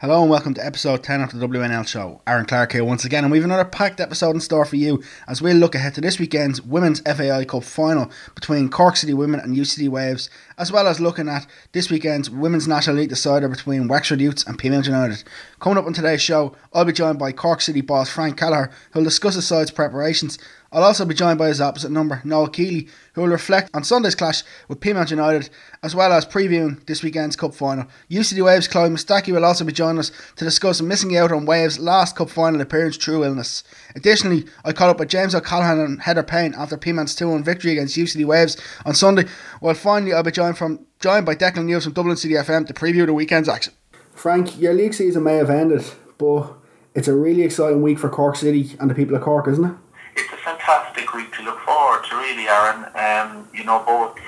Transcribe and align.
Hello 0.00 0.20
and 0.22 0.30
welcome 0.30 0.54
to 0.54 0.64
episode 0.64 1.02
10 1.02 1.22
of 1.22 1.32
the 1.32 1.44
WNL 1.44 1.84
show. 1.84 2.22
Aaron 2.24 2.46
Clark 2.46 2.70
here 2.70 2.84
once 2.84 3.04
again, 3.04 3.24
and 3.24 3.32
we 3.32 3.38
have 3.38 3.44
another 3.44 3.64
packed 3.64 3.98
episode 3.98 4.30
in 4.30 4.40
store 4.40 4.64
for 4.64 4.76
you 4.76 5.02
as 5.26 5.42
we'll 5.42 5.56
look 5.56 5.74
ahead 5.74 5.92
to 5.96 6.00
this 6.00 6.20
weekend's 6.20 6.62
Women's 6.62 7.00
FAI 7.00 7.44
Cup 7.44 7.64
final 7.64 8.08
between 8.36 8.68
Cork 8.68 8.96
City 8.96 9.12
Women 9.12 9.40
and 9.40 9.56
UCD 9.56 9.88
Waves, 9.88 10.30
as 10.56 10.70
well 10.70 10.86
as 10.86 11.00
looking 11.00 11.28
at 11.28 11.48
this 11.72 11.90
weekend's 11.90 12.30
Women's 12.30 12.68
National 12.68 12.94
League 12.94 13.08
decider 13.08 13.48
between 13.48 13.88
Wexford 13.88 14.20
Youths 14.20 14.46
and 14.46 14.56
Peamount 14.56 14.86
United. 14.86 15.24
Coming 15.58 15.78
up 15.78 15.86
on 15.86 15.94
today's 15.94 16.22
show, 16.22 16.54
I'll 16.72 16.84
be 16.84 16.92
joined 16.92 17.18
by 17.18 17.32
Cork 17.32 17.60
City 17.60 17.80
boss 17.80 18.08
Frank 18.08 18.38
Kelleher, 18.38 18.70
who'll 18.92 19.02
discuss 19.02 19.34
the 19.34 19.42
side's 19.42 19.72
preparations 19.72 20.38
I'll 20.70 20.84
also 20.84 21.06
be 21.06 21.14
joined 21.14 21.38
by 21.38 21.48
his 21.48 21.62
opposite 21.62 21.90
number, 21.90 22.20
Noel 22.24 22.48
Kealy, 22.48 22.90
who 23.14 23.22
will 23.22 23.28
reflect 23.28 23.70
on 23.72 23.84
Sunday's 23.84 24.14
clash 24.14 24.42
with 24.68 24.80
Peamount 24.80 25.10
United, 25.10 25.48
as 25.82 25.94
well 25.94 26.12
as 26.12 26.26
previewing 26.26 26.84
this 26.84 27.02
weekend's 27.02 27.36
Cup 27.36 27.54
final. 27.54 27.86
UCD 28.10 28.44
Waves 28.44 28.68
Chloe 28.68 28.90
Mustaki 28.90 29.32
will 29.32 29.46
also 29.46 29.64
be 29.64 29.72
joining 29.72 30.00
us 30.00 30.12
to 30.36 30.44
discuss 30.44 30.82
missing 30.82 31.16
out 31.16 31.32
on 31.32 31.46
Waves' 31.46 31.78
last 31.78 32.16
Cup 32.16 32.28
final 32.28 32.60
appearance 32.60 32.98
through 32.98 33.24
illness. 33.24 33.64
Additionally, 33.96 34.44
I 34.62 34.74
caught 34.74 34.90
up 34.90 34.98
with 34.98 35.08
James 35.08 35.34
O'Callaghan 35.34 35.80
and 35.80 36.02
Heather 36.02 36.22
Payne 36.22 36.54
after 36.54 36.76
Peamount's 36.76 37.14
2 37.14 37.30
1 37.30 37.42
victory 37.44 37.72
against 37.72 37.96
UCD 37.96 38.26
Waves 38.26 38.58
on 38.84 38.94
Sunday, 38.94 39.24
while 39.60 39.74
finally 39.74 40.12
I'll 40.12 40.22
be 40.22 40.30
joined, 40.30 40.58
from, 40.58 40.84
joined 41.00 41.24
by 41.24 41.34
Declan 41.34 41.66
Hughes 41.68 41.84
from 41.84 41.94
Dublin 41.94 42.18
City 42.18 42.34
FM 42.34 42.66
to 42.66 42.74
preview 42.74 43.06
the 43.06 43.14
weekend's 43.14 43.48
action. 43.48 43.72
Frank, 44.12 44.60
your 44.60 44.74
league 44.74 44.92
season 44.92 45.22
may 45.22 45.36
have 45.36 45.48
ended, 45.48 45.84
but 46.18 46.52
it's 46.94 47.08
a 47.08 47.14
really 47.14 47.42
exciting 47.42 47.80
week 47.80 47.98
for 47.98 48.10
Cork 48.10 48.36
City 48.36 48.76
and 48.78 48.90
the 48.90 48.94
people 48.94 49.16
of 49.16 49.22
Cork, 49.22 49.48
isn't 49.48 49.64
it? 49.64 49.74
It's 50.18 50.32
a 50.32 50.36
fantastic 50.36 51.14
week 51.14 51.32
to 51.36 51.42
look 51.42 51.60
forward 51.60 52.04
to, 52.04 52.16
really, 52.16 52.48
Aaron. 52.48 52.84
Um, 52.94 53.48
you 53.54 53.64
know, 53.64 53.82
both 53.86 54.18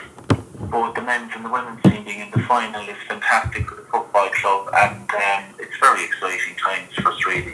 both 0.70 0.94
the 0.94 1.02
men's 1.02 1.32
and 1.34 1.44
the 1.44 1.50
women's 1.50 1.82
team 1.82 2.04
being 2.04 2.20
in 2.20 2.30
the 2.30 2.42
final 2.42 2.82
is 2.82 2.96
fantastic 3.08 3.68
for 3.68 3.76
the 3.76 3.82
football 3.82 4.28
club, 4.30 4.68
and 4.74 5.10
um, 5.10 5.54
it's 5.58 5.76
very 5.78 6.04
exciting 6.04 6.54
times 6.56 6.92
for 6.94 7.10
us, 7.10 7.26
really. 7.26 7.52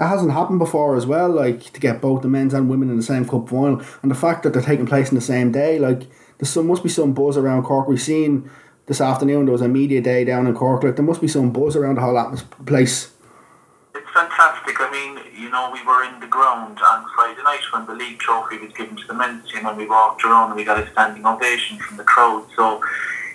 It 0.00 0.06
hasn't 0.06 0.32
happened 0.32 0.58
before 0.58 0.96
as 0.96 1.06
well, 1.06 1.28
like 1.28 1.72
to 1.72 1.80
get 1.80 2.00
both 2.00 2.22
the 2.22 2.28
men's 2.28 2.54
and 2.54 2.68
women 2.68 2.90
in 2.90 2.96
the 2.96 3.02
same 3.02 3.26
cup 3.26 3.48
final, 3.48 3.82
and 4.02 4.10
the 4.10 4.16
fact 4.16 4.42
that 4.42 4.52
they're 4.52 4.62
taking 4.62 4.86
place 4.86 5.10
in 5.10 5.14
the 5.14 5.20
same 5.20 5.52
day, 5.52 5.78
like 5.78 6.02
there's 6.38 6.50
some 6.50 6.66
must 6.66 6.82
be 6.82 6.88
some 6.88 7.12
buzz 7.12 7.36
around 7.36 7.62
Cork. 7.62 7.86
We've 7.86 8.00
seen 8.00 8.50
this 8.86 9.00
afternoon 9.00 9.44
there 9.44 9.52
was 9.52 9.60
a 9.60 9.68
media 9.68 10.00
day 10.00 10.24
down 10.24 10.46
in 10.46 10.54
Cork. 10.54 10.82
Like 10.82 10.96
there 10.96 11.04
must 11.04 11.20
be 11.20 11.28
some 11.28 11.52
buzz 11.52 11.76
around 11.76 11.96
the 11.96 12.00
whole 12.00 12.36
place. 12.66 13.12
Fantastic. 14.20 14.76
I 14.78 14.90
mean, 14.92 15.18
you 15.34 15.48
know, 15.48 15.70
we 15.72 15.82
were 15.82 16.04
in 16.04 16.20
the 16.20 16.26
ground 16.26 16.76
on 16.76 17.06
Friday 17.16 17.42
night 17.42 17.64
when 17.72 17.86
the 17.86 17.94
league 17.94 18.18
trophy 18.18 18.58
was 18.58 18.70
given 18.74 18.94
to 18.94 19.06
the 19.06 19.14
men's 19.14 19.50
team 19.50 19.64
and 19.64 19.78
we 19.78 19.88
walked 19.88 20.22
around 20.24 20.48
and 20.48 20.56
we 20.56 20.62
got 20.62 20.78
a 20.78 20.86
standing 20.92 21.24
ovation 21.24 21.78
from 21.78 21.96
the 21.96 22.04
crowd. 22.04 22.44
So, 22.54 22.82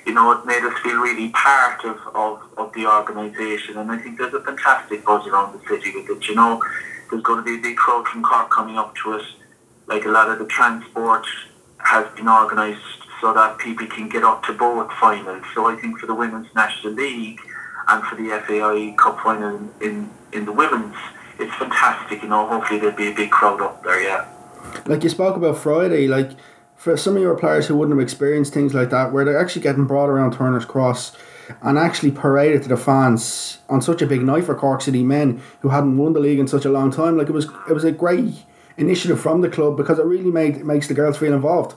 you 0.05 0.13
know, 0.13 0.31
it 0.33 0.45
made 0.45 0.61
us 0.61 0.77
feel 0.83 1.01
really 1.01 1.29
part 1.29 1.83
of, 1.85 1.97
of, 2.13 2.39
of 2.59 2.71
the 2.73 2.85
organisation 2.85 3.77
and 3.77 3.91
I 3.91 3.97
think 3.97 4.19
there's 4.19 4.35
a 4.35 4.41
fantastic 4.41 5.03
buzz 5.03 5.25
around 5.25 5.59
the 5.59 5.67
city 5.67 5.91
with 5.95 6.07
it. 6.07 6.29
You 6.29 6.35
know, 6.35 6.61
there's 7.09 7.23
going 7.23 7.43
to 7.43 7.43
be 7.43 7.57
a 7.57 7.61
big 7.63 7.77
crowd 7.77 8.07
from 8.07 8.21
Cork 8.21 8.51
coming 8.51 8.77
up 8.77 8.93
to 8.97 9.13
us. 9.13 9.25
Like 9.87 10.05
a 10.05 10.09
lot 10.09 10.29
of 10.29 10.37
the 10.37 10.45
transport 10.45 11.25
has 11.79 12.05
been 12.15 12.29
organised 12.29 13.01
so 13.21 13.33
that 13.33 13.57
people 13.57 13.87
can 13.87 14.07
get 14.07 14.23
up 14.23 14.43
to 14.43 14.53
both 14.53 14.91
finals. 15.01 15.45
So 15.55 15.65
I 15.65 15.77
think 15.77 15.97
for 15.97 16.05
the 16.05 16.13
Women's 16.13 16.53
National 16.53 16.93
League 16.93 17.41
and 17.87 18.03
for 18.03 18.15
the 18.15 18.29
FAI 18.47 18.95
Cup 18.97 19.19
final 19.21 19.69
in, 19.81 20.09
in, 20.33 20.45
the 20.45 20.51
women's, 20.51 20.95
it's 21.39 21.53
fantastic. 21.55 22.23
You 22.23 22.29
know, 22.29 22.47
hopefully 22.47 22.79
there'll 22.79 22.95
be 22.95 23.11
a 23.11 23.15
big 23.15 23.31
crowd 23.31 23.61
up 23.61 23.83
there. 23.83 24.01
Yeah. 24.01 24.27
Like 24.85 25.03
you 25.03 25.09
spoke 25.09 25.35
about 25.35 25.57
Friday, 25.57 26.07
like 26.07 26.31
for 26.75 26.97
some 26.97 27.15
of 27.15 27.21
your 27.21 27.35
players 27.35 27.67
who 27.67 27.75
wouldn't 27.75 27.97
have 27.97 28.03
experienced 28.03 28.53
things 28.53 28.73
like 28.73 28.89
that, 28.89 29.11
where 29.11 29.25
they're 29.25 29.39
actually 29.39 29.61
getting 29.61 29.85
brought 29.85 30.09
around 30.09 30.33
Turner's 30.33 30.65
Cross 30.65 31.15
and 31.61 31.77
actually 31.77 32.11
paraded 32.11 32.63
to 32.63 32.69
the 32.69 32.77
fans 32.77 33.59
on 33.69 33.81
such 33.81 34.01
a 34.01 34.07
big 34.07 34.23
night 34.23 34.43
for 34.43 34.55
Cork 34.55 34.81
City 34.81 35.03
men 35.03 35.41
who 35.59 35.69
hadn't 35.69 35.97
won 35.97 36.13
the 36.13 36.19
league 36.19 36.39
in 36.39 36.47
such 36.47 36.65
a 36.65 36.69
long 36.69 36.91
time. 36.91 37.17
Like 37.17 37.29
it 37.29 37.33
was, 37.33 37.45
it 37.69 37.73
was 37.73 37.83
a 37.83 37.91
great 37.91 38.45
initiative 38.77 39.19
from 39.19 39.41
the 39.41 39.49
club 39.49 39.77
because 39.77 39.99
it 39.99 40.05
really 40.05 40.31
made 40.31 40.65
makes 40.65 40.87
the 40.87 40.93
girls 40.93 41.17
feel 41.17 41.33
involved. 41.33 41.75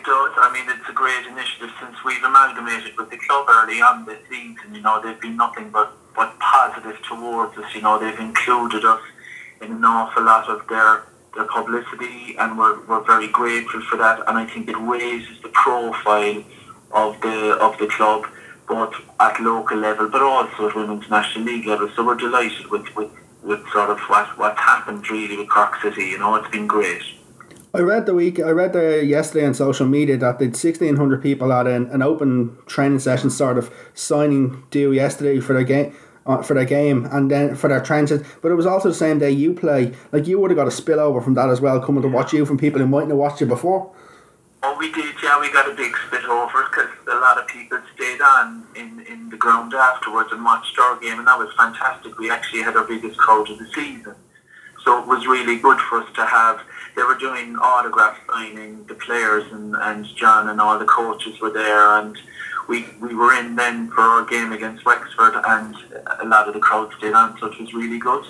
It 0.00 0.06
does. 0.06 0.32
I 0.36 0.50
mean, 0.50 0.64
it's 0.64 0.88
a 0.88 0.94
great 0.94 1.26
initiative 1.26 1.68
since 1.78 1.94
we've 2.06 2.24
amalgamated 2.24 2.96
with 2.96 3.10
the 3.10 3.18
club 3.18 3.44
early 3.50 3.82
on 3.82 4.06
this 4.06 4.18
season. 4.30 4.74
You 4.74 4.80
know, 4.80 4.98
they've 4.98 5.20
been 5.20 5.36
nothing 5.36 5.68
but, 5.68 5.92
but 6.16 6.32
positive 6.40 6.96
towards 7.06 7.58
us. 7.58 7.74
You 7.74 7.82
know, 7.82 7.98
they've 7.98 8.18
included 8.18 8.82
us 8.86 9.02
in 9.60 9.72
an 9.72 9.84
awful 9.84 10.24
lot 10.24 10.48
of 10.48 10.66
their 10.68 11.04
their 11.34 11.44
publicity, 11.44 12.34
and 12.38 12.56
we're, 12.56 12.80
we're 12.86 13.04
very 13.04 13.28
grateful 13.28 13.82
for 13.90 13.98
that. 13.98 14.20
And 14.26 14.38
I 14.38 14.46
think 14.46 14.70
it 14.70 14.78
raises 14.78 15.38
the 15.42 15.50
profile 15.50 16.44
of 16.92 17.20
the 17.20 17.58
of 17.60 17.76
the 17.76 17.88
club, 17.88 18.24
both 18.66 18.94
at 19.20 19.38
local 19.38 19.76
level, 19.76 20.08
but 20.08 20.22
also 20.22 20.70
at 20.70 20.74
women's 20.74 21.10
national 21.10 21.44
league 21.44 21.66
level. 21.66 21.90
So 21.94 22.06
we're 22.06 22.14
delighted 22.14 22.70
with, 22.70 22.86
with, 22.96 23.10
with 23.42 23.68
sort 23.68 23.90
of 23.90 23.98
what 24.08 24.38
what's 24.38 24.60
happened 24.60 25.10
really 25.10 25.36
with 25.36 25.50
Cork 25.50 25.76
City. 25.82 26.04
You 26.06 26.20
know, 26.20 26.36
it's 26.36 26.48
been 26.48 26.66
great. 26.66 27.02
I 27.72 27.80
read 27.80 28.06
the 28.06 28.14
week. 28.14 28.40
I 28.40 28.50
read 28.50 28.72
the 28.72 29.04
yesterday 29.04 29.46
on 29.46 29.54
social 29.54 29.86
media 29.86 30.16
that 30.16 30.38
they'd 30.38 30.56
sixteen 30.56 30.96
hundred 30.96 31.22
people 31.22 31.52
at 31.52 31.66
an, 31.66 31.86
an 31.90 32.02
open 32.02 32.56
training 32.66 32.98
session, 32.98 33.30
sort 33.30 33.58
of 33.58 33.72
signing 33.94 34.64
due 34.70 34.92
yesterday 34.92 35.40
for 35.40 35.52
their 35.52 35.64
game. 35.64 35.94
Uh, 36.26 36.42
for 36.42 36.52
their 36.52 36.66
game 36.66 37.08
and 37.10 37.30
then 37.30 37.56
for 37.56 37.68
their 37.68 37.80
trenches, 37.80 38.22
but 38.42 38.52
it 38.52 38.54
was 38.54 38.66
also 38.66 38.90
the 38.90 38.94
same 38.94 39.18
day 39.18 39.30
you 39.30 39.54
play. 39.54 39.90
Like 40.12 40.26
you 40.26 40.38
would 40.38 40.50
have 40.50 40.56
got 40.56 40.66
a 40.66 40.70
spillover 40.70 41.24
from 41.24 41.32
that 41.34 41.48
as 41.48 41.62
well, 41.62 41.80
coming 41.80 42.02
to 42.02 42.08
watch 42.08 42.34
you 42.34 42.44
from 42.44 42.58
people 42.58 42.78
who 42.78 42.86
mightn't 42.86 43.08
have 43.08 43.18
watched 43.18 43.40
you 43.40 43.46
before. 43.46 43.90
Oh, 44.62 44.76
we 44.78 44.92
did, 44.92 45.14
yeah. 45.22 45.40
We 45.40 45.50
got 45.50 45.68
a 45.68 45.74
big 45.74 45.92
spillover 45.92 46.70
because 46.70 46.90
a 47.08 47.18
lot 47.18 47.38
of 47.38 47.46
people 47.48 47.80
stayed 47.94 48.20
on 48.20 48.66
in, 48.76 49.00
in 49.10 49.30
the 49.30 49.38
ground 49.38 49.72
afterwards 49.72 50.28
and 50.30 50.44
watched 50.44 50.78
our 50.78 51.00
game, 51.00 51.18
and 51.18 51.26
that 51.26 51.38
was 51.38 51.50
fantastic. 51.56 52.16
We 52.18 52.30
actually 52.30 52.62
had 52.62 52.76
our 52.76 52.84
biggest 52.84 53.16
crowd 53.16 53.48
of 53.48 53.58
the 53.58 53.66
season, 53.74 54.14
so 54.84 55.00
it 55.00 55.08
was 55.08 55.26
really 55.26 55.56
good 55.56 55.80
for 55.88 56.02
us 56.02 56.14
to 56.16 56.26
have 56.26 56.60
they 57.00 57.06
were 57.06 57.14
doing 57.14 57.56
autograph 57.56 58.18
signing, 58.28 58.84
the 58.84 58.94
players 58.94 59.50
and, 59.52 59.74
and 59.74 60.04
John 60.16 60.50
and 60.50 60.60
all 60.60 60.78
the 60.78 60.84
coaches 60.84 61.40
were 61.40 61.48
there 61.48 61.98
and 61.98 62.14
we, 62.68 62.84
we 63.00 63.14
were 63.14 63.32
in 63.32 63.56
then 63.56 63.90
for 63.90 64.02
our 64.02 64.26
game 64.26 64.52
against 64.52 64.84
Wexford 64.84 65.32
and 65.48 65.74
a 66.20 66.26
lot 66.26 66.46
of 66.46 66.52
the 66.52 66.60
crowd 66.60 66.92
stayed 66.98 67.14
on 67.14 67.38
so 67.38 67.46
it 67.46 67.58
was 67.58 67.72
really 67.72 67.98
good. 67.98 68.26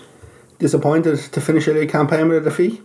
Disappointed 0.61 1.19
to 1.19 1.41
finish 1.41 1.67
a 1.67 1.73
league 1.73 1.91
campaign 1.91 2.29
with 2.29 2.47
a 2.47 2.51
defeat? 2.51 2.81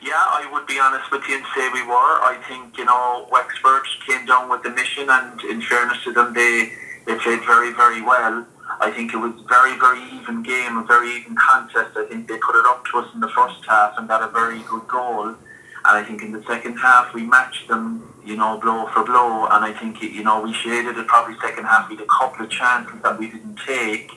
Yeah, 0.00 0.12
I 0.14 0.48
would 0.52 0.68
be 0.68 0.78
honest 0.78 1.10
with 1.10 1.26
you 1.28 1.34
and 1.34 1.46
say 1.52 1.68
we 1.72 1.82
were. 1.82 2.14
I 2.22 2.40
think, 2.46 2.78
you 2.78 2.84
know, 2.84 3.26
Wexford 3.32 3.82
came 4.06 4.24
down 4.24 4.48
with 4.48 4.62
the 4.62 4.70
mission 4.70 5.08
and 5.10 5.40
in 5.50 5.62
fairness 5.62 5.98
to 6.04 6.12
them 6.12 6.32
they, 6.32 6.70
they 7.06 7.16
played 7.16 7.40
very, 7.44 7.72
very 7.72 8.02
well 8.02 8.46
I 8.82 8.90
think 8.90 9.14
it 9.14 9.16
was 9.16 9.30
a 9.38 9.46
very, 9.46 9.78
very 9.78 10.02
even 10.18 10.42
game, 10.42 10.76
a 10.76 10.82
very 10.82 11.14
even 11.14 11.36
contest. 11.36 11.96
I 11.96 12.04
think 12.04 12.26
they 12.26 12.36
put 12.38 12.56
it 12.56 12.66
up 12.66 12.84
to 12.86 12.98
us 12.98 13.14
in 13.14 13.20
the 13.20 13.28
first 13.28 13.64
half 13.64 13.96
and 13.96 14.08
got 14.08 14.24
a 14.24 14.32
very 14.32 14.58
good 14.68 14.88
goal. 14.88 15.28
And 15.28 15.38
I 15.84 16.02
think 16.02 16.20
in 16.20 16.32
the 16.32 16.42
second 16.42 16.78
half 16.78 17.14
we 17.14 17.22
matched 17.22 17.68
them, 17.68 18.12
you 18.26 18.34
know, 18.36 18.58
blow 18.58 18.88
for 18.92 19.04
blow. 19.04 19.46
And 19.46 19.64
I 19.64 19.72
think, 19.72 20.02
you 20.02 20.24
know, 20.24 20.40
we 20.40 20.52
shaded 20.52 20.98
it 20.98 21.06
probably 21.06 21.36
second 21.40 21.64
half. 21.64 21.88
Had 21.90 22.00
a 22.00 22.06
couple 22.06 22.44
of 22.44 22.50
chances 22.50 23.00
that 23.04 23.20
we 23.20 23.30
didn't 23.30 23.54
take 23.64 24.10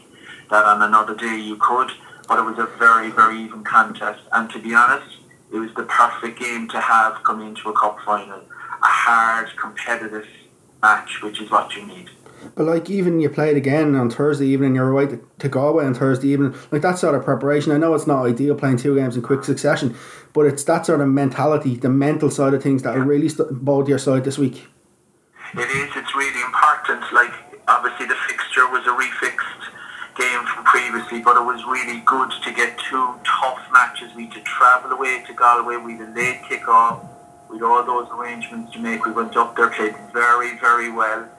that 0.50 0.66
on 0.66 0.82
another 0.82 1.14
day 1.14 1.38
you 1.38 1.58
could. 1.58 1.92
But 2.28 2.40
it 2.40 2.42
was 2.42 2.58
a 2.58 2.66
very, 2.80 3.12
very 3.12 3.38
even 3.44 3.64
contest. 3.64 4.24
And 4.34 4.50
to 4.50 4.58
be 4.58 4.74
honest, 4.74 5.18
it 5.54 5.58
was 5.58 5.72
the 5.76 5.84
perfect 5.84 6.40
game 6.40 6.68
to 6.70 6.82
have 6.82 7.22
coming 7.24 7.50
into 7.50 7.70
a 7.70 7.74
cup 7.74 8.00
final. 8.04 8.40
A 8.40 8.92
hard, 9.06 9.56
competitive 9.58 10.26
match, 10.82 11.22
which 11.22 11.40
is 11.40 11.52
what 11.52 11.76
you 11.76 11.86
need. 11.86 12.10
But 12.56 12.66
like 12.66 12.90
even 12.90 13.20
you 13.20 13.30
played 13.30 13.58
again 13.58 13.96
on 13.96 14.10
Thursday 14.10 14.48
evening, 14.48 14.76
you're 14.76 14.92
away 14.92 15.08
to, 15.08 15.28
to 15.40 15.50
Galway 15.50 15.86
on 15.86 15.94
Thursday 15.94 16.30
evening. 16.30 16.56
Like 16.72 16.82
that 16.82 17.00
sort 17.00 17.16
of 17.16 17.24
preparation. 17.24 17.72
I 17.72 17.78
know 17.78 17.94
it's 17.96 18.08
not 18.08 18.26
ideal 18.26 18.56
playing 18.56 18.78
two 18.78 18.96
games 18.96 19.16
in 19.16 19.24
quick 19.24 19.44
succession, 19.44 19.96
but 20.34 20.46
it's 20.46 20.64
that 20.66 20.86
sort 20.86 21.02
of 21.02 21.08
mentality, 21.08 21.76
the 21.76 21.90
mental 21.90 22.30
side 22.30 22.54
of 22.54 22.62
things 22.62 22.84
that 22.84 22.96
yeah. 22.96 23.04
really 23.04 23.30
st- 23.30 23.64
bowled 23.64 23.88
your 23.88 23.98
side 23.98 24.24
this 24.24 24.38
week. 24.38 24.68
It 25.54 25.60
is. 25.60 25.96
It's 25.96 26.16
really 26.16 26.42
important. 26.42 27.02
Like 27.14 27.34
obviously 27.68 28.06
the 28.06 28.16
fixture 28.28 28.68
was 28.70 28.86
a 28.86 28.96
refixed 28.96 29.72
game 30.18 30.46
from 30.46 30.64
previously, 30.66 31.22
but 31.22 31.36
it 31.38 31.44
was 31.44 31.64
really 31.66 32.02
good 32.02 32.32
to 32.44 32.54
get 32.54 32.78
two 32.90 33.16
tough 33.26 33.66
matches. 33.72 34.14
We 34.16 34.28
to 34.28 34.42
travel 34.42 34.92
away 34.92 35.24
to 35.28 35.34
Galway. 35.34 35.78
We 35.78 35.94
had 35.98 36.10
a 36.10 36.12
late 36.14 36.42
kick 36.48 36.68
off. 36.68 37.04
with 37.50 37.62
all 37.62 37.84
those 37.84 38.08
arrangements 38.12 38.74
to 38.74 38.80
make. 38.80 39.06
We 39.06 39.12
went 39.12 39.36
up 39.38 39.56
there, 39.56 39.70
played 39.70 39.96
very, 40.12 40.58
very 40.60 40.92
well 40.92 41.30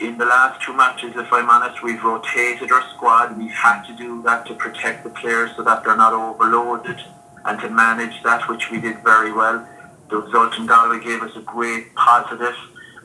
in 0.00 0.18
the 0.18 0.24
last 0.24 0.64
two 0.64 0.74
matches, 0.74 1.12
if 1.16 1.32
I'm 1.32 1.48
honest, 1.48 1.82
we've 1.82 2.02
rotated 2.02 2.70
our 2.72 2.82
squad. 2.94 3.38
We've 3.38 3.50
had 3.50 3.84
to 3.84 3.96
do 3.96 4.22
that 4.22 4.46
to 4.46 4.54
protect 4.54 5.04
the 5.04 5.10
players 5.10 5.50
so 5.56 5.62
that 5.62 5.84
they're 5.84 5.96
not 5.96 6.12
overloaded 6.12 7.00
and 7.44 7.60
to 7.60 7.70
manage 7.70 8.22
that, 8.24 8.48
which 8.48 8.70
we 8.70 8.80
did 8.80 9.02
very 9.04 9.32
well. 9.32 9.66
The 10.10 10.16
result 10.16 10.56
in 10.58 10.66
Galway 10.66 11.02
gave 11.02 11.22
us 11.22 11.36
a 11.36 11.40
great 11.40 11.94
positive, 11.94 12.54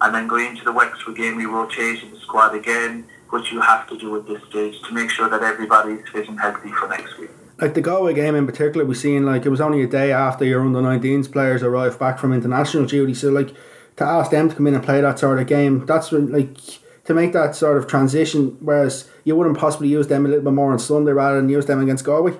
and 0.01 0.15
then 0.15 0.27
going 0.27 0.47
into 0.47 0.63
the 0.63 0.71
Wexford 0.71 1.15
game, 1.15 1.35
we 1.35 1.45
rotated 1.45 2.11
the 2.11 2.19
squad 2.19 2.55
again, 2.55 3.05
which 3.29 3.51
you 3.51 3.61
have 3.61 3.87
to 3.89 3.97
do 3.97 4.15
at 4.17 4.25
this 4.25 4.41
stage 4.49 4.81
to 4.87 4.93
make 4.93 5.09
sure 5.09 5.29
that 5.29 5.43
everybody's 5.43 6.07
fit 6.09 6.27
and 6.27 6.39
healthy 6.39 6.71
for 6.71 6.87
next 6.87 7.17
week. 7.19 7.29
Like 7.59 7.75
the 7.75 7.81
Galway 7.81 8.13
game 8.13 8.35
in 8.35 8.45
particular, 8.45 8.85
we 8.85 8.95
seen 8.95 9.25
like 9.25 9.45
it 9.45 9.49
was 9.49 9.61
only 9.61 9.83
a 9.83 9.87
day 9.87 10.11
after 10.11 10.43
your 10.43 10.61
under 10.61 10.79
19s 10.79 11.31
players 11.31 11.61
arrived 11.61 11.99
back 11.99 12.17
from 12.19 12.33
international 12.33 12.85
duty, 12.85 13.13
so 13.13 13.29
like 13.29 13.53
to 13.97 14.03
ask 14.03 14.31
them 14.31 14.49
to 14.49 14.55
come 14.55 14.67
in 14.67 14.75
and 14.75 14.83
play 14.83 15.01
that 15.01 15.19
sort 15.19 15.39
of 15.39 15.47
game, 15.47 15.85
that's 15.85 16.11
when, 16.11 16.31
like 16.31 16.57
to 17.05 17.13
make 17.13 17.33
that 17.33 17.55
sort 17.55 17.77
of 17.77 17.87
transition, 17.87 18.57
whereas 18.61 19.09
you 19.23 19.35
wouldn't 19.35 19.57
possibly 19.57 19.89
use 19.89 20.07
them 20.07 20.25
a 20.25 20.29
little 20.29 20.43
bit 20.43 20.53
more 20.53 20.71
on 20.71 20.79
Sunday 20.79 21.11
rather 21.11 21.35
than 21.35 21.49
use 21.49 21.65
them 21.65 21.81
against 21.81 22.05
Galway? 22.05 22.37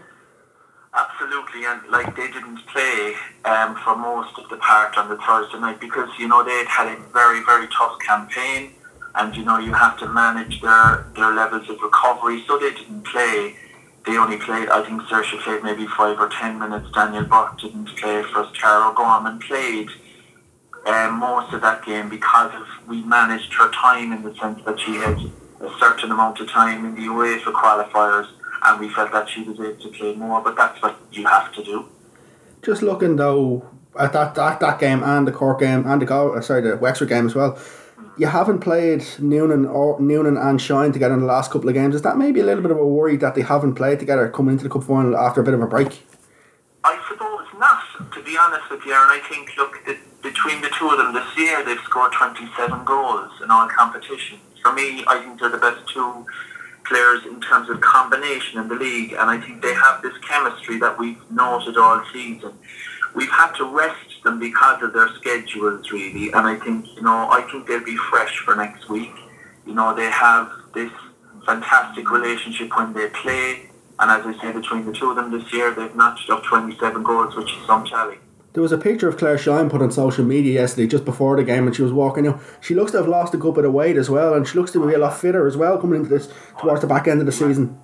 Absolutely, 0.94 1.66
and 1.66 1.82
like 1.90 2.16
they 2.16 2.28
didn't 2.28 2.66
play 2.68 3.16
um, 3.46 3.76
for 3.84 3.96
most 3.96 4.38
of 4.38 4.48
the 4.50 4.58
part 4.58 4.98
on 4.98 5.10
the 5.10 5.18
Thursday 5.18 5.60
night 5.60 5.80
because 5.80 6.10
you 6.20 6.28
know 6.28 6.44
they'd 6.44 6.68
had 6.68 6.88
a 6.88 6.96
very 7.12 7.44
very 7.44 7.68
tough 7.68 7.98
campaign, 8.00 8.72
and 9.16 9.36
you 9.36 9.44
know 9.44 9.58
you 9.58 9.74
have 9.74 9.98
to 10.00 10.08
manage 10.08 10.62
their 10.62 11.08
their 11.16 11.34
levels 11.34 11.68
of 11.70 11.82
recovery, 11.82 12.44
so 12.48 12.58
they 12.60 12.72
didn't 12.72 13.06
play. 13.06 13.56
They 14.06 14.18
only 14.18 14.36
played, 14.36 14.68
I 14.68 14.84
think 14.84 15.02
Saoirse 15.04 15.42
played 15.44 15.64
maybe 15.64 15.88
five 15.88 16.20
or 16.20 16.28
ten 16.28 16.60
minutes. 16.60 16.92
Daniel 16.94 17.24
Burke 17.24 17.58
didn't 17.58 17.86
play. 17.96 18.22
First, 18.34 18.54
Cara 18.60 18.94
Gorman 18.94 19.40
played 19.40 19.90
um, 20.86 21.20
most 21.20 21.54
of 21.54 21.62
that 21.62 21.86
game 21.86 22.10
because 22.10 22.52
of 22.54 22.88
we 22.88 23.02
managed 23.04 23.54
her 23.54 23.72
time 23.72 24.12
in 24.12 24.24
the 24.24 24.36
sense 24.36 24.62
that 24.66 24.80
she 24.80 24.96
had 24.96 25.18
a 25.62 25.72
certain 25.80 26.12
amount 26.12 26.40
of 26.40 26.50
time 26.50 26.86
in 26.86 26.96
the 26.96 27.02
UEFA 27.02 27.54
qualifiers 27.54 28.28
and 28.64 28.80
we 28.80 28.90
felt 28.90 29.12
that 29.12 29.30
she 29.30 29.44
was 29.44 29.60
able 29.60 29.76
to 29.76 29.90
play 29.90 30.16
more. 30.16 30.42
But 30.42 30.56
that's 30.56 30.82
what 30.82 30.98
you 31.12 31.26
have 31.26 31.54
to 31.54 31.64
do. 31.64 31.86
Just 32.62 32.82
looking 32.82 33.16
though 33.16 33.66
at 34.00 34.14
that 34.14 34.36
that, 34.36 34.60
that 34.60 34.80
game 34.80 35.04
and 35.04 35.28
the 35.28 35.32
Cork 35.32 35.60
game 35.60 35.86
and 35.86 36.02
the 36.02 36.06
Gal- 36.06 36.38
uh, 36.38 36.42
sorry 36.42 36.62
the 36.62 36.78
Wexford 36.78 37.10
game 37.10 37.26
as 37.26 37.36
well. 37.36 37.58
You 38.16 38.28
haven't 38.28 38.60
played 38.60 39.04
Noonan 39.18 39.66
or 39.66 40.00
Noonan 40.00 40.38
and 40.38 40.62
Shine 40.62 40.92
together 40.92 41.16
in 41.16 41.22
the 41.22 41.26
last 41.26 41.50
couple 41.50 41.68
of 41.68 41.74
games. 41.74 41.96
Is 41.96 42.04
that 42.04 42.16
maybe 42.16 42.42
a 42.42 42.46
little 42.46 42.62
bit 42.62 42.70
of 42.70 42.78
a 42.78 42.86
worry 42.86 43.18
that 43.18 43.34
they 43.34 43.42
haven't 43.42 43.74
played 43.74 44.00
together 44.00 44.30
coming 44.30 44.54
into 44.54 44.64
the 44.64 44.70
cup 44.70 44.84
final 44.84 45.18
after 45.18 45.42
a 45.42 45.44
bit 45.44 45.56
of 45.56 45.62
a 45.62 45.68
break? 45.68 46.06
I 46.84 47.02
suppose 47.10 47.48
not. 47.58 47.82
To 48.14 48.22
be 48.22 48.38
honest 48.38 48.70
with 48.70 48.86
you, 48.86 48.94
and 48.94 49.12
I 49.12 49.20
think 49.28 49.56
look 49.58 49.80
it, 49.88 49.98
between 50.24 50.62
the 50.62 50.70
two 50.80 50.90
of 50.90 50.98
them 50.98 51.14
this 51.14 51.38
year, 51.38 51.64
they've 51.64 51.84
scored 51.84 52.14
27 52.14 52.86
goals 52.86 53.32
in 53.44 53.52
all 53.52 53.68
competitions. 53.68 54.40
For 54.62 54.72
me, 54.72 55.04
I 55.08 55.20
think 55.20 55.40
they're 55.40 55.50
the 55.50 55.58
best 55.58 55.88
two 55.94 56.26
players 56.86 57.26
in 57.26 57.40
terms 57.42 57.70
of 57.70 57.82
combination 57.82 58.60
in 58.60 58.70
the 58.70 58.76
league, 58.76 59.12
and 59.12 59.30
I 59.30 59.40
think 59.40 59.62
they 59.62 59.74
have 59.74 60.02
this 60.02 60.18
chemistry 60.20 60.80
that 60.80 60.98
we've 60.98 61.20
noted 61.30 61.78
all 61.78 62.04
season. 62.12 62.54
We've 63.14 63.30
had 63.30 63.52
to 63.56 63.66
rest 63.66 64.24
them 64.24 64.40
because 64.40 64.82
of 64.82 64.94
their 64.94 65.10
schedules, 65.20 65.92
really, 65.92 66.32
and 66.32 66.48
I 66.48 66.56
think 66.56 66.88
you 66.96 67.04
know 67.04 67.30
I 67.30 67.42
think 67.52 67.68
they'll 67.68 67.84
be 67.84 67.98
fresh 68.10 68.38
for 68.40 68.56
next 68.56 68.90
week. 68.90 69.14
You 69.68 69.76
know 69.76 69.94
they 69.94 70.10
have 70.10 70.52
this 70.74 70.92
fantastic 71.46 72.10
relationship 72.10 72.76
when 72.76 72.94
they 72.94 73.08
play, 73.10 73.70
and 74.00 74.10
as 74.10 74.26
I 74.26 74.42
say, 74.42 74.52
between 74.52 74.86
the 74.86 74.94
two 74.94 75.10
of 75.10 75.16
them 75.16 75.32
this 75.32 75.54
year, 75.54 75.74
they've 75.74 75.96
notched 75.96 76.30
up 76.30 76.44
27 76.44 77.04
goals, 77.04 77.36
which 77.36 77.52
is 77.52 77.66
some 77.68 77.86
challenge. 77.86 78.23
There 78.54 78.62
was 78.62 78.72
a 78.72 78.78
picture 78.78 79.08
of 79.08 79.18
Claire 79.18 79.40
Shine 79.40 79.68
put 79.68 79.82
on 79.82 79.90
social 79.90 80.24
media 80.24 80.62
yesterday, 80.62 80.88
just 80.88 81.06
before 81.06 81.36
the 81.36 81.44
game, 81.44 81.66
and 81.66 81.76
she 81.76 81.82
was 81.82 81.92
walking 81.92 82.28
out. 82.28 82.40
She 82.62 82.76
looks 82.76 82.92
to 82.92 82.98
have 82.98 83.08
lost 83.08 83.34
a 83.34 83.38
good 83.38 83.56
bit 83.56 83.66
of 83.66 83.74
weight 83.74 83.98
as 83.98 84.12
well, 84.12 84.36
and 84.36 84.48
she 84.48 84.60
looks 84.60 84.70
to 84.74 84.88
be 84.88 84.94
a 84.94 85.00
lot 85.00 85.18
fitter 85.18 85.48
as 85.48 85.58
well 85.58 85.80
coming 85.80 86.02
into 86.02 86.10
this 86.10 86.32
towards 86.60 86.82
the 86.82 86.88
back 86.88 87.08
end 87.08 87.20
of 87.20 87.26
the 87.26 87.32
season. 87.32 87.82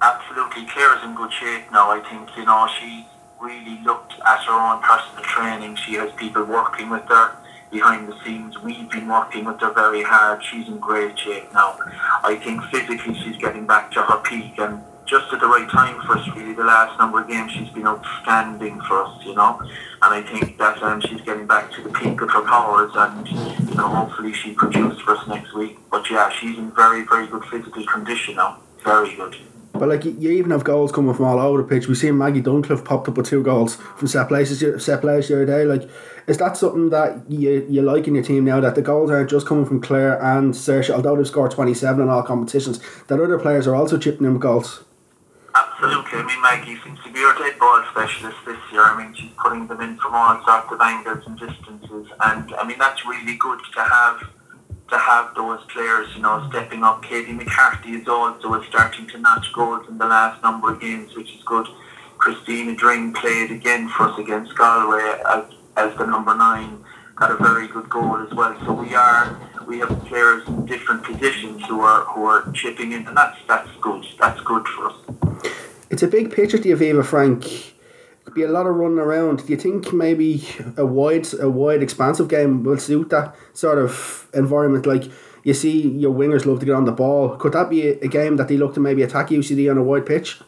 Absolutely, 0.00 0.64
Claire's 0.72 1.04
in 1.04 1.14
good 1.14 1.30
shape 1.30 1.70
now. 1.70 1.90
I 1.90 2.00
think 2.00 2.34
you 2.34 2.46
know 2.46 2.66
she 2.80 3.06
really 3.38 3.78
looked 3.84 4.14
at 4.24 4.40
her 4.44 4.52
own 4.52 4.80
personal 4.80 5.22
training. 5.22 5.76
She 5.76 5.94
has 5.94 6.10
people 6.12 6.44
working 6.44 6.88
with 6.88 7.04
her 7.08 7.36
behind 7.70 8.08
the 8.08 8.16
scenes. 8.24 8.58
We've 8.60 8.88
been 8.88 9.06
working 9.06 9.44
with 9.44 9.60
her 9.60 9.72
very 9.74 10.02
hard. 10.02 10.42
She's 10.42 10.66
in 10.66 10.78
great 10.78 11.18
shape 11.18 11.52
now. 11.52 11.76
I 12.22 12.36
think 12.36 12.62
physically 12.72 13.20
she's 13.20 13.36
getting 13.36 13.66
back 13.66 13.90
to 13.90 14.02
her 14.02 14.22
peak 14.22 14.58
and 14.58 14.82
just 15.14 15.32
at 15.32 15.38
the 15.38 15.46
right 15.46 15.70
time 15.70 16.00
for 16.00 16.18
us 16.18 16.28
really 16.34 16.54
the 16.54 16.64
last 16.64 16.98
number 16.98 17.20
of 17.20 17.28
games 17.28 17.52
she's 17.52 17.68
been 17.70 17.86
outstanding 17.86 18.80
for 18.80 19.04
us 19.04 19.24
you 19.24 19.32
know 19.32 19.60
and 19.60 19.70
I 20.02 20.22
think 20.22 20.58
that 20.58 20.82
um, 20.82 21.00
she's 21.02 21.20
getting 21.20 21.46
back 21.46 21.70
to 21.74 21.82
the 21.82 21.90
peak 21.90 22.20
of 22.20 22.30
her 22.30 22.42
powers 22.42 22.90
and 22.96 23.28
you 23.28 23.76
know 23.76 23.86
hopefully 23.86 24.32
she 24.32 24.54
produces 24.54 25.00
for 25.02 25.16
us 25.16 25.24
next 25.28 25.54
week 25.54 25.78
but 25.88 26.10
yeah 26.10 26.28
she's 26.30 26.58
in 26.58 26.72
very 26.72 27.04
very 27.04 27.28
good 27.28 27.44
physical 27.44 27.86
condition 27.86 28.34
now 28.34 28.58
very 28.82 29.14
good 29.14 29.36
but 29.72 29.88
like 29.88 30.04
you 30.04 30.30
even 30.32 30.50
have 30.50 30.64
goals 30.64 30.90
coming 30.90 31.14
from 31.14 31.26
all 31.26 31.40
over 31.40 31.60
the 31.60 31.68
pitch. 31.68 31.88
We've 31.88 31.98
seen 31.98 32.16
Maggie 32.16 32.40
Duncliffe 32.40 32.84
popped 32.84 33.08
up 33.08 33.16
with 33.16 33.26
two 33.26 33.42
goals 33.42 33.74
from 33.74 34.06
set 34.06 34.28
places, 34.28 34.84
set 34.84 35.00
plays 35.00 35.26
the 35.26 35.34
other 35.34 35.46
day. 35.46 35.64
Like, 35.64 35.90
is 36.28 36.38
that 36.38 36.56
something 36.56 36.90
that 36.90 37.28
you 37.28 37.66
you 37.68 37.82
like 37.82 38.06
in 38.06 38.14
your 38.14 38.22
team 38.22 38.44
now? 38.44 38.60
That 38.60 38.76
the 38.76 38.82
goals 38.82 39.10
aren't 39.10 39.30
just 39.30 39.48
coming 39.48 39.66
from 39.66 39.80
Claire 39.80 40.22
and 40.22 40.54
Saoirse, 40.54 40.90
although 40.90 41.16
they've 41.16 41.26
scored 41.26 41.50
twenty 41.50 41.74
seven 41.74 42.02
in 42.02 42.08
all 42.08 42.22
competitions. 42.22 42.78
That 43.08 43.20
other 43.20 43.36
players 43.36 43.66
are 43.66 43.74
also 43.74 43.98
chipping 43.98 44.26
in 44.28 44.34
with 44.34 44.42
goals. 44.42 44.84
Absolutely. 45.74 46.18
I 46.18 46.22
mean, 46.22 46.40
Maggie 46.40 46.78
seems 46.84 47.00
to 47.02 47.10
be 47.10 47.18
our 47.24 47.34
dead 47.36 47.58
ball 47.58 47.82
specialist 47.90 48.36
this 48.46 48.58
year. 48.70 48.82
I 48.82 48.94
mean, 48.96 49.12
she's 49.12 49.32
putting 49.42 49.66
them 49.66 49.80
in 49.80 49.96
from 49.96 50.14
all 50.14 50.38
sorts 50.44 50.70
of 50.70 50.80
angles 50.80 51.26
and 51.26 51.36
distances, 51.36 52.06
and 52.20 52.54
I 52.54 52.64
mean 52.64 52.78
that's 52.78 53.04
really 53.04 53.36
good 53.36 53.58
to 53.74 53.82
have 53.82 54.20
to 54.90 54.98
have 54.98 55.34
those 55.34 55.64
players, 55.72 56.06
you 56.14 56.22
know, 56.22 56.46
stepping 56.50 56.84
up. 56.84 57.02
Katie 57.02 57.32
McCarthy 57.32 57.94
is 57.94 58.06
also 58.06 58.62
starting 58.62 59.08
to 59.08 59.18
notch 59.18 59.52
goals 59.52 59.88
in 59.88 59.98
the 59.98 60.06
last 60.06 60.40
number 60.44 60.72
of 60.72 60.80
games, 60.80 61.16
which 61.16 61.34
is 61.34 61.42
good. 61.42 61.66
Christina 62.18 62.76
Dring 62.76 63.12
played 63.12 63.50
again 63.50 63.88
for 63.88 64.04
us 64.10 64.18
against 64.18 64.54
Galway 64.56 65.22
as, 65.26 65.44
as 65.76 65.98
the 65.98 66.06
number 66.06 66.36
nine, 66.36 66.84
got 67.16 67.32
a 67.32 67.36
very 67.36 67.66
good 67.66 67.88
goal 67.90 68.22
as 68.22 68.32
well. 68.32 68.56
So 68.64 68.72
we 68.72 68.94
are 68.94 69.36
we 69.66 69.80
have 69.80 69.90
players 70.06 70.46
in 70.46 70.66
different 70.66 71.02
positions 71.02 71.64
who 71.66 71.80
are 71.80 72.04
who 72.04 72.24
are 72.26 72.48
chipping 72.52 72.92
in, 72.92 73.06
and 73.08 73.16
that's 73.16 73.38
that's 73.48 73.70
good. 73.80 74.06
That's 74.20 74.40
good 74.42 74.66
for 74.68 74.90
us. 74.90 75.63
It's 75.94 76.02
a 76.02 76.08
big 76.08 76.32
pitch 76.32 76.54
at 76.54 76.64
the 76.64 76.72
Aviva, 76.72 77.06
Frank. 77.06 77.76
Could 78.24 78.34
be 78.34 78.42
a 78.42 78.50
lot 78.50 78.66
of 78.66 78.74
running 78.74 78.98
around. 78.98 79.46
Do 79.46 79.52
you 79.52 79.56
think 79.56 79.92
maybe 79.92 80.44
a 80.76 80.84
wide, 80.84 81.28
a 81.38 81.48
wide, 81.48 81.84
expansive 81.84 82.26
game 82.26 82.64
will 82.64 82.78
suit 82.78 83.10
that 83.10 83.36
sort 83.52 83.78
of 83.78 84.28
environment? 84.34 84.86
Like 84.86 85.04
you 85.44 85.54
see, 85.54 85.86
your 85.86 86.12
wingers 86.12 86.46
love 86.46 86.58
to 86.58 86.66
get 86.66 86.74
on 86.74 86.84
the 86.84 86.90
ball. 86.90 87.36
Could 87.36 87.52
that 87.52 87.70
be 87.70 87.86
a, 87.86 87.92
a 88.00 88.08
game 88.08 88.38
that 88.38 88.48
they 88.48 88.56
look 88.56 88.74
to 88.74 88.80
maybe 88.80 89.04
attack 89.04 89.28
UCD 89.28 89.70
on 89.70 89.78
a 89.78 89.84
wide 89.84 90.04
pitch? 90.04 90.40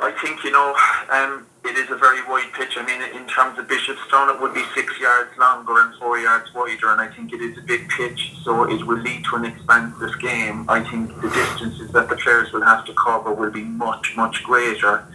I 0.00 0.10
think 0.22 0.42
you 0.42 0.52
know. 0.52 0.74
Um, 1.10 1.46
it 1.64 1.76
is 1.78 1.90
a 1.90 1.96
very 1.96 2.20
wide 2.28 2.52
pitch. 2.52 2.76
I 2.76 2.84
mean, 2.84 3.00
in 3.16 3.26
terms 3.26 3.58
of 3.58 3.66
Bishopstown, 3.66 4.34
it 4.34 4.40
would 4.40 4.52
be 4.52 4.62
six 4.74 4.98
yards 5.00 5.30
longer 5.38 5.80
and 5.80 5.94
four 5.96 6.18
yards 6.18 6.52
wider, 6.54 6.90
and 6.90 7.00
I 7.00 7.08
think 7.08 7.32
it 7.32 7.40
is 7.40 7.56
a 7.56 7.62
big 7.62 7.88
pitch, 7.88 8.34
so 8.42 8.64
it 8.64 8.86
will 8.86 8.98
lead 8.98 9.24
to 9.30 9.36
an 9.36 9.46
expansive 9.46 10.18
game. 10.20 10.66
I 10.68 10.80
think 10.88 11.08
the 11.22 11.30
distances 11.30 11.90
that 11.92 12.08
the 12.08 12.16
players 12.16 12.52
will 12.52 12.64
have 12.64 12.84
to 12.84 12.94
cover 12.94 13.32
will 13.32 13.50
be 13.50 13.64
much, 13.64 14.14
much 14.16 14.42
greater, 14.44 15.06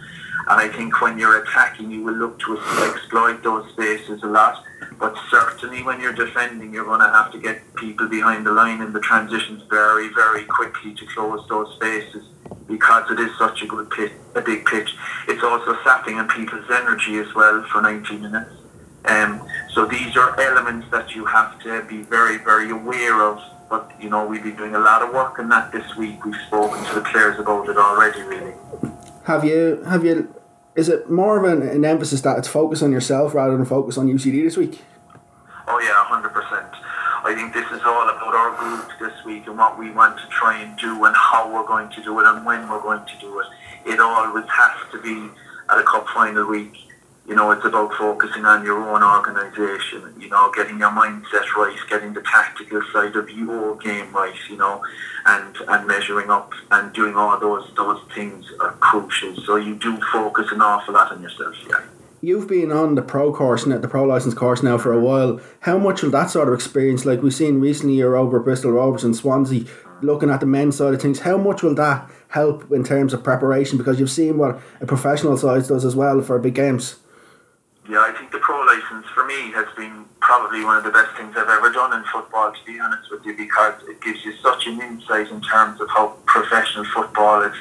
and 0.48 0.60
I 0.60 0.68
think 0.68 1.00
when 1.00 1.18
you're 1.18 1.42
attacking, 1.42 1.90
you 1.90 2.02
will 2.02 2.14
look 2.14 2.38
to 2.40 2.58
exploit 2.90 3.42
those 3.44 3.70
spaces 3.70 4.22
a 4.24 4.26
lot. 4.26 4.64
But 5.00 5.16
certainly 5.30 5.82
when 5.82 5.98
you're 5.98 6.12
defending, 6.12 6.74
you're 6.74 6.84
going 6.84 7.00
to 7.00 7.08
have 7.08 7.32
to 7.32 7.38
get 7.38 7.74
people 7.74 8.06
behind 8.06 8.44
the 8.44 8.52
line 8.52 8.82
in 8.82 8.92
the 8.92 9.00
transitions 9.00 9.62
very, 9.70 10.12
very 10.12 10.44
quickly 10.44 10.94
to 10.94 11.06
close 11.06 11.40
those 11.48 11.74
spaces 11.76 12.26
because 12.66 13.10
it 13.10 13.18
is 13.18 13.30
such 13.38 13.62
a 13.62 13.66
good 13.66 13.90
pitch, 13.90 14.12
a 14.34 14.42
big 14.42 14.66
pitch. 14.66 14.94
It's 15.26 15.42
also 15.42 15.76
sapping 15.82 16.18
on 16.18 16.28
people's 16.28 16.70
energy 16.70 17.16
as 17.16 17.34
well 17.34 17.64
for 17.72 17.80
90 17.80 18.18
minutes. 18.18 18.50
Um, 19.06 19.42
so 19.72 19.86
these 19.86 20.14
are 20.18 20.38
elements 20.38 20.86
that 20.90 21.14
you 21.14 21.24
have 21.24 21.58
to 21.62 21.82
be 21.88 22.02
very, 22.02 22.36
very 22.36 22.70
aware 22.70 23.22
of. 23.22 23.40
But 23.70 23.90
you 24.00 24.10
know, 24.10 24.26
we've 24.26 24.42
been 24.42 24.56
doing 24.56 24.74
a 24.74 24.78
lot 24.78 25.00
of 25.00 25.14
work 25.14 25.38
on 25.38 25.48
that 25.48 25.72
this 25.72 25.96
week. 25.96 26.22
We've 26.24 26.40
spoken 26.48 26.84
to 26.84 26.94
the 26.96 27.02
players 27.02 27.38
about 27.38 27.68
it 27.68 27.78
already, 27.78 28.20
really. 28.22 28.52
Have 29.24 29.44
you? 29.44 29.82
Have 29.86 30.04
you? 30.04 30.34
Is 30.76 30.88
it 30.88 31.10
more 31.10 31.36
of 31.36 31.44
an, 31.44 31.66
an 31.66 31.84
emphasis 31.84 32.20
that 32.22 32.38
it's 32.38 32.48
focus 32.48 32.82
on 32.82 32.92
yourself 32.92 33.34
rather 33.34 33.56
than 33.56 33.66
focus 33.66 33.98
on 33.98 34.06
UCD 34.06 34.44
this 34.44 34.56
week? 34.56 34.82
Oh 35.66 35.78
yeah, 35.80 36.04
hundred 36.04 36.32
percent. 36.32 36.66
I 37.22 37.34
think 37.34 37.52
this 37.52 37.66
is 37.70 37.84
all 37.84 38.08
about 38.08 38.34
our 38.34 38.56
group 38.56 38.90
this 38.98 39.24
week 39.24 39.46
and 39.46 39.58
what 39.58 39.78
we 39.78 39.90
want 39.90 40.16
to 40.18 40.26
try 40.28 40.62
and 40.62 40.78
do 40.78 41.04
and 41.04 41.14
how 41.14 41.52
we're 41.52 41.66
going 41.66 41.90
to 41.90 42.02
do 42.02 42.18
it 42.20 42.26
and 42.26 42.46
when 42.46 42.68
we're 42.68 42.80
going 42.80 43.04
to 43.04 43.18
do 43.20 43.40
it. 43.40 43.46
It 43.84 44.00
always 44.00 44.44
has 44.48 44.70
to 44.92 45.02
be 45.02 45.28
at 45.68 45.78
a 45.78 45.82
cup 45.82 46.06
final 46.08 46.46
week. 46.48 46.89
You 47.30 47.36
know, 47.36 47.52
it's 47.52 47.64
about 47.64 47.94
focusing 47.94 48.44
on 48.44 48.64
your 48.64 48.76
own 48.90 49.04
organisation, 49.04 50.02
you 50.20 50.28
know, 50.28 50.50
getting 50.50 50.80
your 50.80 50.90
mindset 50.90 51.46
right, 51.54 51.76
getting 51.88 52.12
the 52.12 52.22
tactical 52.22 52.82
side 52.92 53.14
of 53.14 53.30
your 53.30 53.76
game 53.76 54.12
right, 54.12 54.34
you 54.48 54.56
know, 54.56 54.82
and, 55.26 55.56
and 55.68 55.86
measuring 55.86 56.28
up 56.28 56.52
and 56.72 56.92
doing 56.92 57.14
all 57.14 57.38
those 57.38 57.70
those 57.76 58.00
things 58.16 58.46
are 58.58 58.72
crucial. 58.80 59.36
So 59.44 59.54
you 59.54 59.76
do 59.76 59.96
focus 60.12 60.48
an 60.50 60.60
awful 60.60 60.94
lot 60.94 61.12
on 61.12 61.22
yourself, 61.22 61.54
yeah. 61.68 61.80
You've 62.20 62.48
been 62.48 62.72
on 62.72 62.96
the 62.96 63.02
pro 63.02 63.32
course, 63.32 63.64
now, 63.64 63.78
the 63.78 63.86
pro 63.86 64.02
license 64.02 64.34
course 64.34 64.64
now 64.64 64.76
for 64.76 64.92
a 64.92 64.98
while. 64.98 65.40
How 65.60 65.78
much 65.78 66.02
will 66.02 66.10
that 66.10 66.30
sort 66.30 66.48
of 66.48 66.54
experience, 66.54 67.06
like 67.06 67.22
we've 67.22 67.32
seen 67.32 67.60
recently, 67.60 67.94
you're 67.94 68.16
over 68.16 68.40
Bristol 68.40 68.72
Rovers 68.72 69.04
and 69.04 69.14
Swansea, 69.14 69.66
looking 70.02 70.30
at 70.30 70.40
the 70.40 70.46
men's 70.46 70.76
side 70.76 70.94
of 70.94 71.00
things. 71.00 71.20
How 71.20 71.36
much 71.36 71.62
will 71.62 71.76
that 71.76 72.10
help 72.26 72.72
in 72.72 72.82
terms 72.82 73.12
of 73.14 73.22
preparation? 73.22 73.78
Because 73.78 74.00
you've 74.00 74.10
seen 74.10 74.36
what 74.36 74.60
a 74.80 74.86
professional 74.86 75.36
side 75.36 75.68
does 75.68 75.84
as 75.84 75.94
well 75.94 76.20
for 76.22 76.36
big 76.40 76.56
games. 76.56 76.96
Yeah, 77.90 78.06
I 78.06 78.12
think 78.16 78.30
the 78.30 78.38
pro 78.38 78.54
license 78.62 79.04
for 79.12 79.26
me 79.26 79.50
has 79.50 79.66
been 79.76 80.04
probably 80.20 80.64
one 80.64 80.76
of 80.76 80.84
the 80.84 80.94
best 80.94 81.10
things 81.16 81.34
I've 81.36 81.48
ever 81.48 81.72
done 81.72 81.92
in 81.92 82.04
football, 82.04 82.52
to 82.52 82.64
be 82.64 82.78
honest 82.78 83.10
with 83.10 83.26
you, 83.26 83.36
because 83.36 83.82
it 83.88 84.00
gives 84.00 84.24
you 84.24 84.32
such 84.36 84.68
an 84.68 84.80
insight 84.80 85.28
in 85.28 85.40
terms 85.40 85.80
of 85.80 85.88
how 85.88 86.14
professional 86.24 86.84
football 86.84 87.42
is, 87.42 87.56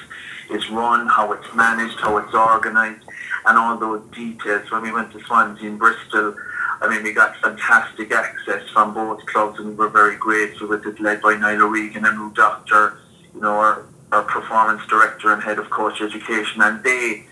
is 0.51 0.69
run, 0.69 1.07
how 1.07 1.31
it's 1.33 1.47
managed, 1.55 1.99
how 1.99 2.17
it's 2.17 2.31
organised 2.31 3.07
and 3.47 3.57
all 3.57 3.75
those 3.75 4.05
details. 4.11 4.69
When 4.69 4.83
we 4.83 4.91
went 4.91 5.11
to 5.13 5.19
Swansea 5.23 5.67
in 5.67 5.79
Bristol, 5.79 6.35
I 6.79 6.87
mean, 6.87 7.01
we 7.01 7.11
got 7.11 7.35
fantastic 7.37 8.11
access 8.11 8.69
from 8.69 8.93
both 8.93 9.25
clubs, 9.25 9.57
and 9.57 9.69
we 9.69 9.73
were 9.73 9.89
very 9.89 10.15
grateful 10.15 10.67
with 10.67 10.85
it, 10.85 10.99
led 10.99 11.23
by 11.23 11.37
Niall 11.37 11.63
O'Regan 11.63 12.05
and 12.05 12.19
Ruud 12.19 12.35
Dokter, 12.35 12.97
you 13.33 13.41
know, 13.41 13.53
our, 13.53 13.83
our 14.11 14.21
performance 14.21 14.85
director 14.85 15.33
and 15.33 15.41
head 15.41 15.57
of 15.57 15.71
coach 15.71 16.01
education, 16.01 16.61
and 16.61 16.83
they 16.83 17.25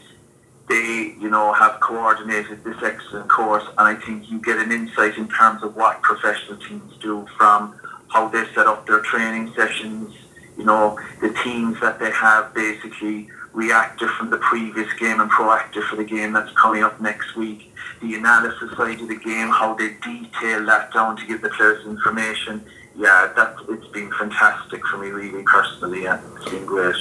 they, 0.68 1.16
you 1.20 1.30
know, 1.30 1.54
have 1.54 1.80
coordinated 1.80 2.64
this 2.64 2.78
excellent 2.84 3.30
course, 3.30 3.64
and 3.78 3.88
I 3.88 3.96
think 3.96 4.30
you 4.30 4.42
get 4.42 4.58
an 4.58 4.72
insight 4.72 5.18
in 5.18 5.28
terms 5.30 5.64
of 5.64 5.76
what 5.76 6.02
professional 6.02 6.58
teams 6.58 6.98
do 7.02 7.26
from 7.38 7.80
how 8.10 8.28
they 8.28 8.46
set 8.54 8.68
up 8.68 8.86
their 8.86 9.02
training 9.02 9.54
sessions, 9.56 10.14
you 10.58 10.66
know, 10.66 11.00
the 11.22 11.34
teams 11.44 11.80
that 11.82 12.00
they 12.00 12.12
have 12.12 12.54
basically 12.54 13.30
reactive 13.54 14.10
from 14.12 14.30
the 14.30 14.38
previous 14.38 14.92
game 14.94 15.20
and 15.20 15.32
proactive 15.32 15.88
for 15.90 15.96
the 15.96 16.04
game 16.04 16.34
that's 16.34 16.52
coming 16.54 16.84
up 16.84 17.00
next 17.02 17.36
week. 17.36 17.74
The 18.02 18.16
analysis 18.16 18.76
side 18.78 19.02
of 19.02 19.08
the 19.08 19.16
game, 19.16 19.50
how 19.50 19.74
they 19.74 19.90
detail 20.04 20.66
that 20.66 20.94
down 20.94 21.18
to 21.18 21.26
give 21.26 21.42
the 21.42 21.50
players 21.50 21.86
information. 21.86 22.64
Yeah, 22.96 23.32
that 23.36 23.56
it's 23.70 23.88
been 23.88 24.12
fantastic 24.12 24.86
for 24.88 24.98
me 24.98 25.10
really 25.10 25.44
personally. 25.44 26.04
Yeah, 26.04 26.22
it's 26.36 26.50
been 26.50 26.66
great. 26.66 26.96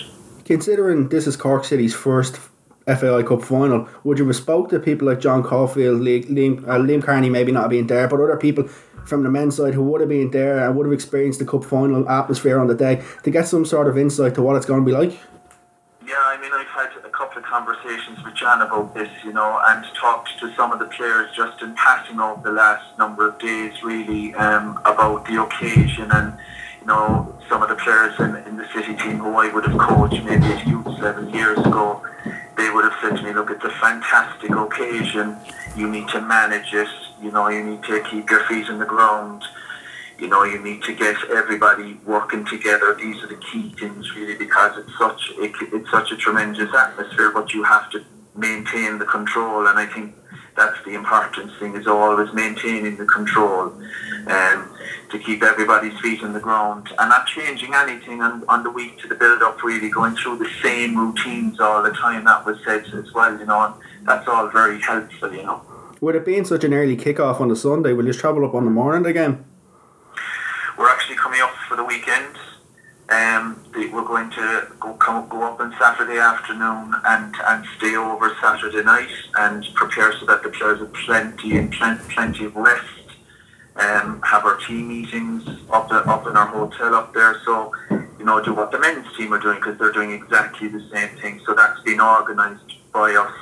Considering 0.45 1.09
this 1.09 1.27
is 1.27 1.37
Cork 1.37 1.65
City's 1.65 1.95
first 1.95 2.39
FAI 2.87 3.25
Cup 3.25 3.43
final, 3.43 3.89
would 4.05 4.19
you 4.19 4.27
have 4.27 4.37
spoke 4.37 4.71
to 4.71 4.79
people 4.79 5.09
like 5.09 5.19
John 5.19 5.43
Caulfield, 5.43 6.01
Liam, 6.01 6.63
uh, 6.69 6.79
Liam 6.79 7.03
Kearney 7.03 7.29
maybe 7.29 7.51
not 7.51 7.69
being 7.69 7.89
there, 7.89 8.07
but 8.07 8.21
other 8.21 8.37
people 8.37 8.69
from 9.07 9.25
the 9.25 9.29
men's 9.29 9.57
side 9.57 9.75
who 9.75 9.83
would 9.83 10.01
have 10.01 10.11
been 10.11 10.31
there 10.31 10.65
and 10.65 10.77
would 10.77 10.87
have 10.87 10.93
experienced 10.93 11.41
the 11.41 11.45
cup 11.45 11.65
final 11.65 12.09
atmosphere 12.09 12.59
on 12.61 12.69
the 12.69 12.75
day 12.75 13.03
to 13.25 13.31
get 13.31 13.49
some 13.49 13.65
sort 13.65 13.89
of 13.89 13.99
insight 13.99 14.35
to 14.37 14.43
what 14.43 14.57
it's 14.57 14.67
going 14.67 14.81
to 14.81 14.87
be 14.87 14.93
like? 14.93 15.19
Yeah, 16.07 16.15
I 16.17 16.39
mean, 16.41 16.53
I've 16.53 16.67
had 16.69 17.05
a 17.05 17.11
couple 17.11 17.39
of 17.39 17.45
conversations 17.45 18.23
with 18.25 18.35
John 18.37 18.63
about 18.63 18.95
this, 18.95 19.11
you 19.25 19.33
know, 19.33 19.61
and 19.65 19.85
talked 20.01 20.39
to 20.39 20.55
some 20.55 20.71
of 20.71 20.79
the 20.79 20.87
players 20.87 21.35
just 21.35 21.61
in 21.63 21.75
passing 21.75 22.21
over 22.21 22.41
the 22.43 22.53
last 22.53 22.97
number 22.99 23.29
of 23.29 23.39
days, 23.41 23.83
really, 23.83 24.33
um, 24.37 24.79
about 24.85 25.27
the 25.27 25.43
occasion 25.43 26.09
and, 26.13 26.39
you 26.81 26.87
know, 26.87 27.37
some 27.49 27.63
of 27.63 27.69
the 27.69 27.75
players 27.75 28.15
in, 28.21 28.37
in 28.49 28.57
the 28.57 28.69
city 28.73 28.95
team 28.95 29.19
who 29.19 29.35
I 29.35 29.53
would 29.53 29.67
have 29.67 29.77
coached 29.77 30.23
maybe 30.23 30.45
at 30.45 30.65
youth 30.65 30.87
level 30.87 31.29
years 31.31 31.59
ago 31.59 32.01
they 32.57 32.71
would 32.71 32.85
have 32.85 32.99
said 33.01 33.17
to 33.17 33.23
me, 33.23 33.33
look, 33.33 33.51
it's 33.51 33.65
a 33.65 33.71
fantastic 33.71 34.51
occasion. 34.51 35.37
You 35.77 35.89
need 35.89 36.09
to 36.09 36.21
manage 36.21 36.73
it. 36.73 36.89
You 37.23 37.31
know, 37.31 37.49
you 37.49 37.63
need 37.63 37.83
to 37.85 38.03
keep 38.11 38.31
your 38.31 38.45
feet 38.45 38.69
on 38.69 38.79
the 38.79 38.87
ground. 38.87 39.45
You 40.19 40.29
know, 40.29 40.45
you 40.45 40.63
need 40.63 40.83
to 40.85 40.95
get 40.95 41.17
everybody 41.31 42.01
working 42.07 42.47
together. 42.47 42.95
These 42.95 43.23
are 43.23 43.27
the 43.27 43.37
key 43.53 43.75
things, 43.79 44.15
really, 44.17 44.35
because 44.35 44.79
it's 44.79 44.99
such 44.99 45.31
it, 45.37 45.53
it's 45.73 45.91
such 45.91 46.11
a 46.11 46.17
tremendous 46.17 46.75
atmosphere. 46.75 47.31
But 47.33 47.53
you 47.53 47.63
have 47.65 47.91
to 47.91 48.03
maintain 48.35 48.99
the 48.99 49.05
control, 49.05 49.67
and 49.67 49.79
I 49.79 49.87
think 49.87 50.15
that's 50.57 50.83
the 50.85 50.95
important 50.95 51.55
thing 51.59 51.77
is 51.77 51.87
always 51.87 52.33
maintaining 52.33 52.97
the 52.97 53.05
control 53.05 53.73
and 54.29 54.59
um, 54.63 54.77
to 55.11 55.19
keep 55.19 55.43
everybody's 55.43 55.99
feet 56.01 56.23
on 56.23 56.33
the 56.33 56.41
ground 56.41 56.89
and 56.99 57.09
not 57.09 57.27
changing 57.27 57.75
anything 57.75 58.23
on, 58.23 58.43
on 58.49 58.63
the 58.63 58.71
week 58.71 58.99
to 58.99 59.07
the 59.09 59.15
build 59.15 59.43
up 59.43 59.63
really 59.63 59.91
going 59.91 60.17
through 60.17 60.37
the 60.39 60.51
same 60.63 60.97
routines 60.97 61.61
all 61.61 61.83
the 61.83 61.93
time 61.93 62.25
that 62.25 62.45
was 62.45 62.59
said 62.65 62.85
as 62.95 63.13
well 63.13 63.39
you 63.39 63.45
know 63.47 63.67
and 63.67 64.09
that's 64.09 64.27
all 64.27 64.49
very 64.49 64.81
helpful 64.81 65.33
you 65.33 65.43
know. 65.43 65.63
With 66.01 66.17
it 66.17 66.25
being 66.25 66.45
such 66.45 66.65
an 66.65 66.75
early 66.75 66.97
kick-off 66.97 67.41
on 67.41 67.49
the 67.49 67.57
Sunday 67.57 67.93
will 67.93 68.07
you 68.07 68.13
travel 68.13 68.45
up 68.45 68.55
on 68.55 68.65
the 68.65 68.71
morning 68.71 69.07
again? 69.07 69.45
We're 70.79 70.89
actually 70.89 71.17
coming 71.17 71.41
up 71.41 71.55
for 71.69 71.77
the 71.77 71.85
weekend 71.85 72.37
um, 73.09 73.65
we're 73.75 74.05
going 74.05 74.31
to 74.31 74.67
go 74.81 74.95
come, 74.95 75.29
go 75.29 75.43
up 75.45 75.61
on 75.61 75.75
Saturday 75.79 76.19
afternoon 76.19 76.93
and, 77.05 77.35
and 77.47 77.65
stay 77.79 77.95
over 77.95 78.35
Saturday 78.43 78.83
night 78.83 79.09
and 79.39 79.65
prepare 79.75 80.13
so 80.19 80.27
that 80.27 80.43
the 80.43 80.49
players 80.49 80.81
have 80.81 80.93
plenty 80.93 81.57
and 81.57 81.73
plenty 81.73 82.45
of 82.47 82.57
rest. 82.57 82.85
Um, 83.77 84.23
have 84.23 84.45
our 84.45 84.57
team 84.57 84.89
meetings 84.89 85.47
up 85.71 85.89
the, 85.91 85.97
up 85.97 86.27
in 86.27 86.35
our 86.35 86.47
hotel 86.47 86.95
up 86.95 87.13
there. 87.13 87.39
So 87.45 87.73
you 87.91 88.25
know 88.25 88.43
do 88.43 88.55
what 88.55 88.73
the 88.73 88.79
men's 88.79 89.07
team 89.17 89.35
are 89.35 89.39
doing 89.39 89.57
because 89.57 89.79
they're 89.79 89.93
doing 89.93 90.13
exactly 90.13 90.69
the 90.69 90.81
same 90.93 91.11
thing. 91.19 91.41
So 91.47 91.55
that's 91.55 91.81
been 91.83 92.01
organised 92.01 92.73
by 92.93 93.15
us 93.15 93.35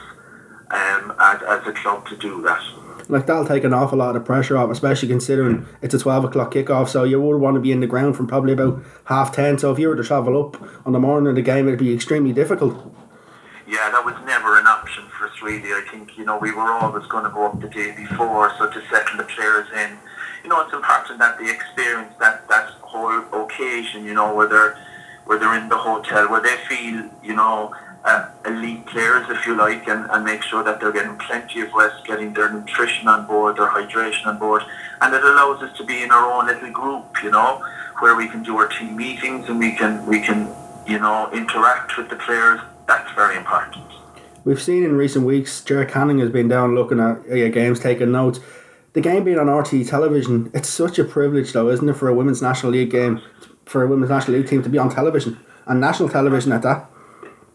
um, 0.72 1.14
as, 1.20 1.40
as 1.42 1.66
a 1.68 1.72
club 1.72 2.06
to 2.08 2.16
do 2.16 2.42
that 2.42 2.62
like 3.08 3.26
that'll 3.26 3.46
take 3.46 3.64
an 3.64 3.74
awful 3.74 3.98
lot 3.98 4.16
of 4.16 4.24
pressure 4.24 4.56
off, 4.56 4.70
especially 4.70 5.08
considering 5.08 5.66
it's 5.82 5.94
a 5.94 5.98
twelve 5.98 6.24
o'clock 6.24 6.54
kickoff. 6.54 6.88
So 6.88 7.04
you 7.04 7.20
would 7.20 7.40
want 7.40 7.54
to 7.54 7.60
be 7.60 7.72
in 7.72 7.80
the 7.80 7.86
ground 7.86 8.16
from 8.16 8.26
probably 8.26 8.52
about 8.52 8.82
half 9.04 9.34
ten. 9.34 9.58
So 9.58 9.72
if 9.72 9.78
you 9.78 9.88
were 9.88 9.96
to 9.96 10.04
travel 10.04 10.40
up 10.40 10.60
on 10.86 10.92
the 10.92 11.00
morning 11.00 11.28
of 11.28 11.36
the 11.36 11.42
game, 11.42 11.66
it'd 11.68 11.78
be 11.78 11.92
extremely 11.92 12.32
difficult. 12.32 12.74
Yeah, 13.66 13.90
that 13.90 14.04
was 14.04 14.14
never 14.26 14.58
an 14.58 14.66
option 14.66 15.04
for 15.08 15.24
really. 15.44 15.72
I 15.72 15.82
think 15.90 16.16
you 16.16 16.24
know 16.24 16.38
we 16.38 16.50
were 16.50 16.70
always 16.72 17.06
going 17.06 17.24
to 17.24 17.30
go 17.30 17.46
up 17.46 17.60
the 17.60 17.68
day 17.68 17.94
before, 17.96 18.52
so 18.58 18.70
to 18.70 18.80
settle 18.88 19.18
the 19.18 19.24
players 19.24 19.68
in. 19.76 19.98
You 20.42 20.50
know, 20.50 20.60
it's 20.60 20.74
important 20.74 21.18
that 21.20 21.38
they 21.38 21.50
experience 21.50 22.14
that 22.20 22.48
that 22.48 22.70
whole 22.80 23.44
occasion. 23.44 24.04
You 24.04 24.14
know, 24.14 24.34
where 24.34 24.48
they're 24.48 24.78
where 25.26 25.38
they're 25.38 25.58
in 25.58 25.68
the 25.68 25.76
hotel, 25.76 26.30
where 26.30 26.42
they 26.42 26.56
feel 26.68 27.10
you 27.22 27.36
know 27.36 27.74
uh, 28.04 28.28
elite 28.44 28.84
players, 28.86 29.26
if 29.30 29.46
you 29.46 29.56
like, 29.56 29.88
and, 29.88 30.08
and 30.10 30.24
make 30.24 30.42
sure 30.42 30.62
that 30.62 30.80
they're 30.80 30.92
getting 30.92 31.16
plenty 31.16 31.60
of 31.60 31.72
rest, 31.72 32.04
getting 32.06 32.34
their 32.34 32.52
nutrition 32.52 33.08
on 33.08 33.26
board, 33.26 33.56
their 33.56 33.68
hydration 33.68 34.26
on 34.26 34.38
board, 34.38 34.62
and 35.00 35.14
it 35.14 35.24
allows 35.24 35.62
us 35.62 35.76
to 35.78 35.84
be 35.84 36.02
in 36.02 36.10
our 36.10 36.30
own 36.30 36.46
little 36.46 36.70
group, 36.70 37.04
you 37.22 37.30
know, 37.30 37.64
where 38.00 38.14
we 38.14 38.28
can 38.28 38.42
do 38.42 38.56
our 38.58 38.68
team 38.68 38.96
meetings 38.96 39.48
and 39.48 39.58
we 39.58 39.72
can 39.72 40.04
we 40.06 40.20
can 40.20 40.52
you 40.86 40.98
know 40.98 41.30
interact 41.32 41.96
with 41.96 42.10
the 42.10 42.16
players. 42.16 42.60
That's 42.86 43.10
very 43.12 43.36
important. 43.36 43.84
We've 44.44 44.60
seen 44.60 44.84
in 44.84 44.94
recent 44.96 45.24
weeks, 45.24 45.64
Jared 45.64 45.88
Canning 45.88 46.18
has 46.18 46.28
been 46.28 46.48
down 46.48 46.74
looking 46.74 47.00
at 47.00 47.20
uh, 47.20 47.48
games, 47.48 47.80
taking 47.80 48.12
notes. 48.12 48.40
The 48.92 49.00
game 49.00 49.24
being 49.24 49.38
on 49.38 49.46
RTÉ 49.46 49.88
television, 49.88 50.50
it's 50.52 50.68
such 50.68 50.98
a 50.98 51.04
privilege, 51.04 51.52
though, 51.52 51.70
isn't 51.70 51.88
it, 51.88 51.94
for 51.94 52.08
a 52.08 52.14
women's 52.14 52.42
national 52.42 52.72
league 52.72 52.90
game, 52.90 53.22
for 53.64 53.82
a 53.82 53.88
women's 53.88 54.10
national 54.10 54.36
league 54.36 54.46
team 54.46 54.62
to 54.62 54.68
be 54.68 54.76
on 54.78 54.90
television 54.90 55.40
and 55.66 55.80
national 55.80 56.10
television 56.10 56.52
at 56.52 56.62
that 56.62 56.88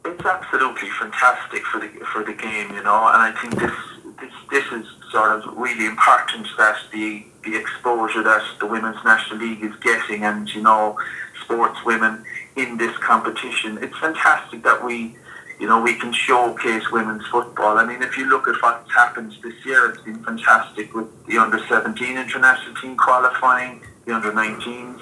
it's 0.05 0.25
absolutely 0.25 0.89
fantastic 0.99 1.63
for 1.65 1.79
the 1.79 1.87
for 2.11 2.23
the 2.23 2.33
game, 2.33 2.71
you 2.73 2.83
know, 2.83 3.07
and 3.07 3.21
I 3.21 3.33
think 3.41 3.59
this 3.59 3.73
this 4.19 4.33
this 4.49 4.65
is 4.71 4.85
sort 5.11 5.31
of 5.31 5.57
really 5.57 5.85
important 5.85 6.47
that 6.57 6.77
the 6.91 7.25
the 7.43 7.55
exposure 7.55 8.23
that 8.23 8.43
the 8.59 8.65
women's 8.65 9.03
national 9.03 9.39
league 9.39 9.63
is 9.63 9.75
getting, 9.77 10.23
and 10.23 10.53
you 10.53 10.61
know, 10.61 10.97
sports 11.43 11.83
women 11.85 12.23
in 12.55 12.77
this 12.77 12.95
competition. 12.97 13.77
It's 13.81 13.97
fantastic 13.97 14.63
that 14.63 14.83
we, 14.83 15.15
you 15.59 15.67
know, 15.67 15.81
we 15.81 15.95
can 15.95 16.13
showcase 16.13 16.89
women's 16.91 17.25
football. 17.27 17.77
I 17.77 17.85
mean, 17.85 18.01
if 18.01 18.17
you 18.17 18.29
look 18.29 18.47
at 18.47 18.61
what's 18.61 18.91
happened 18.93 19.35
this 19.43 19.65
year, 19.65 19.89
it's 19.89 20.01
been 20.01 20.23
fantastic 20.23 20.93
with 20.93 21.07
the 21.27 21.37
under 21.37 21.59
17 21.67 22.17
international 22.17 22.75
team 22.75 22.95
qualifying, 22.97 23.81
the 24.05 24.13
under 24.15 24.31
19s, 24.31 24.99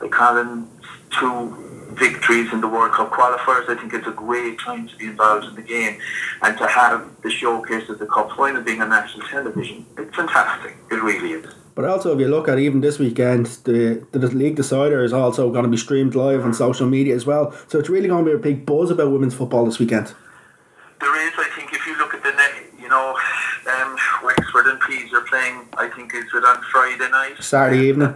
the 0.00 0.08
Collins 0.08 0.68
two 1.18 1.69
victories 1.92 2.52
in 2.52 2.60
the 2.60 2.68
World 2.68 2.92
Cup 2.92 3.10
qualifiers. 3.10 3.68
I 3.68 3.76
think 3.78 3.92
it's 3.94 4.06
a 4.06 4.12
great 4.12 4.58
time 4.60 4.88
to 4.88 4.96
be 4.96 5.06
involved 5.06 5.46
in 5.46 5.54
the 5.54 5.62
game 5.62 5.98
and 6.42 6.56
to 6.58 6.66
have 6.66 7.08
the 7.22 7.30
showcase 7.30 7.88
of 7.88 7.98
the 7.98 8.06
Cup 8.06 8.30
final 8.36 8.62
being 8.62 8.80
on 8.82 8.88
national 8.88 9.26
television. 9.28 9.86
It's 9.98 10.14
fantastic. 10.14 10.76
It 10.90 11.02
really 11.02 11.32
is. 11.32 11.54
But 11.74 11.84
also, 11.84 12.12
if 12.12 12.20
you 12.20 12.28
look 12.28 12.48
at 12.48 12.58
even 12.58 12.80
this 12.80 12.98
weekend, 12.98 13.46
the, 13.64 14.06
the 14.12 14.18
league 14.28 14.56
decider 14.56 15.02
is 15.04 15.12
also 15.12 15.50
going 15.50 15.64
to 15.64 15.70
be 15.70 15.76
streamed 15.76 16.14
live 16.14 16.44
on 16.44 16.52
social 16.52 16.86
media 16.86 17.14
as 17.14 17.24
well. 17.26 17.54
So 17.68 17.78
it's 17.78 17.88
really 17.88 18.08
going 18.08 18.24
to 18.24 18.30
be 18.30 18.34
a 18.34 18.38
big 18.38 18.66
buzz 18.66 18.90
about 18.90 19.10
women's 19.10 19.34
football 19.34 19.64
this 19.64 19.78
weekend. 19.78 20.12
There 21.00 21.26
is, 21.26 21.32
I 21.38 21.48
think, 21.56 21.72
if 21.72 21.86
you 21.86 21.96
look 21.96 22.12
at 22.12 22.22
the 22.22 22.32
net, 22.32 22.52
you 22.78 22.88
know, 22.88 23.16
um, 23.80 23.96
Wexford 24.22 24.66
and 24.66 24.80
Pease 24.80 25.12
are 25.14 25.22
playing. 25.22 25.68
I 25.78 25.88
think 25.88 26.14
is 26.14 26.24
it 26.34 26.44
on 26.44 26.62
Friday 26.70 27.10
night, 27.10 27.42
Saturday 27.42 27.86
evening. 27.86 28.14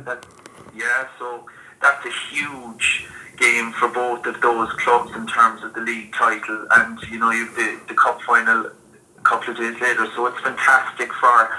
yeah, 0.77 1.09
so 1.19 1.47
that's 1.81 2.05
a 2.05 2.13
huge 2.31 3.07
game 3.39 3.73
for 3.85 3.93
both 3.93 4.27
of 4.27 4.41
those 4.41 4.73
clubs 4.73 5.15
in 5.15 5.27
terms 5.27 5.63
of 5.63 5.75
the 5.75 5.81
league 5.81 6.13
title, 6.15 6.67
and 6.77 6.99
you 7.11 7.19
know 7.19 7.31
you've 7.31 7.55
the, 7.55 7.81
the 7.89 7.95
cup 7.95 8.21
final 8.23 8.67
a 8.67 9.23
couple 9.23 9.51
of 9.51 9.57
days 9.59 9.79
later. 9.81 10.07
So 10.17 10.27
it's 10.27 10.41
fantastic 10.41 11.13
for 11.13 11.51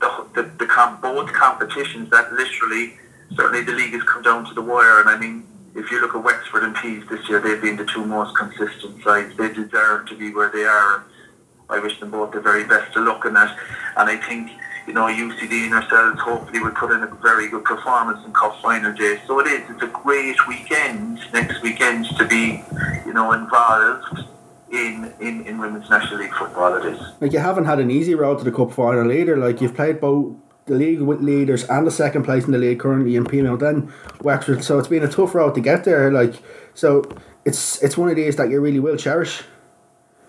the, 0.00 0.26
the, 0.34 0.42
the 0.58 0.98
both 1.00 1.32
competitions 1.32 2.10
that 2.10 2.32
literally 2.32 2.98
certainly 3.34 3.64
the 3.64 3.72
league 3.72 3.92
has 3.92 4.02
come 4.02 4.22
down 4.22 4.44
to 4.46 4.54
the 4.54 4.62
wire. 4.62 5.00
And 5.00 5.08
I 5.08 5.18
mean, 5.18 5.46
if 5.74 5.90
you 5.90 6.00
look 6.02 6.14
at 6.14 6.22
Wexford 6.22 6.64
and 6.64 6.74
Pease 6.76 7.04
this 7.08 7.26
year, 7.28 7.40
they've 7.40 7.62
been 7.62 7.76
the 7.76 7.86
two 7.86 8.04
most 8.04 8.36
consistent 8.36 9.02
sides. 9.02 9.34
They 9.36 9.52
deserve 9.52 10.06
to 10.08 10.16
be 10.16 10.34
where 10.34 10.50
they 10.50 10.64
are. 10.64 11.04
I 11.70 11.78
wish 11.78 11.98
them 12.00 12.10
both 12.10 12.32
the 12.32 12.40
very 12.40 12.64
best 12.64 12.94
of 12.96 13.04
luck 13.04 13.24
in 13.24 13.34
that. 13.34 13.56
And 13.96 14.10
I 14.10 14.16
think 14.16 14.50
you 14.90 14.94
know, 14.94 15.06
UCD 15.06 15.66
and 15.66 15.74
ourselves 15.74 16.20
hopefully 16.20 16.58
will 16.58 16.72
put 16.72 16.90
in 16.90 17.00
a 17.04 17.06
very 17.22 17.48
good 17.48 17.62
performance 17.62 18.26
in 18.26 18.32
Cup 18.32 18.60
final 18.60 18.92
day. 18.92 19.20
So 19.24 19.38
it 19.38 19.46
is, 19.46 19.70
it's 19.70 19.82
a 19.84 19.86
great 19.86 20.48
weekend, 20.48 21.20
next 21.32 21.62
weekend, 21.62 22.06
to 22.18 22.26
be, 22.26 22.64
you 23.06 23.12
know, 23.12 23.30
involved 23.30 24.26
in, 24.72 25.14
in, 25.20 25.46
in 25.46 25.58
Women's 25.58 25.88
National 25.88 26.18
League 26.18 26.34
football 26.34 26.74
it 26.74 26.86
is. 26.86 27.00
Like 27.20 27.32
you 27.32 27.38
haven't 27.38 27.66
had 27.66 27.78
an 27.78 27.88
easy 27.88 28.16
road 28.16 28.38
to 28.38 28.44
the 28.44 28.50
Cup 28.50 28.72
final 28.72 29.12
either, 29.12 29.36
like 29.36 29.60
you've 29.60 29.76
played 29.76 30.00
both 30.00 30.34
the 30.66 30.74
league 30.74 31.00
with 31.02 31.20
leaders 31.20 31.62
and 31.68 31.86
the 31.86 31.92
second 31.92 32.24
place 32.24 32.46
in 32.46 32.50
the 32.50 32.58
league 32.58 32.80
currently 32.80 33.14
in 33.14 33.24
Peamount 33.24 33.60
then 33.60 33.92
Wexford 34.20 34.62
so 34.62 34.78
it's 34.78 34.86
been 34.86 35.02
a 35.02 35.08
tough 35.08 35.34
road 35.34 35.54
to 35.56 35.60
get 35.60 35.82
there 35.82 36.12
like 36.12 36.34
so 36.74 37.02
it's 37.44 37.82
it's 37.82 37.96
one 37.96 38.08
of 38.08 38.14
these 38.14 38.36
that 38.36 38.50
you 38.50 38.60
really 38.60 38.78
will 38.78 38.96
cherish 38.96 39.42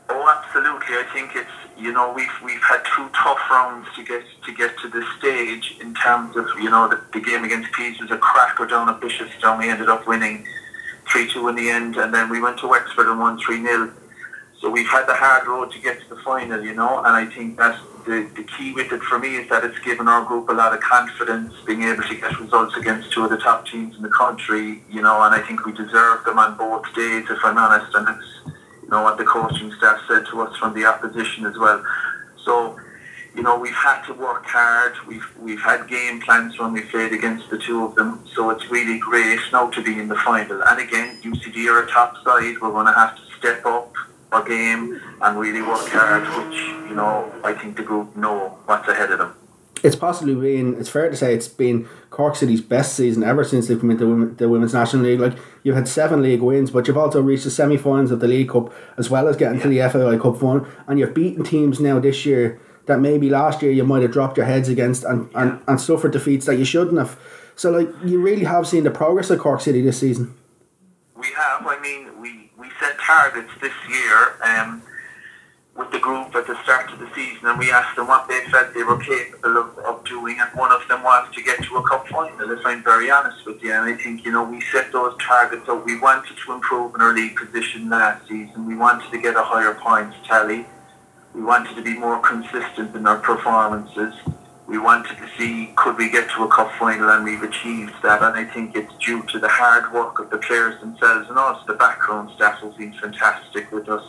oh 0.09 0.41
absolutely. 0.43 0.95
I 0.95 1.03
think 1.13 1.35
it's 1.35 1.60
you 1.81 1.91
know 1.91 2.13
we've 2.15 2.31
we've 2.43 2.61
had 2.61 2.81
two 2.95 3.09
tough 3.09 3.39
rounds 3.49 3.87
to 3.95 4.03
get 4.03 4.23
to 4.45 4.53
get 4.53 4.77
to 4.79 4.87
this 4.89 5.05
stage 5.17 5.77
in 5.81 5.93
terms 5.95 6.35
of 6.35 6.47
you 6.57 6.69
know 6.69 6.87
the, 6.87 7.01
the 7.13 7.19
game 7.19 7.43
against 7.43 7.71
Pease 7.73 7.99
was 7.99 8.11
a 8.11 8.17
cracker 8.17 8.65
down 8.65 8.89
at 8.89 8.99
Bishopstown. 8.99 9.59
We 9.59 9.69
ended 9.69 9.89
up 9.89 10.07
winning 10.07 10.45
three 11.11 11.27
two 11.31 11.47
in 11.47 11.55
the 11.55 11.69
end, 11.69 11.97
and 11.97 12.13
then 12.13 12.29
we 12.29 12.41
went 12.41 12.59
to 12.59 12.67
Wexford 12.67 13.07
and 13.07 13.19
won 13.19 13.39
three 13.39 13.61
0 13.61 13.91
So 14.59 14.69
we've 14.69 14.87
had 14.87 15.07
the 15.07 15.15
hard 15.15 15.47
road 15.47 15.71
to 15.71 15.79
get 15.79 15.99
to 16.01 16.09
the 16.15 16.21
final, 16.21 16.61
you 16.63 16.73
know, 16.73 16.99
and 16.99 17.07
I 17.07 17.25
think 17.25 17.57
that 17.57 17.79
the, 18.05 18.29
the 18.35 18.43
key 18.43 18.73
with 18.73 18.91
it 18.91 19.01
for 19.03 19.19
me 19.19 19.35
is 19.35 19.49
that 19.49 19.63
it's 19.63 19.77
given 19.79 20.07
our 20.07 20.25
group 20.25 20.49
a 20.49 20.53
lot 20.53 20.73
of 20.73 20.81
confidence, 20.81 21.53
being 21.65 21.83
able 21.83 22.03
to 22.03 22.15
get 22.15 22.39
results 22.39 22.75
against 22.77 23.11
two 23.11 23.23
of 23.23 23.29
the 23.29 23.37
top 23.37 23.67
teams 23.67 23.95
in 23.95 24.01
the 24.01 24.09
country, 24.09 24.83
you 24.89 25.01
know, 25.01 25.21
and 25.21 25.35
I 25.35 25.41
think 25.41 25.65
we 25.65 25.71
deserve 25.71 26.23
them 26.25 26.39
on 26.39 26.57
both 26.57 26.85
days, 26.95 27.25
if 27.29 27.39
I'm 27.43 27.57
honest, 27.57 27.93
and 27.95 28.07
it's 28.09 28.57
know 28.91 29.01
what 29.01 29.17
the 29.17 29.23
coaching 29.23 29.71
staff 29.73 29.99
said 30.07 30.25
to 30.27 30.41
us 30.41 30.55
from 30.57 30.73
the 30.73 30.85
opposition 30.85 31.45
as 31.45 31.57
well. 31.57 31.83
So, 32.43 32.77
you 33.33 33.41
know, 33.41 33.57
we've 33.57 33.73
had 33.73 34.05
to 34.07 34.13
work 34.13 34.45
hard. 34.45 34.93
We've 35.07 35.25
we've 35.39 35.61
had 35.61 35.87
game 35.87 36.21
plans 36.21 36.59
when 36.59 36.73
we 36.73 36.81
played 36.81 37.13
against 37.13 37.49
the 37.49 37.57
two 37.57 37.85
of 37.85 37.95
them. 37.95 38.23
So 38.35 38.49
it's 38.49 38.69
really 38.69 38.99
great 38.99 39.39
now 39.51 39.69
to 39.69 39.81
be 39.81 39.97
in 39.97 40.09
the 40.09 40.17
final. 40.17 40.61
And 40.63 40.79
again, 40.79 41.17
UCD 41.21 41.67
are 41.71 41.83
a 41.83 41.87
top 41.89 42.15
side. 42.23 42.55
We're 42.61 42.71
going 42.71 42.87
to 42.87 42.93
have 42.93 43.15
to 43.15 43.21
step 43.39 43.65
up 43.65 43.93
our 44.31 44.47
game 44.47 45.01
and 45.21 45.39
really 45.39 45.61
work 45.61 45.87
hard, 45.87 46.23
which 46.23 46.59
you 46.89 46.95
know 46.95 47.31
I 47.43 47.53
think 47.53 47.77
the 47.77 47.83
group 47.83 48.15
know 48.15 48.57
what's 48.65 48.87
ahead 48.87 49.11
of 49.11 49.19
them 49.19 49.35
it's 49.83 49.95
possibly 49.95 50.35
been 50.35 50.79
it's 50.79 50.89
fair 50.89 51.09
to 51.09 51.15
say 51.15 51.33
it's 51.33 51.47
been 51.47 51.87
Cork 52.09 52.35
City's 52.35 52.61
best 52.61 52.95
season 52.95 53.23
ever 53.23 53.43
since 53.43 53.67
they've 53.67 53.79
come 53.79 53.91
into 53.91 54.05
the, 54.05 54.09
women, 54.09 54.35
the 54.35 54.49
Women's 54.49 54.73
National 54.73 55.03
League. 55.03 55.19
Like 55.19 55.37
you've 55.63 55.75
had 55.75 55.87
seven 55.87 56.21
league 56.21 56.41
wins, 56.41 56.71
but 56.71 56.87
you've 56.87 56.97
also 56.97 57.21
reached 57.21 57.43
the 57.43 57.51
semi 57.51 57.77
finals 57.77 58.11
of 58.11 58.19
the 58.19 58.27
League 58.27 58.49
Cup 58.49 58.73
as 58.97 59.09
well 59.09 59.27
as 59.27 59.37
getting 59.37 59.57
yeah. 59.57 59.89
to 59.89 59.99
the 59.99 59.99
FAI 59.99 60.17
Cup 60.21 60.39
final, 60.39 60.67
and 60.87 60.99
you've 60.99 61.13
beaten 61.13 61.43
teams 61.43 61.79
now 61.79 61.99
this 61.99 62.25
year 62.25 62.59
that 62.85 62.99
maybe 62.99 63.29
last 63.29 63.61
year 63.61 63.71
you 63.71 63.83
might 63.83 64.01
have 64.01 64.11
dropped 64.11 64.37
your 64.37 64.45
heads 64.45 64.67
against 64.67 65.03
and, 65.03 65.29
and, 65.35 65.61
and 65.67 65.79
suffered 65.79 66.11
defeats 66.11 66.45
that 66.45 66.57
you 66.57 66.65
shouldn't 66.65 66.97
have. 66.97 67.19
So 67.55 67.71
like 67.71 67.89
you 68.03 68.21
really 68.21 68.43
have 68.43 68.67
seen 68.67 68.83
the 68.83 68.91
progress 68.91 69.29
of 69.29 69.39
Cork 69.39 69.61
City 69.61 69.81
this 69.81 69.99
season. 69.99 70.35
We 71.15 71.27
have. 71.27 71.65
I 71.67 71.79
mean, 71.79 72.19
we, 72.19 72.51
we 72.57 72.69
set 72.79 72.97
targets 72.99 73.51
this 73.61 73.73
year. 73.87 74.33
Um, 74.43 74.81
with 75.75 75.89
the 75.91 75.99
group 75.99 76.35
at 76.35 76.45
the 76.47 76.61
start 76.63 76.91
of 76.91 76.99
the 76.99 77.09
season 77.15 77.47
and 77.47 77.57
we 77.57 77.71
asked 77.71 77.95
them 77.95 78.07
what 78.07 78.27
they 78.27 78.41
felt 78.51 78.73
they 78.73 78.83
were 78.83 78.99
capable 78.99 79.57
of, 79.57 79.77
of 79.79 80.03
doing 80.03 80.37
and 80.39 80.49
one 80.53 80.71
of 80.71 80.85
them 80.89 81.01
was 81.01 81.33
to 81.33 81.41
get 81.41 81.63
to 81.63 81.77
a 81.77 81.87
cup 81.87 82.05
final 82.09 82.51
if 82.51 82.65
I'm 82.65 82.83
very 82.83 83.09
honest 83.09 83.45
with 83.45 83.63
you. 83.63 83.71
And 83.71 83.85
I 83.85 83.95
think 83.95 84.25
you 84.25 84.31
know 84.31 84.43
we 84.43 84.59
set 84.71 84.91
those 84.91 85.15
targets 85.19 85.67
up. 85.69 85.85
We 85.85 85.99
wanted 85.99 86.35
to 86.45 86.53
improve 86.53 86.93
in 86.95 87.01
our 87.01 87.13
league 87.13 87.37
position 87.37 87.89
last 87.89 88.27
season. 88.27 88.65
We 88.67 88.75
wanted 88.75 89.09
to 89.11 89.21
get 89.21 89.35
a 89.35 89.43
higher 89.43 89.73
points 89.75 90.17
tally. 90.27 90.65
We 91.33 91.41
wanted 91.41 91.75
to 91.75 91.81
be 91.81 91.97
more 91.97 92.19
consistent 92.19 92.93
in 92.93 93.07
our 93.07 93.19
performances. 93.19 94.13
We 94.67 94.77
wanted 94.77 95.17
to 95.17 95.29
see 95.37 95.73
could 95.77 95.97
we 95.97 96.09
get 96.09 96.29
to 96.31 96.43
a 96.43 96.47
cup 96.49 96.71
final 96.77 97.09
and 97.09 97.23
we've 97.23 97.43
achieved 97.43 97.93
that. 98.03 98.21
And 98.21 98.35
I 98.35 98.43
think 98.43 98.75
it's 98.75 98.93
due 99.05 99.23
to 99.23 99.39
the 99.39 99.47
hard 99.47 99.93
work 99.93 100.19
of 100.19 100.29
the 100.29 100.37
players 100.37 100.79
themselves 100.81 101.29
and 101.29 101.37
also 101.37 101.65
the 101.65 101.75
background 101.75 102.29
staff 102.35 102.59
has 102.59 102.73
been 102.75 102.93
fantastic 102.93 103.71
with 103.71 103.87
us 103.87 104.03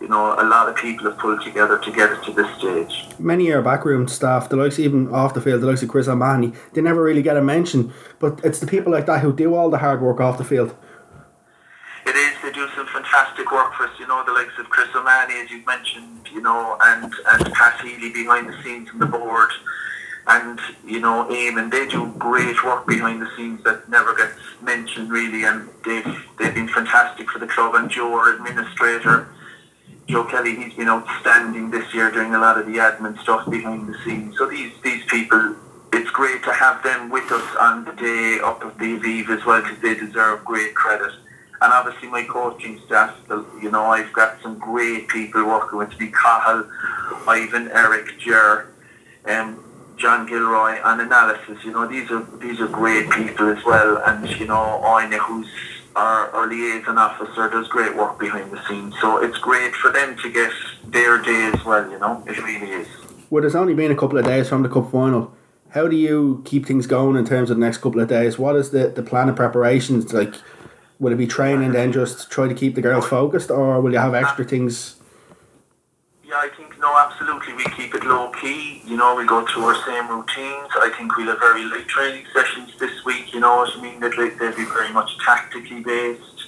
you 0.00 0.08
know, 0.08 0.34
a 0.38 0.44
lot 0.44 0.68
of 0.68 0.76
people 0.76 1.08
have 1.10 1.18
pulled 1.18 1.42
together 1.42 1.78
to 1.78 1.90
get 1.90 2.10
it 2.12 2.22
to 2.24 2.32
this 2.32 2.58
stage. 2.58 3.06
Many 3.18 3.50
of 3.50 3.56
our 3.56 3.62
backroom 3.62 4.08
staff, 4.08 4.48
the 4.48 4.56
likes 4.56 4.78
even 4.78 5.08
off 5.12 5.34
the 5.34 5.40
field, 5.40 5.62
the 5.62 5.66
likes 5.66 5.82
of 5.82 5.88
Chris 5.88 6.06
O'Mahony, 6.06 6.52
they 6.74 6.82
never 6.82 7.02
really 7.02 7.22
get 7.22 7.36
a 7.36 7.42
mention. 7.42 7.92
But 8.18 8.40
it's 8.44 8.58
the 8.58 8.66
people 8.66 8.92
like 8.92 9.06
that 9.06 9.22
who 9.22 9.32
do 9.32 9.54
all 9.54 9.70
the 9.70 9.78
hard 9.78 10.02
work 10.02 10.20
off 10.20 10.38
the 10.38 10.44
field. 10.44 10.74
It 12.06 12.14
is. 12.14 12.32
They 12.42 12.52
do 12.52 12.68
some 12.76 12.86
fantastic 12.86 13.50
work 13.50 13.74
for 13.74 13.84
us. 13.84 13.98
You 13.98 14.06
know, 14.06 14.22
the 14.24 14.32
likes 14.32 14.52
of 14.58 14.68
Chris 14.68 14.88
O'Mahony, 14.94 15.40
as 15.40 15.50
you've 15.50 15.66
mentioned, 15.66 16.28
you 16.32 16.42
know, 16.42 16.76
and 16.84 17.12
and 17.28 17.52
Pat 17.52 17.80
Healy 17.80 18.12
behind 18.12 18.48
the 18.48 18.62
scenes 18.62 18.90
on 18.92 18.98
the 18.98 19.06
board, 19.06 19.50
and 20.26 20.60
you 20.84 21.00
know, 21.00 21.26
Eamon. 21.30 21.70
They 21.70 21.88
do 21.88 22.12
great 22.18 22.62
work 22.64 22.86
behind 22.86 23.22
the 23.22 23.30
scenes 23.36 23.64
that 23.64 23.88
never 23.88 24.14
gets 24.14 24.38
mentioned 24.62 25.10
really, 25.10 25.44
and 25.44 25.68
they've 25.84 26.24
they've 26.38 26.54
been 26.54 26.68
fantastic 26.68 27.30
for 27.30 27.38
the 27.38 27.46
club. 27.46 27.74
And 27.74 27.90
Joe, 27.90 28.12
our 28.12 28.34
administrator 28.34 29.26
Joe 30.06 30.24
Kelly, 30.24 30.54
he's 30.54 30.74
been 30.74 30.88
outstanding 30.88 31.70
this 31.70 31.92
year 31.92 32.10
doing 32.12 32.32
a 32.34 32.38
lot 32.38 32.58
of 32.58 32.66
the 32.66 32.74
admin 32.74 33.18
stuff 33.18 33.50
behind 33.50 33.88
the 33.88 33.98
scenes. 34.04 34.38
So 34.38 34.48
these, 34.48 34.72
these 34.84 35.04
people, 35.06 35.56
it's 35.92 36.10
great 36.10 36.44
to 36.44 36.52
have 36.52 36.82
them 36.84 37.10
with 37.10 37.30
us 37.32 37.56
on 37.58 37.84
the 37.84 37.92
day 37.92 38.38
up 38.42 38.62
of 38.62 38.78
the 38.78 38.98
Aviva 38.98 39.36
as 39.36 39.44
well 39.44 39.62
because 39.62 39.80
they 39.80 39.94
deserve 39.94 40.44
great 40.44 40.76
credit. 40.76 41.10
And 41.60 41.72
obviously 41.72 42.08
my 42.08 42.22
coaching 42.22 42.80
staff, 42.86 43.16
you 43.60 43.70
know, 43.70 43.86
I've 43.86 44.12
got 44.12 44.40
some 44.42 44.58
great 44.58 45.08
people 45.08 45.44
working 45.44 45.78
with 45.78 45.98
me. 45.98 46.12
Cahill, 46.12 46.70
Ivan, 47.26 47.68
Eric, 47.72 48.18
Jer, 48.20 48.72
um, 49.24 49.64
John 49.96 50.26
Gilroy 50.26 50.78
and 50.84 51.00
analysis. 51.00 51.64
You 51.64 51.72
know, 51.72 51.88
these 51.88 52.10
are 52.10 52.24
these 52.38 52.60
are 52.60 52.68
great 52.68 53.10
people 53.10 53.48
as 53.48 53.64
well. 53.64 54.02
And, 54.06 54.28
you 54.38 54.46
know, 54.46 54.84
Aina, 54.84 55.16
who's 55.18 55.48
our, 55.96 56.30
our 56.30 56.46
liaison 56.46 56.98
officer 56.98 57.48
does 57.48 57.66
great 57.68 57.96
work 57.96 58.18
behind 58.18 58.50
the 58.52 58.62
scenes. 58.68 58.94
So 59.00 59.22
it's 59.22 59.38
great 59.38 59.74
for 59.74 59.90
them 59.90 60.16
to 60.18 60.30
get 60.30 60.52
their 60.84 61.18
day 61.22 61.50
as 61.54 61.64
well, 61.64 61.90
you 61.90 61.98
know, 61.98 62.22
it 62.26 62.38
really 62.38 62.70
is. 62.70 62.88
Well, 63.30 63.40
there's 63.40 63.56
only 63.56 63.74
been 63.74 63.90
a 63.90 63.96
couple 63.96 64.18
of 64.18 64.24
days 64.24 64.48
from 64.48 64.62
the 64.62 64.68
Cup 64.68 64.92
final. 64.92 65.34
How 65.70 65.88
do 65.88 65.96
you 65.96 66.42
keep 66.44 66.66
things 66.66 66.86
going 66.86 67.16
in 67.16 67.24
terms 67.24 67.50
of 67.50 67.56
the 67.56 67.60
next 67.60 67.78
couple 67.78 68.00
of 68.00 68.08
days? 68.08 68.38
What 68.38 68.56
is 68.56 68.70
the, 68.70 68.88
the 68.88 69.02
plan 69.02 69.28
of 69.28 69.36
preparations? 69.36 70.12
Like, 70.12 70.34
will 71.00 71.12
it 71.12 71.16
be 71.16 71.26
training 71.26 71.72
then 71.72 71.92
just 71.92 72.30
try 72.30 72.46
to 72.46 72.54
keep 72.54 72.74
the 72.74 72.82
girls 72.82 73.06
focused, 73.06 73.50
or 73.50 73.80
will 73.80 73.92
you 73.92 73.98
have 73.98 74.14
extra 74.14 74.44
things? 74.44 74.96
I 76.38 76.50
think 76.56 76.78
no, 76.78 76.96
absolutely. 76.96 77.54
We 77.54 77.64
keep 77.76 77.94
it 77.94 78.04
low 78.04 78.30
key. 78.40 78.82
You 78.86 78.96
know, 78.96 79.14
we 79.14 79.26
go 79.26 79.46
through 79.46 79.64
our 79.64 79.74
same 79.86 80.08
routines. 80.08 80.70
I 80.76 80.92
think 80.96 81.16
we'll 81.16 81.28
have 81.28 81.40
very 81.40 81.64
light 81.64 81.88
training 81.88 82.26
sessions 82.34 82.72
this 82.78 83.04
week. 83.04 83.32
You 83.32 83.40
know 83.40 83.56
what 83.56 83.76
I 83.76 83.82
mean? 83.82 84.00
They'll, 84.00 84.10
they'll 84.10 84.56
be 84.56 84.64
very 84.64 84.92
much 84.92 85.10
tactically 85.24 85.80
based. 85.80 86.46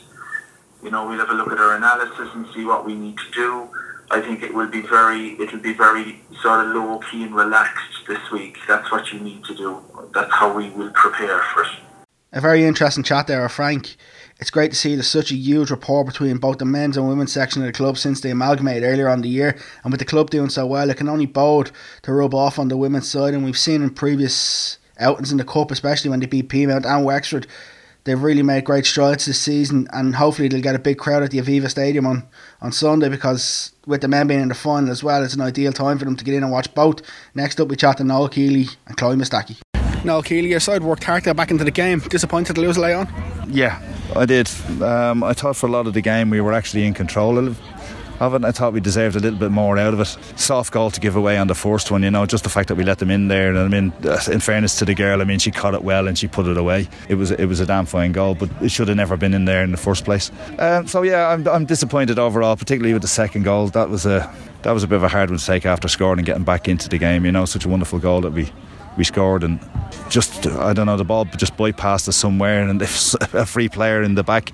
You 0.82 0.90
know, 0.90 1.08
we'll 1.08 1.18
have 1.18 1.30
a 1.30 1.34
look 1.34 1.50
at 1.50 1.58
our 1.58 1.76
analysis 1.76 2.28
and 2.34 2.46
see 2.54 2.64
what 2.64 2.86
we 2.86 2.94
need 2.94 3.16
to 3.18 3.30
do. 3.32 3.68
I 4.10 4.20
think 4.20 4.42
it 4.42 4.54
will 4.54 4.68
be 4.68 4.82
very, 4.82 5.38
it'll 5.40 5.58
be 5.58 5.74
very 5.74 6.20
sort 6.40 6.66
of 6.66 6.74
low 6.74 6.98
key 7.10 7.24
and 7.24 7.34
relaxed 7.34 8.06
this 8.06 8.30
week. 8.30 8.56
That's 8.66 8.90
what 8.90 9.12
you 9.12 9.20
need 9.20 9.44
to 9.44 9.54
do. 9.54 9.82
That's 10.14 10.32
how 10.32 10.54
we 10.54 10.70
will 10.70 10.90
prepare 10.92 11.42
for 11.52 11.62
it. 11.62 11.68
A 12.32 12.40
very 12.40 12.64
interesting 12.64 13.04
chat 13.04 13.26
there, 13.26 13.48
Frank. 13.48 13.96
It's 14.40 14.50
great 14.50 14.70
to 14.70 14.76
see 14.76 14.94
there's 14.94 15.08
such 15.08 15.32
a 15.32 15.36
huge 15.36 15.72
rapport 15.72 16.04
between 16.04 16.36
both 16.36 16.58
the 16.58 16.64
men's 16.64 16.96
and 16.96 17.08
women's 17.08 17.32
section 17.32 17.60
of 17.60 17.66
the 17.66 17.72
club 17.72 17.98
since 17.98 18.20
they 18.20 18.30
amalgamated 18.30 18.84
earlier 18.84 19.08
on 19.08 19.22
the 19.22 19.28
year. 19.28 19.58
And 19.82 19.92
with 19.92 19.98
the 19.98 20.04
club 20.04 20.30
doing 20.30 20.48
so 20.48 20.64
well, 20.64 20.90
it 20.90 20.96
can 20.96 21.08
only 21.08 21.26
bode 21.26 21.72
to 22.02 22.12
rub 22.12 22.34
off 22.34 22.58
on 22.58 22.68
the 22.68 22.76
women's 22.76 23.08
side. 23.08 23.34
And 23.34 23.44
we've 23.44 23.58
seen 23.58 23.82
in 23.82 23.90
previous 23.90 24.78
outings 25.00 25.32
in 25.32 25.38
the 25.38 25.44
Cup, 25.44 25.72
especially 25.72 26.10
when 26.10 26.20
they 26.20 26.26
beat 26.26 26.48
Peamount 26.48 26.86
and 26.86 27.04
Wexford, 27.04 27.48
they've 28.04 28.22
really 28.22 28.44
made 28.44 28.64
great 28.64 28.86
strides 28.86 29.26
this 29.26 29.40
season. 29.40 29.88
And 29.92 30.14
hopefully 30.14 30.46
they'll 30.46 30.62
get 30.62 30.76
a 30.76 30.80
big 30.80 30.98
crowd 30.98 31.24
at 31.24 31.32
the 31.32 31.38
Aviva 31.38 31.68
Stadium 31.68 32.06
on, 32.06 32.28
on 32.62 32.70
Sunday 32.70 33.08
because 33.08 33.72
with 33.86 34.02
the 34.02 34.08
men 34.08 34.28
being 34.28 34.40
in 34.40 34.48
the 34.48 34.54
final 34.54 34.92
as 34.92 35.02
well, 35.02 35.24
it's 35.24 35.34
an 35.34 35.40
ideal 35.40 35.72
time 35.72 35.98
for 35.98 36.04
them 36.04 36.14
to 36.14 36.24
get 36.24 36.34
in 36.34 36.44
and 36.44 36.52
watch 36.52 36.72
both. 36.74 37.02
Next 37.34 37.60
up, 37.60 37.66
we 37.66 37.74
chat 37.74 37.96
to 37.96 38.04
Noel 38.04 38.28
Kealy 38.28 38.76
and 38.86 38.96
Chloe 38.96 39.16
Mustaki. 39.16 39.56
Noel 40.08 40.22
Kealy, 40.22 40.48
your 40.48 40.58
side 40.58 40.82
worked 40.82 41.04
hard 41.04 41.24
to 41.24 41.34
back 41.34 41.50
into 41.50 41.64
the 41.64 41.70
game. 41.70 42.00
Disappointed 42.00 42.54
to 42.54 42.62
lose 42.62 42.78
late 42.78 42.94
on? 42.94 43.06
Yeah, 43.46 43.78
I 44.16 44.24
did. 44.24 44.48
Um, 44.82 45.22
I 45.22 45.34
thought 45.34 45.54
for 45.54 45.66
a 45.66 45.70
lot 45.70 45.86
of 45.86 45.92
the 45.92 46.00
game 46.00 46.30
we 46.30 46.40
were 46.40 46.54
actually 46.54 46.86
in 46.86 46.94
control 46.94 47.36
of 47.36 47.58
it. 48.34 48.44
I 48.44 48.50
thought 48.50 48.72
we 48.72 48.80
deserved 48.80 49.16
a 49.16 49.20
little 49.20 49.38
bit 49.38 49.50
more 49.50 49.76
out 49.76 49.92
of 49.92 50.00
it. 50.00 50.16
Soft 50.34 50.72
goal 50.72 50.90
to 50.90 50.98
give 50.98 51.14
away 51.14 51.36
on 51.36 51.46
the 51.46 51.54
first 51.54 51.90
one, 51.90 52.02
you 52.02 52.10
know, 52.10 52.24
just 52.24 52.42
the 52.42 52.50
fact 52.50 52.68
that 52.68 52.76
we 52.76 52.84
let 52.84 53.00
them 53.00 53.10
in 53.10 53.28
there. 53.28 53.50
And 53.50 53.58
I 53.58 53.68
mean, 53.68 53.92
uh, 54.02 54.18
in 54.32 54.40
fairness 54.40 54.78
to 54.78 54.86
the 54.86 54.94
girl, 54.94 55.20
I 55.20 55.24
mean, 55.24 55.38
she 55.38 55.50
caught 55.50 55.74
it 55.74 55.84
well 55.84 56.08
and 56.08 56.18
she 56.18 56.26
put 56.26 56.46
it 56.46 56.56
away. 56.56 56.88
It 57.10 57.16
was 57.16 57.30
it 57.30 57.44
was 57.44 57.60
a 57.60 57.66
damn 57.66 57.84
fine 57.84 58.12
goal, 58.12 58.34
but 58.34 58.48
it 58.62 58.70
should 58.70 58.88
have 58.88 58.96
never 58.96 59.18
been 59.18 59.34
in 59.34 59.44
there 59.44 59.62
in 59.62 59.72
the 59.72 59.76
first 59.76 60.06
place. 60.06 60.32
Um, 60.58 60.86
so 60.86 61.02
yeah, 61.02 61.28
I'm, 61.28 61.46
I'm 61.46 61.66
disappointed 61.66 62.18
overall, 62.18 62.56
particularly 62.56 62.94
with 62.94 63.02
the 63.02 63.08
second 63.08 63.42
goal. 63.42 63.68
That 63.68 63.90
was 63.90 64.06
a 64.06 64.34
that 64.62 64.72
was 64.72 64.82
a 64.82 64.88
bit 64.88 64.96
of 64.96 65.02
a 65.02 65.08
hard 65.08 65.28
one 65.28 65.38
to 65.38 65.44
take 65.44 65.66
after 65.66 65.86
scoring 65.86 66.18
and 66.18 66.26
getting 66.26 66.44
back 66.44 66.66
into 66.66 66.88
the 66.88 66.96
game. 66.96 67.26
You 67.26 67.32
know, 67.32 67.44
such 67.44 67.66
a 67.66 67.68
wonderful 67.68 67.98
goal 67.98 68.22
that 68.22 68.32
we 68.32 68.50
we 68.98 69.04
scored 69.04 69.44
and 69.44 69.60
just 70.10 70.46
I 70.46 70.72
don't 70.74 70.86
know 70.86 70.96
the 70.96 71.04
ball 71.04 71.24
just 71.24 71.56
bypassed 71.56 72.08
us 72.08 72.16
somewhere 72.16 72.68
and 72.68 72.82
if 72.88 73.14
a 73.32 73.46
free 73.46 73.68
player 73.68 74.02
in 74.02 74.16
the 74.16 74.24
back 74.24 74.52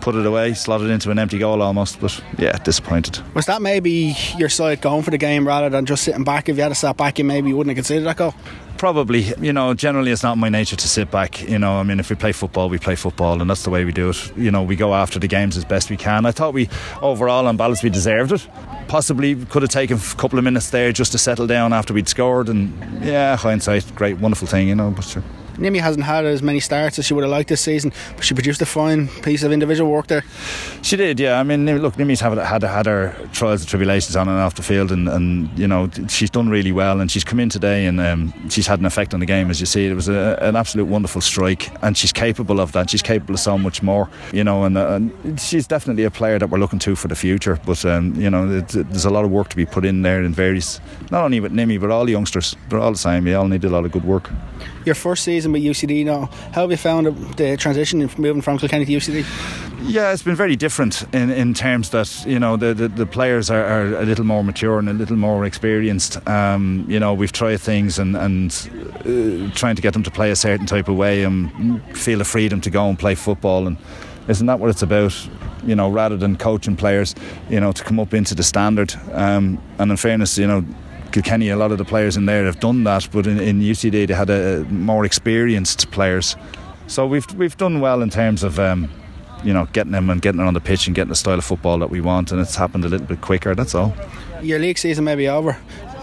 put 0.00 0.14
it 0.14 0.26
away, 0.26 0.54
slotted 0.54 0.90
into 0.90 1.10
an 1.10 1.18
empty 1.18 1.38
goal 1.38 1.62
almost. 1.62 2.00
But 2.00 2.20
yeah, 2.38 2.56
disappointed. 2.58 3.20
Was 3.34 3.46
that 3.46 3.62
maybe 3.62 4.14
your 4.36 4.48
side 4.48 4.80
going 4.80 5.02
for 5.02 5.10
the 5.10 5.18
game 5.18 5.46
rather 5.46 5.68
than 5.68 5.86
just 5.86 6.04
sitting 6.04 6.24
back? 6.24 6.48
If 6.48 6.56
you 6.56 6.62
had 6.62 6.76
sat 6.76 6.96
back, 6.96 7.18
you 7.18 7.24
maybe 7.24 7.52
wouldn't 7.52 7.76
have 7.76 7.84
considered 7.84 8.06
that 8.06 8.16
goal. 8.16 8.34
Probably, 8.78 9.32
you 9.40 9.54
know, 9.54 9.72
generally 9.72 10.12
it's 10.12 10.22
not 10.22 10.36
my 10.36 10.50
nature 10.50 10.76
to 10.76 10.88
sit 10.88 11.10
back. 11.10 11.48
You 11.48 11.58
know, 11.58 11.76
I 11.76 11.82
mean, 11.82 11.98
if 11.98 12.10
we 12.10 12.16
play 12.16 12.32
football, 12.32 12.68
we 12.68 12.78
play 12.78 12.94
football, 12.94 13.40
and 13.40 13.48
that's 13.48 13.62
the 13.62 13.70
way 13.70 13.84
we 13.86 13.92
do 13.92 14.10
it. 14.10 14.36
You 14.36 14.50
know, 14.50 14.62
we 14.62 14.76
go 14.76 14.94
after 14.94 15.18
the 15.18 15.28
games 15.28 15.56
as 15.56 15.64
best 15.64 15.88
we 15.88 15.96
can. 15.96 16.26
I 16.26 16.30
thought 16.30 16.52
we, 16.52 16.68
overall, 17.00 17.46
on 17.46 17.56
balance, 17.56 17.82
we 17.82 17.88
deserved 17.88 18.32
it. 18.32 18.46
Possibly 18.86 19.34
could 19.46 19.62
have 19.62 19.70
taken 19.70 19.96
a 19.96 20.14
couple 20.16 20.38
of 20.38 20.44
minutes 20.44 20.70
there 20.70 20.92
just 20.92 21.12
to 21.12 21.18
settle 21.18 21.46
down 21.46 21.72
after 21.72 21.94
we'd 21.94 22.08
scored, 22.08 22.50
and 22.50 22.70
yeah, 23.02 23.36
hindsight, 23.36 23.94
great, 23.94 24.18
wonderful 24.18 24.46
thing, 24.46 24.68
you 24.68 24.74
know. 24.74 24.90
But 24.90 25.04
sure 25.04 25.24
Nimi 25.56 25.80
hasn't 25.80 26.04
had 26.04 26.24
as 26.24 26.42
many 26.42 26.60
starts 26.60 26.98
as 26.98 27.06
she 27.06 27.14
would 27.14 27.24
have 27.24 27.30
liked 27.30 27.48
this 27.48 27.60
season, 27.60 27.92
but 28.14 28.24
she 28.24 28.34
produced 28.34 28.60
a 28.62 28.66
fine 28.66 29.08
piece 29.22 29.42
of 29.42 29.52
individual 29.52 29.90
work 29.90 30.06
there. 30.06 30.24
She 30.82 30.96
did, 30.96 31.18
yeah. 31.18 31.40
I 31.40 31.42
mean, 31.42 31.66
look, 31.80 31.94
Nimi's 31.94 32.20
had, 32.20 32.36
had, 32.38 32.62
had 32.62 32.86
her 32.86 33.16
trials 33.32 33.62
and 33.62 33.68
tribulations 33.68 34.16
on 34.16 34.28
and 34.28 34.38
off 34.38 34.54
the 34.54 34.62
field, 34.62 34.92
and, 34.92 35.08
and 35.08 35.58
you 35.58 35.66
know, 35.66 35.88
she's 36.08 36.30
done 36.30 36.48
really 36.48 36.72
well, 36.72 37.00
and 37.00 37.10
she's 37.10 37.24
come 37.24 37.40
in 37.40 37.48
today 37.48 37.86
and 37.86 38.00
um, 38.00 38.32
she's 38.50 38.66
had 38.66 38.80
an 38.80 38.86
effect 38.86 39.14
on 39.14 39.20
the 39.20 39.26
game, 39.26 39.50
as 39.50 39.60
you 39.60 39.66
see. 39.66 39.86
It 39.86 39.94
was 39.94 40.08
a, 40.08 40.38
an 40.40 40.56
absolute 40.56 40.86
wonderful 40.86 41.20
strike, 41.20 41.70
and 41.82 41.96
she's 41.96 42.12
capable 42.12 42.60
of 42.60 42.72
that. 42.72 42.90
She's 42.90 43.02
capable 43.02 43.34
of 43.34 43.40
so 43.40 43.58
much 43.58 43.82
more, 43.82 44.08
you 44.32 44.44
know, 44.44 44.64
and, 44.64 44.76
uh, 44.76 44.94
and 44.94 45.40
she's 45.40 45.66
definitely 45.66 46.04
a 46.04 46.10
player 46.10 46.38
that 46.38 46.50
we're 46.50 46.58
looking 46.58 46.78
to 46.80 46.96
for 46.96 47.08
the 47.08 47.16
future. 47.16 47.58
But, 47.64 47.84
um, 47.84 48.14
you 48.14 48.30
know, 48.30 48.50
it, 48.50 48.74
it, 48.74 48.88
there's 48.90 49.04
a 49.04 49.10
lot 49.10 49.24
of 49.24 49.30
work 49.30 49.48
to 49.48 49.56
be 49.56 49.66
put 49.66 49.84
in 49.84 50.02
there 50.02 50.22
in 50.22 50.32
various, 50.32 50.80
not 51.10 51.24
only 51.24 51.40
with 51.40 51.52
Nimi, 51.52 51.80
but 51.80 51.90
all 51.90 52.04
the 52.04 52.12
youngsters. 52.12 52.56
They're 52.68 52.78
all 52.78 52.92
the 52.92 52.98
same. 52.98 53.24
They 53.24 53.34
all 53.34 53.48
need 53.48 53.64
a 53.64 53.70
lot 53.70 53.84
of 53.84 53.92
good 53.92 54.04
work 54.04 54.30
your 54.86 54.94
first 54.94 55.24
season 55.24 55.52
with 55.52 55.62
UCD 55.62 56.04
now. 56.04 56.26
How 56.52 56.62
have 56.62 56.70
you 56.70 56.76
found 56.76 57.06
the 57.36 57.56
transition 57.56 58.06
from 58.08 58.22
moving 58.22 58.40
from 58.40 58.58
Kilkenny 58.58 58.84
to 58.86 58.92
UCD? 58.92 59.24
Yeah, 59.82 60.12
it's 60.12 60.22
been 60.22 60.36
very 60.36 60.56
different 60.56 61.04
in, 61.12 61.30
in 61.30 61.52
terms 61.52 61.90
that 61.90 62.24
you 62.26 62.38
know 62.38 62.56
the, 62.56 62.72
the, 62.72 62.88
the 62.88 63.06
players 63.06 63.50
are, 63.50 63.64
are, 63.64 63.96
a 63.96 64.04
little 64.04 64.24
more 64.24 64.42
mature 64.42 64.78
and 64.78 64.88
a 64.88 64.92
little 64.92 65.16
more 65.16 65.44
experienced. 65.44 66.26
Um, 66.28 66.86
you 66.88 66.98
know, 66.98 67.12
we've 67.12 67.32
tried 67.32 67.60
things 67.60 67.98
and 67.98 68.16
and 68.16 68.52
uh, 69.00 69.54
trying 69.54 69.76
to 69.76 69.82
get 69.82 69.92
them 69.92 70.02
to 70.04 70.10
play 70.10 70.30
a 70.30 70.36
certain 70.36 70.66
type 70.66 70.88
of 70.88 70.96
way 70.96 71.24
and 71.24 71.82
feel 71.96 72.18
the 72.18 72.24
freedom 72.24 72.60
to 72.62 72.70
go 72.70 72.88
and 72.88 72.98
play 72.98 73.14
football 73.14 73.66
and 73.66 73.76
isn't 74.28 74.46
that 74.46 74.58
what 74.58 74.70
it's 74.70 74.82
about? 74.82 75.14
You 75.64 75.74
know, 75.74 75.90
rather 75.90 76.16
than 76.16 76.36
coaching 76.36 76.76
players, 76.76 77.14
you 77.48 77.60
know, 77.60 77.72
to 77.72 77.84
come 77.84 78.00
up 78.00 78.14
into 78.14 78.34
the 78.34 78.42
standard. 78.42 78.94
Um, 79.12 79.60
and 79.78 79.90
in 79.90 79.96
fairness, 79.96 80.38
you 80.38 80.46
know, 80.46 80.64
Kilkenny, 81.12 81.48
a 81.48 81.56
lot 81.56 81.72
of 81.72 81.78
the 81.78 81.84
players 81.84 82.16
in 82.16 82.26
there 82.26 82.44
have 82.44 82.60
done 82.60 82.84
that, 82.84 83.08
but 83.12 83.26
in, 83.26 83.40
in 83.40 83.60
UCD 83.60 84.06
they 84.06 84.14
had 84.14 84.30
a, 84.30 84.64
more 84.64 85.04
experienced 85.04 85.90
players. 85.90 86.36
So 86.86 87.06
we've 87.06 87.30
we've 87.34 87.56
done 87.56 87.80
well 87.80 88.02
in 88.02 88.10
terms 88.10 88.42
of 88.42 88.58
um, 88.58 88.90
you 89.42 89.52
know 89.52 89.66
getting 89.72 89.92
them 89.92 90.10
and 90.10 90.20
getting 90.22 90.38
them 90.38 90.46
on 90.46 90.54
the 90.54 90.60
pitch 90.60 90.86
and 90.86 90.94
getting 90.94 91.08
the 91.08 91.16
style 91.16 91.38
of 91.38 91.44
football 91.44 91.78
that 91.78 91.90
we 91.90 92.00
want, 92.00 92.32
and 92.32 92.40
it's 92.40 92.56
happened 92.56 92.84
a 92.84 92.88
little 92.88 93.06
bit 93.06 93.20
quicker. 93.20 93.54
That's 93.54 93.74
all. 93.74 93.94
Your 94.42 94.58
league 94.58 94.78
season 94.78 95.04
may 95.04 95.14
be 95.14 95.28
over. 95.28 95.58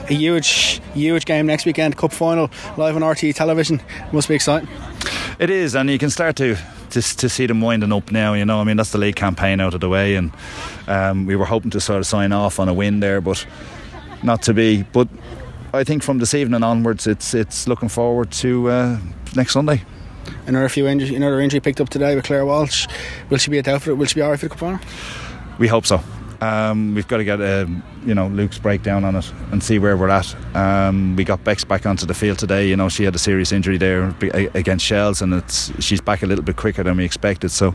A 0.09 0.13
huge, 0.13 0.81
huge 0.93 1.25
game 1.25 1.45
next 1.45 1.65
weekend, 1.65 1.95
cup 1.95 2.11
final, 2.11 2.49
live 2.75 2.95
on 2.97 3.01
RTE 3.01 3.35
television. 3.35 3.81
Must 4.11 4.27
be 4.27 4.35
exciting. 4.35 4.67
It 5.39 5.49
is, 5.49 5.75
and 5.75 5.89
you 5.89 5.97
can 5.97 6.09
start 6.09 6.35
to 6.37 6.57
to, 6.91 7.01
to 7.01 7.29
see 7.29 7.45
them 7.45 7.61
winding 7.61 7.91
up 7.91 8.11
now. 8.11 8.33
You 8.33 8.45
know, 8.45 8.59
I 8.59 8.63
mean 8.63 8.77
that's 8.77 8.91
the 8.91 8.97
league 8.97 9.15
campaign 9.15 9.59
out 9.59 9.73
of 9.73 9.81
the 9.81 9.89
way, 9.89 10.15
and 10.15 10.31
um, 10.87 11.25
we 11.25 11.35
were 11.35 11.45
hoping 11.45 11.71
to 11.71 11.81
sort 11.81 11.99
of 11.99 12.05
sign 12.05 12.31
off 12.31 12.59
on 12.59 12.69
a 12.69 12.73
win 12.73 12.99
there, 12.99 13.21
but 13.21 13.45
not 14.23 14.41
to 14.43 14.53
be. 14.53 14.83
But 14.83 15.07
I 15.73 15.83
think 15.83 16.03
from 16.03 16.19
this 16.19 16.33
evening 16.33 16.63
onwards, 16.63 17.07
it's 17.07 17.33
it's 17.33 17.67
looking 17.67 17.89
forward 17.89 18.31
to 18.31 18.69
uh, 18.69 18.99
next 19.35 19.53
Sunday. 19.53 19.83
Another 20.47 20.69
few 20.69 20.87
injury, 20.87 21.15
another 21.15 21.39
injury 21.39 21.59
picked 21.59 21.81
up 21.81 21.89
today 21.89 22.15
with 22.15 22.25
Claire 22.25 22.45
Walsh. 22.45 22.87
Will 23.29 23.37
she 23.37 23.51
be 23.51 23.59
a 23.59 23.79
for 23.79 23.95
Will 23.95 24.05
she 24.05 24.15
be 24.15 24.21
alright 24.21 24.39
for 24.39 24.45
the 24.45 24.49
cup 24.49 24.59
final? 24.59 24.79
We 25.59 25.67
hope 25.67 25.85
so. 25.85 26.01
Um, 26.41 26.93
we've 26.93 27.07
got 27.07 27.17
to 27.17 27.23
get 27.23 27.41
um, 27.41 27.81
you 28.05 28.13
know 28.13 28.27
Luke's 28.27 28.59
breakdown 28.59 29.05
on 29.05 29.15
it 29.15 29.31
and 29.51 29.63
see 29.63 29.79
where 29.79 29.95
we're 29.95 30.09
at. 30.09 30.35
Um, 30.55 31.15
we 31.15 31.23
got 31.23 31.41
Bex 31.45 31.63
back 31.63 31.85
onto 31.85 32.05
the 32.05 32.13
field 32.13 32.37
today. 32.37 32.67
You 32.67 32.75
know 32.75 32.89
she 32.89 33.05
had 33.05 33.15
a 33.15 33.19
serious 33.19 33.53
injury 33.53 33.77
there 33.77 34.13
against 34.53 34.85
Shels, 34.85 35.21
and 35.21 35.33
it's 35.33 35.71
she's 35.81 36.01
back 36.01 36.21
a 36.21 36.25
little 36.25 36.43
bit 36.43 36.57
quicker 36.57 36.83
than 36.83 36.97
we 36.97 37.05
expected. 37.05 37.49
So 37.49 37.73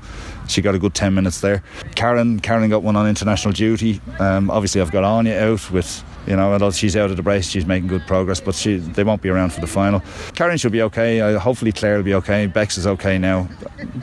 she 0.48 0.60
got 0.60 0.74
a 0.74 0.78
good 0.78 0.94
ten 0.94 1.14
minutes 1.14 1.40
there. 1.40 1.62
Karen 1.94 2.40
Karen 2.40 2.68
got 2.68 2.82
one 2.82 2.94
on 2.94 3.08
international 3.08 3.54
duty. 3.54 4.02
Um, 4.18 4.50
obviously 4.50 4.82
I've 4.82 4.92
got 4.92 5.02
Anya 5.02 5.40
out 5.40 5.70
with 5.70 6.04
you 6.28 6.36
know, 6.36 6.52
although 6.52 6.70
she's 6.70 6.96
out 6.96 7.10
of 7.10 7.16
the 7.16 7.22
brace, 7.22 7.48
she's 7.48 7.66
making 7.66 7.88
good 7.88 8.06
progress, 8.06 8.40
but 8.40 8.54
she, 8.54 8.76
they 8.76 9.02
won't 9.02 9.22
be 9.22 9.30
around 9.30 9.52
for 9.52 9.60
the 9.60 9.66
final. 9.66 10.02
Karen 10.34 10.58
should 10.58 10.72
be 10.72 10.82
okay. 10.82 11.20
Uh, 11.20 11.38
hopefully, 11.38 11.72
Claire 11.72 11.96
will 11.96 12.02
be 12.04 12.14
okay. 12.14 12.46
Bex 12.46 12.76
is 12.76 12.86
okay 12.86 13.18
now. 13.18 13.48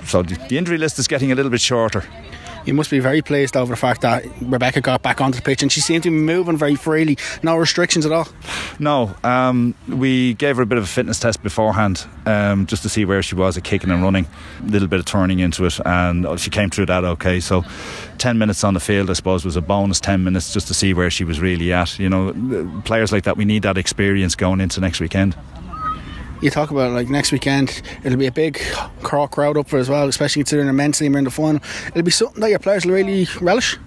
So 0.06 0.24
the 0.24 0.58
injury 0.58 0.78
list 0.78 0.98
is 0.98 1.08
getting 1.08 1.32
a 1.32 1.36
little 1.36 1.52
bit 1.52 1.62
shorter 1.62 2.04
you 2.66 2.74
must 2.74 2.90
be 2.90 3.00
very 3.00 3.22
pleased 3.22 3.56
over 3.56 3.72
the 3.74 3.78
fact 3.78 4.02
that 4.02 4.26
Rebecca 4.42 4.82
got 4.82 5.02
back 5.02 5.22
onto 5.22 5.38
the 5.38 5.42
pitch 5.42 5.62
and 5.62 5.72
she 5.72 5.82
seemed 5.82 6.04
to 6.04 6.10
be 6.10 6.16
moving 6.16 6.58
very 6.58 6.76
freely. 6.76 7.18
No 7.44 7.56
restrictions 7.56 8.06
at 8.06 8.12
all. 8.12 8.28
No, 8.80 9.16
um, 9.24 9.76
we 9.88 10.34
gave 10.34 10.58
her 10.58 10.64
a 10.64 10.66
bit 10.66 10.78
of 10.78 10.84
a 10.84 10.88
fitness 10.88 11.20
test 11.20 11.42
beforehand 11.44 12.06
um, 12.26 12.66
just 12.66 12.84
to 12.84 12.90
see 12.90 13.06
where 13.06 13.22
she 13.22 13.36
was 13.36 13.58
at 13.58 13.64
kicking 13.64 13.92
and 13.92 14.04
running, 14.04 14.28
a 14.62 14.66
little 14.66 14.88
bit 14.88 15.00
of 15.00 15.06
turning 15.06 15.40
into 15.40 15.66
it, 15.66 15.80
and 15.86 16.40
she 16.40 16.50
came 16.50 16.70
through 16.70 16.88
that 16.88 17.04
okay. 17.04 17.40
So, 17.40 17.64
10 18.18 18.38
minutes 18.38 18.64
on 18.64 18.74
the 18.74 18.80
field, 18.80 19.10
I 19.10 19.14
suppose, 19.14 19.46
was 19.46 19.56
a 19.56 19.62
bonus 19.62 20.00
10 20.00 20.24
minutes 20.24 20.54
just 20.54 20.68
to 20.68 20.74
see 20.74 20.94
where 20.94 21.10
she 21.10 21.24
was 21.24 21.40
really 21.40 21.72
at. 21.72 21.98
You 22.00 22.10
know, 22.10 22.82
players 22.86 23.12
like 23.12 23.24
that, 23.24 23.38
we 23.38 23.46
need 23.46 23.64
that 23.64 23.78
experience 23.78 24.36
going 24.36 24.62
into 24.62 24.82
next 24.82 25.00
weekend 25.00 25.36
you 26.42 26.50
talk 26.50 26.72
about 26.72 26.92
like 26.92 27.10
next 27.10 27.32
weekend, 27.32 27.82
it'll 28.04 28.18
be 28.18 28.28
a 28.28 28.32
big 28.32 28.62
crowd 29.02 29.58
up 29.58 29.68
for 29.68 29.80
as 29.80 29.90
well, 29.90 30.08
especially 30.08 30.42
considering 30.42 30.68
immensely 30.68 31.10
we're 31.10 31.20
in 31.20 31.24
the 31.24 31.32
final. 31.32 31.62
It'll 31.88 32.04
be 32.04 32.12
something 32.12 32.42
that 32.42 32.50
your 32.50 32.60
players 32.60 32.86
will 32.86 32.94
really 32.94 33.28
relish. 33.42 33.78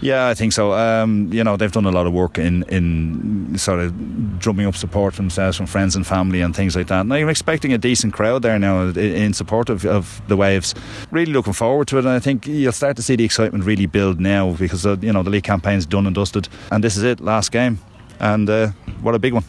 Yeah, 0.00 0.28
I 0.28 0.34
think 0.34 0.52
so. 0.52 0.72
Um, 0.72 1.32
you 1.32 1.42
know, 1.42 1.56
they've 1.56 1.72
done 1.72 1.86
a 1.86 1.90
lot 1.90 2.06
of 2.06 2.12
work 2.12 2.38
in, 2.38 2.62
in 2.64 3.56
sort 3.58 3.80
of 3.80 4.38
drumming 4.38 4.66
up 4.66 4.76
support 4.76 5.14
for 5.14 5.22
themselves 5.22 5.56
from 5.56 5.66
friends 5.66 5.96
and 5.96 6.06
family 6.06 6.40
and 6.40 6.54
things 6.54 6.76
like 6.76 6.86
that. 6.88 7.00
And 7.00 7.12
I'm 7.12 7.28
expecting 7.28 7.72
a 7.72 7.78
decent 7.78 8.12
crowd 8.12 8.42
there 8.42 8.58
now 8.58 8.88
in 8.88 9.32
support 9.32 9.68
of, 9.68 9.84
of 9.84 10.20
the 10.28 10.36
Waves. 10.36 10.74
Really 11.10 11.32
looking 11.32 11.52
forward 11.52 11.88
to 11.88 11.98
it, 11.98 12.04
and 12.04 12.10
I 12.10 12.20
think 12.20 12.46
you'll 12.46 12.72
start 12.72 12.96
to 12.96 13.02
see 13.02 13.16
the 13.16 13.24
excitement 13.24 13.64
really 13.64 13.86
build 13.86 14.20
now 14.20 14.52
because 14.52 14.86
uh, 14.86 14.96
you 15.00 15.12
know 15.12 15.22
the 15.22 15.30
league 15.30 15.44
campaign's 15.44 15.86
done 15.86 16.06
and 16.06 16.14
dusted, 16.14 16.48
and 16.70 16.84
this 16.84 16.96
is 16.96 17.02
it, 17.02 17.20
last 17.20 17.50
game, 17.50 17.78
and 18.20 18.48
uh, 18.48 18.68
what 19.00 19.14
a 19.14 19.18
big 19.18 19.32
one. 19.32 19.44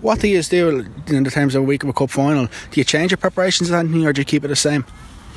What 0.00 0.20
do 0.20 0.28
you 0.28 0.42
do 0.42 0.86
in 1.08 1.24
the 1.24 1.30
terms 1.30 1.54
of 1.54 1.62
a 1.62 1.64
week 1.64 1.82
of 1.82 1.88
a 1.88 1.92
cup 1.92 2.10
final? 2.10 2.46
Do 2.46 2.80
you 2.80 2.84
change 2.84 3.10
your 3.10 3.18
preparations 3.18 3.70
or 3.70 3.76
anything, 3.76 4.06
or 4.06 4.12
do 4.12 4.20
you 4.20 4.24
keep 4.24 4.44
it 4.44 4.48
the 4.48 4.56
same? 4.56 4.84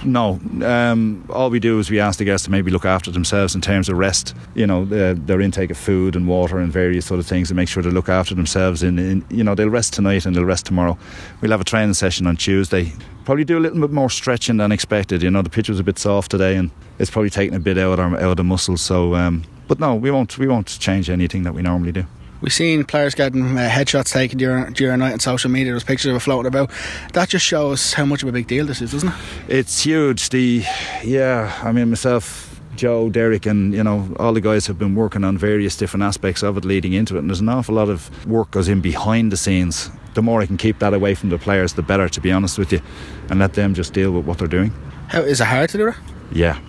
No, 0.04 0.40
um, 0.64 1.28
all 1.30 1.52
we 1.52 1.60
do 1.60 1.78
is 1.78 1.92
we 1.92 2.00
ask 2.00 2.18
the 2.18 2.26
guests 2.26 2.46
to 2.46 2.52
maybe 2.52 2.72
look 2.72 2.86
after 2.86 3.12
themselves 3.12 3.54
in 3.54 3.62
terms 3.62 3.88
of 3.88 3.98
rest. 3.98 4.36
You 4.56 4.66
know, 4.66 4.86
their, 4.86 5.14
their 5.14 5.42
intake 5.42 5.70
of 5.70 5.78
food 5.78 6.16
and 6.16 6.28
water 6.28 6.58
and 6.58 6.72
various 6.72 7.06
sort 7.06 7.20
of 7.20 7.28
things, 7.28 7.52
and 7.52 7.56
make 7.56 7.70
sure 7.70 7.84
they 7.84 7.92
look 7.92 8.10
after 8.10 8.34
themselves. 8.34 8.82
In, 8.82 8.98
in 8.98 9.26
you 9.30 9.44
know, 9.44 9.54
they'll 9.54 9.70
rest 9.70 9.94
tonight 9.94 10.26
and 10.26 10.36
they'll 10.36 10.46
rest 10.46 10.66
tomorrow. 10.66 10.98
We'll 11.40 11.52
have 11.52 11.62
a 11.62 11.66
training 11.66 11.94
session 11.94 12.26
on 12.26 12.38
Tuesday. 12.38 12.94
Probably 13.26 13.44
do 13.44 13.58
a 13.58 13.62
little 13.62 13.80
bit 13.80 13.92
more 13.92 14.10
stretching 14.10 14.58
than 14.58 14.72
expected. 14.72 15.22
You 15.22 15.30
know, 15.30 15.44
the 15.44 15.52
pitch 15.52 15.70
was 15.70 15.80
a 15.80 15.84
bit 15.84 16.00
soft 16.00 16.32
today, 16.32 16.56
and 16.56 16.72
it's 16.98 17.12
probably 17.12 17.30
taking 17.30 17.56
a 17.56 17.60
bit 17.60 17.78
out 17.78 17.94
of 17.94 18.00
our, 18.00 18.16
out 18.16 18.32
of 18.32 18.38
the 18.38 18.44
muscles. 18.44 18.82
So, 18.82 19.14
um, 19.16 19.44
but 19.68 19.80
no, 19.80 19.94
we 19.96 20.10
won't 20.10 20.38
we 20.38 20.48
won't 20.48 20.68
change 20.80 21.10
anything 21.10 21.44
that 21.44 21.54
we 21.54 21.62
normally 21.62 21.92
do. 21.92 22.06
We've 22.42 22.52
seen 22.52 22.84
players 22.86 23.14
getting 23.14 23.56
uh, 23.58 23.70
headshots 23.70 24.12
taken 24.12 24.38
during 24.38 24.74
during 24.74 25.00
night 25.00 25.14
on 25.14 25.20
social 25.20 25.52
media. 25.52 25.74
There's 25.74 25.84
pictures 25.84 26.10
of 26.10 26.16
it 26.16 26.20
floating 26.20 26.48
about. 26.48 26.72
That 27.14 27.30
just 27.30 27.46
shows 27.46 27.94
how 27.94 28.06
much 28.06 28.24
of 28.24 28.30
a 28.30 28.32
big 28.32 28.48
deal 28.48 28.66
this 28.66 28.82
is, 28.82 28.92
doesn't 28.92 29.10
it? 29.10 29.16
It's 29.48 29.84
huge. 29.84 30.30
The 30.30 30.64
yeah, 31.04 31.58
I 31.64 31.72
mean 31.72 31.90
myself, 31.90 32.60
Joe, 32.76 33.10
Derek, 33.10 33.46
and 33.46 33.74
you 33.74 33.84
know 33.84 34.12
all 34.20 34.34
the 34.34 34.42
guys 34.42 34.66
have 34.68 34.80
been 34.80 34.96
working 34.96 35.24
on 35.24 35.38
various 35.38 35.78
different 35.78 36.04
aspects 36.04 36.42
of 36.42 36.58
it 36.58 36.66
leading 36.66 36.94
into 36.94 37.16
it, 37.16 37.20
and 37.20 37.30
there's 37.30 37.42
an 37.42 37.50
awful 37.50 37.76
lot 37.76 37.90
of 37.90 38.26
work 38.26 38.52
goes 38.52 38.68
in 38.68 38.82
behind 38.82 39.32
the 39.32 39.38
scenes. 39.38 39.92
The 40.16 40.22
more 40.22 40.42
I 40.42 40.46
can 40.46 40.58
keep 40.58 40.80
that 40.80 40.94
away 40.94 41.16
from 41.16 41.30
the 41.30 41.38
players, 41.38 41.74
the 41.74 41.84
better. 41.84 42.10
To 42.10 42.22
be 42.22 42.32
honest 42.32 42.58
with 42.58 42.74
you, 42.74 42.82
and 43.30 43.40
let 43.40 43.54
them 43.54 43.76
just 43.76 43.94
deal 43.94 44.12
with 44.12 44.26
what 44.26 44.40
they're 44.40 44.48
doing. 44.48 44.74
How 45.10 45.22
is 45.22 45.42
it 45.42 45.46
hard 45.46 45.70
to 45.70 45.78
do 45.78 45.88
it? 45.90 45.96
Yeah, 46.32 46.60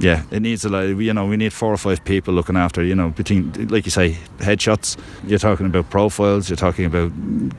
yeah, 0.00 0.24
it 0.30 0.40
needs 0.40 0.64
a 0.64 0.68
lot. 0.68 0.82
You 0.82 1.14
know, 1.14 1.26
we 1.26 1.36
need 1.36 1.52
four 1.52 1.72
or 1.72 1.76
five 1.76 2.04
people 2.04 2.34
looking 2.34 2.56
after. 2.56 2.82
You 2.82 2.94
know, 2.94 3.10
between 3.10 3.68
like 3.68 3.84
you 3.84 3.90
say, 3.90 4.16
headshots. 4.38 4.98
You're 5.26 5.38
talking 5.38 5.66
about 5.66 5.90
profiles. 5.90 6.48
You're 6.48 6.56
talking 6.56 6.84
about 6.84 7.12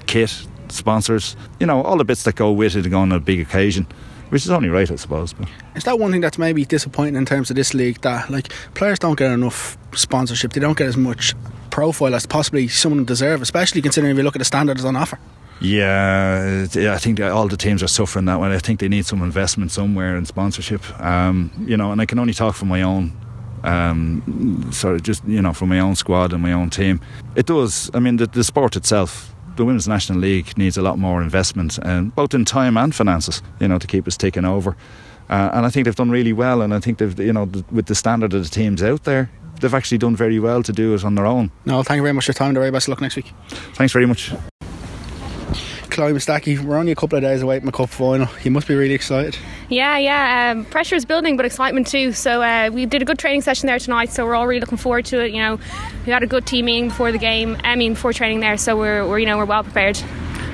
kit 0.08 0.46
sponsors. 0.70 1.36
You 1.60 1.68
know, 1.68 1.82
all 1.82 1.98
the 1.98 2.06
bits 2.06 2.24
that 2.24 2.36
go 2.36 2.52
with 2.52 2.76
it 2.76 2.90
going 2.90 3.12
on 3.12 3.12
a 3.12 3.20
big 3.20 3.40
occasion. 3.40 3.88
Which 4.30 4.46
is 4.46 4.50
only 4.50 4.70
right, 4.70 4.90
I 4.90 4.96
suppose. 4.96 5.34
But. 5.34 5.48
Is 5.76 5.84
that 5.84 6.00
one 6.00 6.12
thing 6.12 6.22
that's 6.22 6.40
maybe 6.40 6.66
disappointing 6.66 7.16
in 7.16 7.26
terms 7.26 7.52
of 7.52 7.56
this 7.56 7.74
league? 7.74 8.02
That 8.02 8.30
like 8.30 8.50
players 8.74 9.00
don't 9.00 9.18
get 9.18 9.32
enough 9.32 9.78
sponsorship. 9.94 10.54
They 10.54 10.60
don't 10.60 10.78
get 10.78 10.88
as 10.88 10.98
much 10.98 11.36
profile 11.70 12.16
as 12.16 12.26
possibly 12.26 12.68
someone 12.68 13.06
deserve, 13.06 13.42
especially 13.42 13.82
considering 13.82 14.12
if 14.12 14.18
you 14.18 14.24
look 14.24 14.36
at 14.36 14.40
the 14.40 14.46
standards 14.46 14.86
on 14.86 14.96
offer. 14.96 15.20
Yeah, 15.62 16.66
I 16.76 16.98
think 16.98 17.20
all 17.22 17.48
the 17.48 17.58
teams 17.58 17.82
are 17.82 17.88
suffering 17.88 18.26
that 18.26 18.40
way. 18.40 18.54
I 18.54 18.60
think 18.60 18.80
they 18.80 18.90
need 18.90 19.06
some 19.06 19.22
investment 19.22 19.72
somewhere 19.72 20.18
in 20.18 20.26
sponsorship. 20.26 20.84
Um, 21.00 21.52
you 21.66 21.78
know, 21.78 21.92
and 21.92 22.02
I 22.02 22.06
can 22.06 22.20
only 22.20 22.34
talk 22.34 22.56
from 22.56 22.68
my 22.68 22.82
own 22.82 23.12
um, 23.64 24.70
sort 24.72 24.96
of 24.96 25.04
just 25.04 25.26
you 25.26 25.42
know 25.42 25.54
from 25.54 25.70
my 25.70 25.80
own 25.80 25.96
squad 25.96 26.34
and 26.34 26.42
my 26.42 26.52
own 26.52 26.70
team. 26.70 27.00
It 27.36 27.46
does. 27.46 27.90
I 27.94 28.00
mean, 28.00 28.18
the, 28.18 28.28
the 28.28 28.44
sport 28.44 28.76
itself, 28.76 29.34
the 29.56 29.66
Women's 29.66 29.88
National 29.88 30.20
League 30.20 30.58
needs 30.58 30.78
a 30.78 30.82
lot 30.82 31.00
more 31.00 31.22
investment, 31.22 31.78
and 31.80 32.14
both 32.16 32.34
in 32.34 32.46
time 32.46 32.78
and 32.78 32.94
finances. 32.94 33.42
You 33.60 33.68
know, 33.68 33.80
to 33.80 33.88
keep 33.88 34.08
us 34.08 34.18
taking 34.18 34.46
over. 34.46 34.76
Uh, 35.30 35.50
and 35.54 35.66
I 35.66 35.70
think 35.70 35.86
they've 35.86 35.96
done 35.96 36.12
really 36.12 36.34
well. 36.34 36.62
And 36.62 36.74
I 36.74 36.80
think 36.80 36.98
they've, 36.98 37.18
you 37.18 37.32
know, 37.34 37.50
with 37.72 37.86
the 37.86 37.96
standard 37.96 38.34
of 38.34 38.44
the 38.44 38.50
teams 38.50 38.84
out 38.84 39.06
there, 39.06 39.32
they've 39.62 39.74
actually 39.74 39.98
done 39.98 40.16
very 40.16 40.40
well 40.40 40.62
to 40.64 40.74
do 40.74 40.94
it 40.94 41.06
on 41.06 41.16
their 41.16 41.26
own. 41.26 41.50
No, 41.66 41.82
thank 41.82 41.98
you 41.98 42.04
very 42.04 42.14
much 42.14 42.26
for 42.26 42.32
your 42.32 42.36
time. 42.36 42.54
The 42.54 42.60
very 42.60 42.72
best 42.72 42.88
of 42.88 42.90
luck 42.90 43.02
next 43.02 43.16
week. 43.16 43.32
Thanks 43.74 43.94
very 43.94 44.06
much. 44.06 44.32
Chloe 45.94 46.12
Mustaki, 46.12 46.60
we're 46.60 46.76
only 46.76 46.92
a 46.92 46.96
couple 46.96 47.18
of 47.18 47.22
days 47.22 47.44
away 47.44 47.60
from 47.60 47.68
the 47.68 47.72
cup 47.72 47.88
final. 47.88 48.28
You 48.44 48.50
must 48.50 48.68
be 48.68 48.74
really 48.74 48.96
excited. 48.96 49.38
Yeah, 49.70 50.00
yeah. 50.00 50.52
Um, 50.52 50.66
pressure 50.66 50.96
is 50.96 51.06
building, 51.06 51.38
but 51.38 51.46
excitement 51.46 51.86
too. 51.86 52.14
So 52.14 52.42
uh, 52.42 52.72
we 52.74 52.88
did 52.88 53.04
a 53.04 53.06
good 53.06 53.20
training 53.20 53.44
session 53.44 53.68
there 53.68 53.78
tonight. 53.78 54.12
So 54.12 54.26
we're 54.26 54.34
all 54.34 54.48
really 54.48 54.60
looking 54.60 54.80
forward 54.80 55.06
to 55.06 55.24
it. 55.24 55.32
You 55.32 55.42
know, 55.44 55.60
we 56.08 56.12
had 56.12 56.24
a 56.24 56.28
good 56.28 56.48
team 56.48 56.66
meeting 56.66 56.90
before 56.90 57.12
the 57.12 57.20
game. 57.20 57.58
I 57.64 57.76
mean, 57.76 57.94
before 57.94 58.12
training 58.12 58.40
there. 58.40 58.58
So 58.58 58.76
we're, 58.76 59.08
we're 59.08 59.20
you 59.20 59.28
know 59.28 59.38
we're 59.38 59.46
well 59.46 59.64
prepared. 59.64 60.02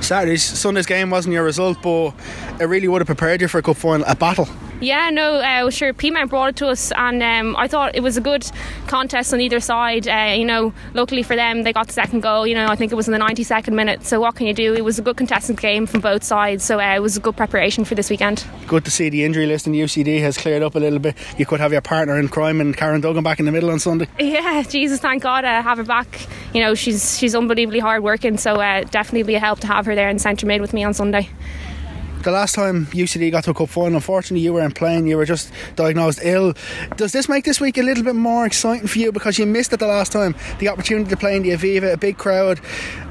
Saturday's 0.01 0.43
Sunday's 0.43 0.85
game 0.85 1.09
wasn't 1.09 1.33
your 1.33 1.45
result, 1.45 1.81
but 1.81 2.13
it 2.59 2.65
really 2.65 2.89
would 2.89 2.99
have 2.99 3.07
prepared 3.07 3.39
you 3.39 3.47
for 3.47 3.59
a 3.59 3.61
cup 3.61 3.77
final, 3.77 4.05
a 4.07 4.15
battle. 4.15 4.49
Yeah, 4.81 5.09
no, 5.09 5.35
uh, 5.35 5.69
sure. 5.69 5.93
Peamount 5.93 6.29
brought 6.29 6.49
it 6.49 6.55
to 6.57 6.67
us, 6.67 6.93
and 6.93 7.21
um, 7.21 7.55
I 7.57 7.67
thought 7.67 7.95
it 7.95 8.01
was 8.01 8.15
a 8.15 8.21
good 8.21 8.49
contest 8.87 9.33
on 9.33 9.41
either 9.41 9.59
side. 9.59 10.07
Uh, 10.07 10.33
you 10.37 10.45
know, 10.45 10.73
luckily 10.93 11.21
for 11.21 11.35
them, 11.35 11.63
they 11.63 11.73
got 11.73 11.87
the 11.87 11.93
second 11.93 12.21
goal. 12.21 12.47
You 12.47 12.55
know, 12.55 12.67
I 12.67 12.77
think 12.77 12.93
it 12.93 12.95
was 12.95 13.07
in 13.07 13.11
the 13.11 13.19
92nd 13.19 13.73
minute. 13.73 14.05
So 14.05 14.21
what 14.21 14.35
can 14.35 14.47
you 14.47 14.53
do? 14.53 14.73
It 14.73 14.85
was 14.85 14.97
a 14.97 15.01
good 15.01 15.17
contested 15.17 15.59
game 15.59 15.85
from 15.85 15.99
both 15.99 16.23
sides. 16.23 16.63
So 16.63 16.79
uh, 16.79 16.95
it 16.95 17.01
was 17.01 17.17
a 17.17 17.19
good 17.19 17.35
preparation 17.35 17.83
for 17.83 17.95
this 17.95 18.09
weekend. 18.09 18.45
Good 18.67 18.85
to 18.85 18.91
see 18.91 19.09
the 19.09 19.25
injury 19.25 19.47
list 19.47 19.67
in 19.67 19.73
UCD 19.73 20.21
has 20.21 20.37
cleared 20.37 20.63
up 20.63 20.75
a 20.75 20.79
little 20.79 20.99
bit. 20.99 21.17
You 21.37 21.45
could 21.45 21.59
have 21.59 21.73
your 21.73 21.81
partner 21.81 22.17
in 22.17 22.29
crime 22.29 22.61
and 22.61 22.75
Karen 22.75 23.01
Duggan 23.01 23.23
back 23.23 23.39
in 23.39 23.45
the 23.45 23.51
middle 23.51 23.71
on 23.71 23.79
Sunday. 23.79 24.07
Yeah, 24.17 24.63
Jesus, 24.63 24.99
thank 24.99 25.23
God, 25.23 25.43
I 25.43 25.59
have 25.61 25.77
her 25.77 25.83
back. 25.83 26.07
You 26.53 26.61
know, 26.61 26.75
she's 26.75 27.17
she's 27.17 27.35
unbelievably 27.35 27.79
hard 27.79 28.03
working. 28.03 28.37
So 28.37 28.55
uh, 28.55 28.83
definitely 28.83 29.23
be 29.23 29.35
a 29.35 29.39
help 29.39 29.59
to 29.61 29.67
have 29.67 29.85
her 29.87 29.95
there 29.95 30.07
in 30.07 30.19
centre 30.19 30.45
mid 30.45 30.61
with 30.61 30.71
me 30.71 30.83
on 30.83 30.93
Sunday 30.93 31.29
the 32.23 32.31
last 32.31 32.55
time 32.55 32.85
UCD 32.87 33.31
got 33.31 33.43
to 33.45 33.51
a 33.51 33.53
cup 33.53 33.69
final, 33.69 33.95
unfortunately, 33.95 34.41
you 34.41 34.53
weren't 34.53 34.75
playing. 34.75 35.07
You 35.07 35.17
were 35.17 35.25
just 35.25 35.51
diagnosed 35.75 36.19
ill. 36.23 36.53
Does 36.97 37.11
this 37.11 37.29
make 37.29 37.45
this 37.45 37.59
week 37.61 37.77
a 37.77 37.83
little 37.83 38.03
bit 38.03 38.15
more 38.15 38.45
exciting 38.45 38.87
for 38.87 38.99
you 38.99 39.11
because 39.11 39.39
you 39.39 39.45
missed 39.45 39.73
it 39.73 39.79
the 39.79 39.87
last 39.87 40.11
time? 40.11 40.35
The 40.59 40.67
opportunity 40.69 41.09
to 41.09 41.17
play 41.17 41.35
in 41.35 41.43
the 41.43 41.51
Aviva, 41.51 41.93
a 41.93 41.97
big 41.97 42.17
crowd, 42.17 42.59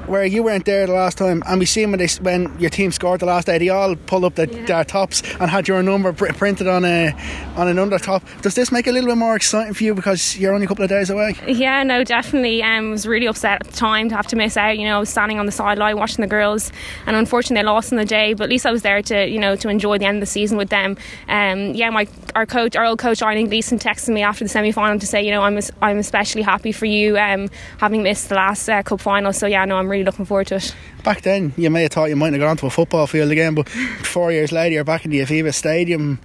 where 0.09 0.25
you 0.25 0.43
weren't 0.43 0.65
there 0.65 0.87
the 0.87 0.93
last 0.93 1.17
time, 1.17 1.43
and 1.47 1.59
we 1.59 1.65
seen 1.65 1.91
when 1.91 1.99
they 1.99 2.07
when 2.21 2.57
your 2.59 2.69
team 2.69 2.91
scored 2.91 3.21
the 3.21 3.25
last 3.25 3.45
day, 3.45 3.57
they 3.57 3.69
all 3.69 3.95
pulled 3.95 4.25
up 4.25 4.35
the, 4.35 4.47
yeah. 4.47 4.65
their 4.65 4.83
tops 4.83 5.21
and 5.39 5.49
had 5.49 5.67
your 5.67 5.81
number 5.83 6.11
pr- 6.11 6.33
printed 6.33 6.67
on 6.67 6.83
a 6.83 7.11
on 7.55 7.67
an 7.67 7.77
under 7.77 7.99
top. 7.99 8.23
Does 8.41 8.55
this 8.55 8.71
make 8.71 8.87
it 8.87 8.91
a 8.91 8.93
little 8.93 9.09
bit 9.09 9.17
more 9.17 9.35
exciting 9.35 9.73
for 9.73 9.83
you 9.83 9.93
because 9.93 10.37
you're 10.37 10.53
only 10.53 10.65
a 10.65 10.67
couple 10.67 10.83
of 10.83 10.89
days 10.89 11.09
away? 11.09 11.35
Yeah, 11.47 11.83
no, 11.83 12.03
definitely. 12.03 12.63
Um, 12.63 12.87
I 12.87 12.91
was 12.91 13.05
really 13.05 13.27
upset 13.27 13.61
at 13.61 13.67
the 13.67 13.77
time 13.77 14.09
to 14.09 14.15
have 14.15 14.27
to 14.27 14.35
miss 14.35 14.57
out. 14.57 14.77
You 14.77 14.85
know, 14.85 14.97
I 14.97 14.99
was 14.99 15.09
standing 15.09 15.39
on 15.39 15.45
the 15.45 15.51
sideline 15.51 15.97
watching 15.97 16.21
the 16.21 16.27
girls, 16.27 16.71
and 17.05 17.15
unfortunately, 17.15 17.67
I 17.67 17.71
lost 17.71 17.91
in 17.91 17.97
the 17.97 18.05
day. 18.05 18.33
But 18.33 18.45
at 18.45 18.49
least 18.49 18.65
I 18.65 18.71
was 18.71 18.81
there 18.81 19.01
to 19.03 19.27
you 19.27 19.39
know 19.39 19.55
to 19.57 19.69
enjoy 19.69 19.99
the 19.99 20.05
end 20.05 20.17
of 20.17 20.21
the 20.21 20.25
season 20.25 20.57
with 20.57 20.69
them. 20.69 20.97
Um, 21.27 21.75
yeah, 21.75 21.89
my 21.91 22.07
our 22.35 22.45
coach, 22.45 22.75
our 22.75 22.85
old 22.85 22.99
coach, 22.99 23.21
Eileen 23.21 23.47
Gleeson, 23.47 23.79
texted 23.79 24.09
me 24.09 24.21
after 24.21 24.43
the 24.43 24.49
semi 24.49 24.71
final 24.71 24.99
to 24.99 25.07
say, 25.07 25.23
you 25.23 25.31
know, 25.31 25.41
I'm 25.41 25.59
I'm 25.81 25.97
especially 25.97 26.41
happy 26.41 26.71
for 26.71 26.85
you 26.85 27.17
um, 27.17 27.49
having 27.77 28.03
missed 28.03 28.29
the 28.29 28.35
last 28.35 28.69
uh, 28.69 28.83
cup 28.83 29.01
final. 29.01 29.33
So 29.33 29.47
yeah, 29.47 29.65
no, 29.65 29.77
I'm 29.77 29.89
really 29.89 30.03
looking 30.03 30.25
forward 30.25 30.47
to 30.47 30.55
it. 30.55 30.75
Back 31.03 31.21
then, 31.21 31.53
you 31.57 31.69
may 31.69 31.83
have 31.83 31.91
thought 31.91 32.09
you 32.09 32.15
might 32.15 32.33
have 32.33 32.41
gone 32.41 32.57
to 32.57 32.65
a 32.65 32.69
football 32.69 33.07
field 33.07 33.31
again, 33.31 33.55
but 33.55 33.67
four 33.69 34.31
years 34.31 34.51
later, 34.51 34.75
you're 34.75 34.83
back 34.83 35.05
in 35.05 35.11
the 35.11 35.19
Aviva 35.19 35.53
Stadium. 35.53 36.19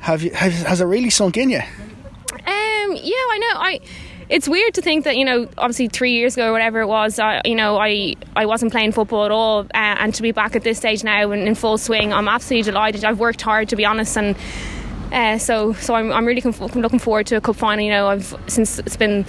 Have 0.00 0.22
you? 0.22 0.32
Have, 0.32 0.52
has 0.52 0.80
it 0.80 0.86
really 0.86 1.10
sunk 1.10 1.36
in 1.36 1.50
you? 1.50 1.60
Um, 1.60 2.40
yeah, 2.46 3.24
I 3.30 3.38
know. 3.40 3.60
I 3.60 3.80
it's 4.28 4.48
weird 4.48 4.74
to 4.74 4.82
think 4.82 5.04
that 5.04 5.16
you 5.16 5.24
know 5.24 5.48
obviously 5.58 5.88
three 5.88 6.12
years 6.12 6.34
ago 6.34 6.48
or 6.48 6.52
whatever 6.52 6.80
it 6.80 6.86
was 6.86 7.18
uh, 7.18 7.40
you 7.44 7.54
know 7.54 7.76
I, 7.76 8.14
I 8.34 8.46
wasn't 8.46 8.72
playing 8.72 8.92
football 8.92 9.24
at 9.24 9.30
all 9.30 9.60
uh, 9.60 9.66
and 9.74 10.14
to 10.14 10.22
be 10.22 10.32
back 10.32 10.56
at 10.56 10.62
this 10.62 10.78
stage 10.78 11.04
now 11.04 11.30
and 11.30 11.46
in 11.46 11.54
full 11.54 11.78
swing 11.78 12.12
I'm 12.12 12.28
absolutely 12.28 12.70
delighted 12.70 13.04
I've 13.04 13.20
worked 13.20 13.42
hard 13.42 13.68
to 13.70 13.76
be 13.76 13.84
honest 13.84 14.16
and 14.16 14.36
uh, 15.12 15.38
so 15.38 15.72
so 15.74 15.94
I'm, 15.94 16.12
I'm 16.12 16.26
really 16.26 16.40
looking 16.40 16.98
forward 16.98 17.26
to 17.28 17.36
a 17.36 17.40
cup 17.40 17.56
final 17.56 17.84
you 17.84 17.90
know 17.90 18.08
I've 18.08 18.34
since 18.46 18.78
it's 18.78 18.96
been 18.96 19.24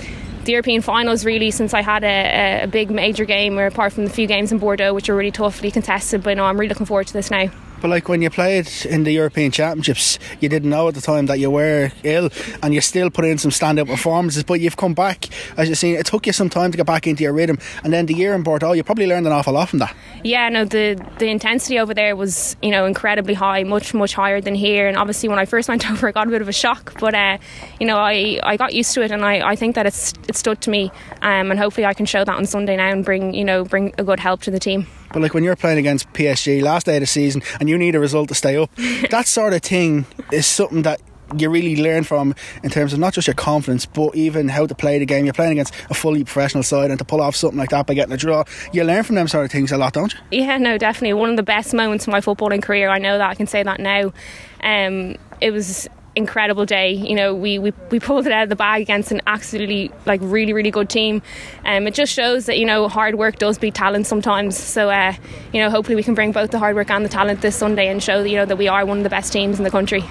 the 0.45 0.51
European 0.51 0.81
finals 0.81 1.25
really 1.25 1.51
since 1.51 1.73
I 1.73 1.81
had 1.81 2.03
a, 2.03 2.63
a 2.63 2.67
big 2.67 2.91
major 2.91 3.25
game, 3.25 3.57
or 3.57 3.65
apart 3.65 3.93
from 3.93 4.05
the 4.05 4.11
few 4.11 4.27
games 4.27 4.51
in 4.51 4.59
Bordeaux, 4.59 4.93
which 4.93 5.09
are 5.09 5.15
really 5.15 5.31
toughly 5.31 5.71
contested. 5.71 6.23
But 6.23 6.39
I'm 6.39 6.57
really 6.57 6.69
looking 6.69 6.85
forward 6.85 7.07
to 7.07 7.13
this 7.13 7.31
now. 7.31 7.49
But 7.81 7.89
like 7.89 8.07
when 8.09 8.21
you 8.21 8.29
played 8.29 8.69
in 8.85 9.03
the 9.03 9.11
European 9.11 9.51
Championships, 9.51 10.19
you 10.39 10.49
didn't 10.49 10.69
know 10.69 10.87
at 10.87 10.95
the 10.95 11.01
time 11.01 11.27
that 11.27 11.39
you 11.39 11.51
were 11.51 11.91
ill, 12.03 12.29
and 12.63 12.73
you 12.73 12.81
still 12.81 13.09
put 13.09 13.25
in 13.25 13.37
some 13.37 13.51
stand-up 13.51 13.87
performances. 13.87 14.43
But 14.43 14.59
you've 14.59 14.77
come 14.77 14.93
back, 14.93 15.29
as 15.57 15.69
you've 15.69 15.77
seen, 15.77 15.95
it 15.95 16.05
took 16.05 16.25
you 16.25 16.33
some 16.33 16.49
time 16.49 16.71
to 16.71 16.77
get 16.77 16.85
back 16.85 17.07
into 17.07 17.23
your 17.23 17.33
rhythm, 17.33 17.57
and 17.83 17.93
then 17.93 18.05
the 18.05 18.13
year 18.13 18.33
in 18.33 18.43
Bordeaux, 18.43 18.73
you 18.73 18.83
probably 18.83 19.07
learned 19.07 19.27
an 19.27 19.33
awful 19.33 19.53
lot 19.53 19.69
from 19.69 19.79
that. 19.79 19.95
Yeah, 20.23 20.49
no, 20.49 20.65
the 20.65 20.99
the 21.19 21.27
intensity 21.27 21.79
over 21.79 21.93
there 21.93 22.15
was 22.15 22.55
you 22.61 22.71
know 22.71 22.85
incredibly 22.85 23.33
high, 23.33 23.63
much 23.63 23.93
much 23.93 24.13
higher 24.13 24.41
than 24.41 24.55
here. 24.55 24.87
And 24.87 24.97
obviously, 24.97 25.29
when 25.29 25.39
I 25.39 25.45
first 25.45 25.69
went 25.75 25.89
over, 25.89 26.07
I 26.07 26.11
got 26.11 26.27
a 26.27 26.31
bit 26.31 26.41
of 26.41 26.49
a 26.49 26.53
shock, 26.53 26.99
but 26.99 27.13
uh, 27.13 27.37
you 27.79 27.87
know, 27.87 27.97
I, 27.97 28.39
I 28.43 28.57
got 28.57 28.73
used 28.73 28.93
to 28.93 29.03
it, 29.03 29.11
and 29.11 29.23
I, 29.23 29.47
I 29.49 29.55
think 29.55 29.75
that 29.75 29.85
it's 29.85 30.13
it 30.27 30.35
stood 30.35 30.61
to 30.61 30.69
me, 30.69 30.91
um, 31.21 31.51
and 31.51 31.59
hopefully, 31.59 31.85
I 31.85 31.93
can 31.93 32.05
show 32.05 32.23
that 32.23 32.35
on 32.35 32.45
Sunday 32.45 32.75
now 32.77 32.89
and 32.89 33.03
bring 33.03 33.33
you 33.33 33.45
know 33.45 33.63
bring 33.63 33.93
a 33.97 34.03
good 34.03 34.19
help 34.19 34.41
to 34.43 34.51
the 34.51 34.59
team. 34.59 34.87
But 35.13 35.21
like 35.21 35.33
when 35.33 35.43
you're 35.43 35.55
playing 35.55 35.77
against 35.77 36.11
PSG 36.13 36.61
last 36.61 36.85
day 36.85 36.97
of 36.97 37.01
the 37.01 37.07
season 37.07 37.41
and 37.59 37.69
you 37.69 37.77
need 37.77 37.95
a 37.95 37.99
result 37.99 38.29
to 38.29 38.35
stay 38.35 38.57
up, 38.57 38.73
that 39.09 39.27
sort 39.27 39.53
of 39.53 39.61
thing 39.61 40.05
is 40.31 40.45
something 40.45 40.81
that 40.83 41.01
you 41.37 41.49
really 41.49 41.75
learn 41.75 42.03
from 42.03 42.35
in 42.63 42.69
terms 42.69 42.93
of 42.93 42.99
not 42.99 43.13
just 43.13 43.27
your 43.27 43.33
confidence, 43.33 43.85
but 43.85 44.15
even 44.15 44.47
how 44.47 44.65
to 44.65 44.75
play 44.75 44.99
the 44.99 45.05
game. 45.05 45.25
You're 45.25 45.33
playing 45.33 45.53
against 45.53 45.73
a 45.89 45.93
fully 45.93 46.23
professional 46.23 46.63
side, 46.63 46.91
and 46.91 46.99
to 46.99 47.05
pull 47.05 47.21
off 47.21 47.35
something 47.35 47.57
like 47.57 47.69
that 47.71 47.87
by 47.87 47.93
getting 47.93 48.13
a 48.13 48.17
draw, 48.17 48.43
you 48.71 48.83
learn 48.83 49.03
from 49.03 49.15
them 49.15 49.27
sort 49.27 49.45
of 49.45 49.51
things 49.51 49.71
a 49.71 49.77
lot, 49.77 49.93
don't 49.93 50.13
you? 50.13 50.43
Yeah, 50.43 50.57
no, 50.57 50.77
definitely. 50.77 51.13
One 51.13 51.29
of 51.29 51.37
the 51.37 51.43
best 51.43 51.73
moments 51.73 52.05
of 52.07 52.11
my 52.11 52.21
footballing 52.21 52.61
career. 52.61 52.89
I 52.89 52.99
know 52.99 53.17
that 53.17 53.29
I 53.29 53.35
can 53.35 53.47
say 53.47 53.63
that 53.63 53.79
now. 53.79 54.13
Um, 54.61 55.15
it 55.41 55.51
was 55.51 55.89
incredible 56.15 56.65
day. 56.65 56.93
You 56.93 57.15
know, 57.15 57.33
we, 57.33 57.59
we, 57.59 57.73
we 57.91 57.99
pulled 57.99 58.25
it 58.25 58.31
out 58.31 58.43
of 58.43 58.49
the 58.49 58.55
bag 58.55 58.81
against 58.81 59.11
an 59.11 59.21
absolutely 59.27 59.91
like 60.05 60.19
really 60.23 60.53
really 60.53 60.71
good 60.71 60.89
team. 60.89 61.21
Um, 61.65 61.87
it 61.87 61.93
just 61.93 62.13
shows 62.13 62.45
that 62.45 62.57
you 62.57 62.65
know 62.65 62.87
hard 62.87 63.15
work 63.15 63.37
does 63.37 63.57
beat 63.57 63.75
talent 63.75 64.07
sometimes. 64.07 64.57
So 64.57 64.89
uh, 64.89 65.13
you 65.53 65.61
know, 65.61 65.69
hopefully 65.69 65.95
we 65.95 66.03
can 66.03 66.13
bring 66.13 66.31
both 66.31 66.51
the 66.51 66.59
hard 66.59 66.75
work 66.75 66.89
and 66.89 67.03
the 67.03 67.09
talent 67.09 67.41
this 67.41 67.55
Sunday 67.55 67.87
and 67.87 68.01
show 68.01 68.23
you 68.23 68.37
know 68.37 68.45
that 68.45 68.57
we 68.57 68.67
are 68.67 68.85
one 68.85 68.97
of 68.97 69.03
the 69.03 69.09
best 69.09 69.33
teams 69.33 69.57
in 69.57 69.63
the 69.63 69.71
country. 69.71 70.03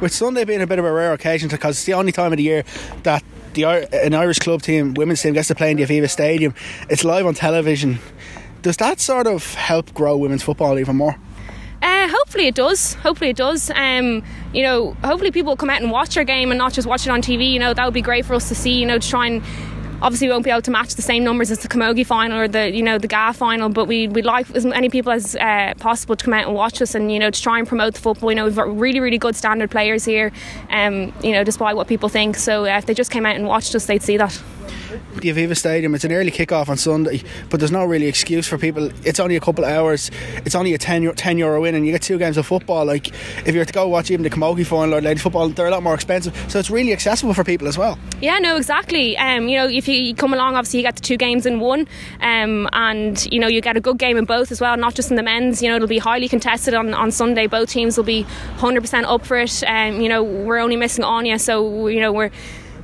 With 0.00 0.12
Sunday 0.12 0.44
being 0.44 0.62
a 0.62 0.66
bit 0.66 0.78
of 0.78 0.84
a 0.84 0.92
rare 0.92 1.12
occasion 1.12 1.48
because 1.48 1.76
it's 1.76 1.84
the 1.84 1.94
only 1.94 2.12
time 2.12 2.32
of 2.32 2.36
the 2.36 2.44
year 2.44 2.64
that 3.02 3.24
the 3.54 3.64
an 3.64 4.14
Irish 4.14 4.38
club 4.38 4.62
team, 4.62 4.94
women's 4.94 5.20
team, 5.22 5.34
gets 5.34 5.48
to 5.48 5.54
play 5.54 5.70
in 5.70 5.76
the 5.76 5.84
Aviva 5.84 6.08
Stadium. 6.08 6.54
It's 6.88 7.04
live 7.04 7.26
on 7.26 7.34
television. 7.34 7.98
Does 8.62 8.76
that 8.78 9.00
sort 9.00 9.26
of 9.26 9.54
help 9.54 9.94
grow 9.94 10.16
women's 10.16 10.42
football 10.42 10.78
even 10.78 10.96
more? 10.96 11.16
Uh, 11.80 12.08
hopefully 12.08 12.46
it 12.46 12.54
does. 12.54 12.94
Hopefully 12.94 13.30
it 13.30 13.36
does. 13.36 13.70
Um, 13.70 14.22
you 14.52 14.62
know, 14.62 14.92
hopefully 15.04 15.30
people 15.30 15.52
will 15.52 15.56
come 15.56 15.70
out 15.70 15.80
and 15.80 15.90
watch 15.90 16.16
our 16.16 16.24
game 16.24 16.50
and 16.50 16.58
not 16.58 16.72
just 16.72 16.88
watch 16.88 17.06
it 17.06 17.10
on 17.10 17.22
TV. 17.22 17.50
You 17.50 17.58
know, 17.58 17.74
that 17.74 17.84
would 17.84 17.94
be 17.94 18.02
great 18.02 18.24
for 18.24 18.34
us 18.34 18.48
to 18.48 18.54
see. 18.54 18.78
You 18.80 18.86
know, 18.86 18.98
to 18.98 19.08
try 19.08 19.26
and 19.26 19.42
obviously 20.00 20.28
we 20.28 20.32
won't 20.32 20.44
be 20.44 20.50
able 20.50 20.62
to 20.62 20.70
match 20.70 20.94
the 20.94 21.02
same 21.02 21.24
numbers 21.24 21.50
as 21.50 21.60
the 21.60 21.68
Camogie 21.68 22.06
final 22.06 22.38
or 22.38 22.48
the 22.48 22.70
you 22.70 22.82
know 22.82 22.98
the 22.98 23.08
GA 23.08 23.32
final, 23.32 23.68
but 23.68 23.86
we 23.86 24.08
would 24.08 24.24
like 24.24 24.50
as 24.52 24.64
many 24.64 24.88
people 24.88 25.12
as 25.12 25.36
uh, 25.36 25.74
possible 25.78 26.16
to 26.16 26.24
come 26.24 26.34
out 26.34 26.46
and 26.46 26.54
watch 26.54 26.80
us 26.82 26.94
and 26.94 27.12
you 27.12 27.18
know 27.18 27.30
to 27.30 27.40
try 27.40 27.58
and 27.58 27.66
promote 27.66 27.94
the 27.94 28.00
football. 28.00 28.30
You 28.30 28.36
know, 28.36 28.44
we've 28.44 28.56
got 28.56 28.76
really 28.78 29.00
really 29.00 29.18
good 29.18 29.36
standard 29.36 29.70
players 29.70 30.04
here. 30.04 30.32
Um, 30.70 31.12
you 31.22 31.32
know, 31.32 31.44
despite 31.44 31.76
what 31.76 31.88
people 31.88 32.08
think. 32.08 32.36
So 32.36 32.64
uh, 32.64 32.78
if 32.78 32.86
they 32.86 32.94
just 32.94 33.10
came 33.10 33.26
out 33.26 33.36
and 33.36 33.46
watched 33.46 33.74
us, 33.74 33.86
they'd 33.86 34.02
see 34.02 34.16
that 34.16 34.40
the 34.88 35.28
Aviva 35.28 35.56
Stadium. 35.56 35.94
It's 35.94 36.04
an 36.04 36.12
early 36.12 36.30
kick-off 36.30 36.68
on 36.68 36.76
Sunday, 36.76 37.22
but 37.50 37.60
there's 37.60 37.72
no 37.72 37.84
really 37.84 38.06
excuse 38.06 38.46
for 38.46 38.58
people. 38.58 38.90
It's 39.04 39.20
only 39.20 39.36
a 39.36 39.40
couple 39.40 39.64
of 39.64 39.70
hours. 39.70 40.10
It's 40.44 40.54
only 40.54 40.74
a 40.74 40.78
10 40.78 41.02
euro, 41.02 41.14
10 41.14 41.38
euro 41.38 41.64
in, 41.64 41.74
and 41.74 41.86
you 41.86 41.92
get 41.92 42.02
two 42.02 42.18
games 42.18 42.36
of 42.36 42.46
football. 42.46 42.84
Like 42.84 43.08
if 43.46 43.54
you 43.54 43.58
were 43.58 43.64
to 43.64 43.72
go 43.72 43.88
watch 43.88 44.10
even 44.10 44.22
the 44.22 44.30
Camogie 44.30 44.66
final 44.66 44.94
or 44.94 45.00
ladies 45.00 45.22
football, 45.22 45.48
they're 45.48 45.66
a 45.66 45.70
lot 45.70 45.82
more 45.82 45.94
expensive. 45.94 46.34
So 46.48 46.58
it's 46.58 46.70
really 46.70 46.92
accessible 46.92 47.34
for 47.34 47.44
people 47.44 47.68
as 47.68 47.76
well. 47.76 47.98
Yeah, 48.20 48.38
no, 48.38 48.56
exactly. 48.56 49.16
Um, 49.18 49.48
you 49.48 49.56
know, 49.56 49.68
if 49.68 49.88
you 49.88 50.14
come 50.14 50.32
along, 50.32 50.56
obviously 50.56 50.80
you 50.80 50.84
get 50.84 50.96
the 50.96 51.02
two 51.02 51.16
games 51.16 51.46
in 51.46 51.60
one, 51.60 51.86
um, 52.20 52.68
and 52.72 53.26
you 53.32 53.38
know 53.38 53.48
you 53.48 53.60
get 53.60 53.76
a 53.76 53.80
good 53.80 53.98
game 53.98 54.16
in 54.16 54.24
both 54.24 54.50
as 54.50 54.60
well, 54.60 54.76
not 54.76 54.94
just 54.94 55.10
in 55.10 55.16
the 55.16 55.22
men's. 55.22 55.62
You 55.62 55.68
know, 55.68 55.76
it'll 55.76 55.88
be 55.88 55.98
highly 55.98 56.28
contested 56.28 56.74
on, 56.74 56.94
on 56.94 57.10
Sunday. 57.10 57.46
Both 57.46 57.70
teams 57.70 57.96
will 57.96 58.04
be 58.04 58.24
100% 58.58 59.04
up 59.04 59.24
for 59.24 59.38
it. 59.38 59.62
Um, 59.64 60.00
you 60.00 60.08
know, 60.08 60.22
we're 60.22 60.58
only 60.58 60.76
missing 60.76 61.04
Anya, 61.04 61.38
so 61.38 61.88
you 61.88 62.00
know 62.00 62.12
we're 62.12 62.30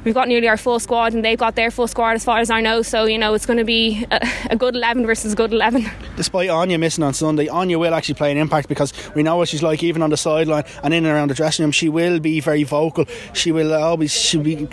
we've 0.05 0.14
got 0.14 0.29
nearly 0.29 0.49
our 0.49 0.57
full 0.57 0.79
squad 0.79 1.14
and 1.14 1.25
they've 1.25 1.38
got 1.38 1.55
their 1.55 1.71
full 1.71 1.88
squad 1.88 2.12
as 2.12 2.25
far 2.25 2.38
as 2.38 2.51
I 2.51 2.61
know. 2.61 2.83
So, 2.83 3.05
you 3.05 3.19
know, 3.19 3.35
it's 3.35 3.47
going 3.47 3.59
to 3.59 3.64
be 3.64 4.07
a, 4.11 4.29
a 4.51 4.57
good 4.57 4.75
11 4.75 5.07
versus 5.07 5.33
a 5.33 5.37
good 5.37 5.53
11. 5.53 5.87
Despite 6.17 6.51
Anya 6.51 6.79
missing 6.79 7.05
on 7.05 7.14
Sunday, 7.14 7.49
Anya 7.49 7.79
will 7.79 7.95
actually 7.95 8.14
play 8.14 8.31
an 8.31 8.38
impact 8.38 8.69
because 8.69 8.93
we 9.14 9.23
know 9.23 9.37
what 9.37 9.49
she's 9.49 9.62
like 9.62 9.83
even 9.83 10.03
on 10.03 10.11
the 10.11 10.17
sideline 10.17 10.64
and 10.83 10.95
in 10.95 11.05
and 11.05 11.14
around 11.14 11.31
the 11.31 11.35
dressing 11.35 11.64
room. 11.64 11.73
She 11.73 11.88
will 11.88 12.21
be 12.21 12.40
very 12.40 12.64
vocal. 12.64 13.07
She 13.33 13.53
will 13.53 13.73
always 13.75 14.12
she'll 14.12 14.43
be 14.43 14.69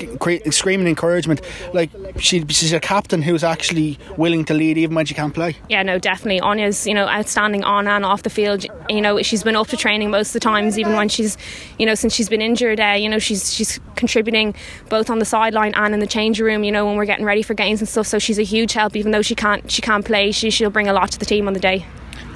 screaming 0.51 0.87
encouragement. 0.87 1.41
Like 1.73 1.89
she, 2.19 2.45
she's 2.47 2.73
a 2.73 2.79
captain 2.79 3.21
who's 3.21 3.43
actually 3.43 3.97
willing 4.17 4.45
to 4.45 4.53
lead 4.53 4.77
even 4.77 4.95
when 4.95 5.05
she 5.05 5.13
can't 5.13 5.33
play. 5.33 5.55
Yeah, 5.69 5.83
no, 5.83 5.97
definitely. 5.97 6.41
Anya's, 6.41 6.85
you 6.85 6.93
know, 6.93 7.07
outstanding 7.07 7.63
on 7.63 7.87
and 7.87 8.05
off 8.05 8.23
the 8.23 8.29
field. 8.29 8.65
You 8.89 9.01
know, 9.01 9.21
she's 9.21 9.43
been 9.43 9.55
up 9.55 9.67
to 9.67 9.77
training 9.77 10.11
most 10.11 10.29
of 10.29 10.33
the 10.33 10.39
times, 10.41 10.77
even 10.77 10.93
when 10.93 11.09
she's, 11.09 11.37
you 11.79 11.85
know, 11.85 11.95
since 11.95 12.13
she's 12.13 12.29
been 12.29 12.41
injured. 12.41 12.79
Uh, 12.79 12.95
you 12.97 13.09
know, 13.09 13.19
she's 13.19 13.53
she's 13.53 13.79
contributing 13.95 14.55
both 14.89 15.09
on 15.09 15.19
the 15.21 15.25
sideline 15.25 15.73
and 15.75 15.93
in 15.93 15.99
the 15.99 16.07
change 16.07 16.41
room. 16.41 16.63
You 16.63 16.71
know, 16.71 16.85
when 16.85 16.97
we're 16.97 17.05
getting 17.05 17.25
ready 17.25 17.43
for 17.43 17.53
games 17.53 17.79
and 17.79 17.87
stuff. 17.87 18.07
So 18.07 18.19
she's 18.19 18.39
a 18.39 18.43
huge 18.43 18.73
help. 18.73 18.95
Even 18.95 19.11
though 19.11 19.21
she 19.21 19.35
can't 19.35 19.69
she 19.71 19.81
can't 19.81 20.03
play, 20.03 20.31
she 20.31 20.49
she'll 20.49 20.69
bring 20.69 20.87
a 20.87 20.93
lot 20.93 21.11
to 21.11 21.19
the 21.19 21.25
team 21.25 21.47
on 21.47 21.53
the 21.53 21.59
day. 21.59 21.85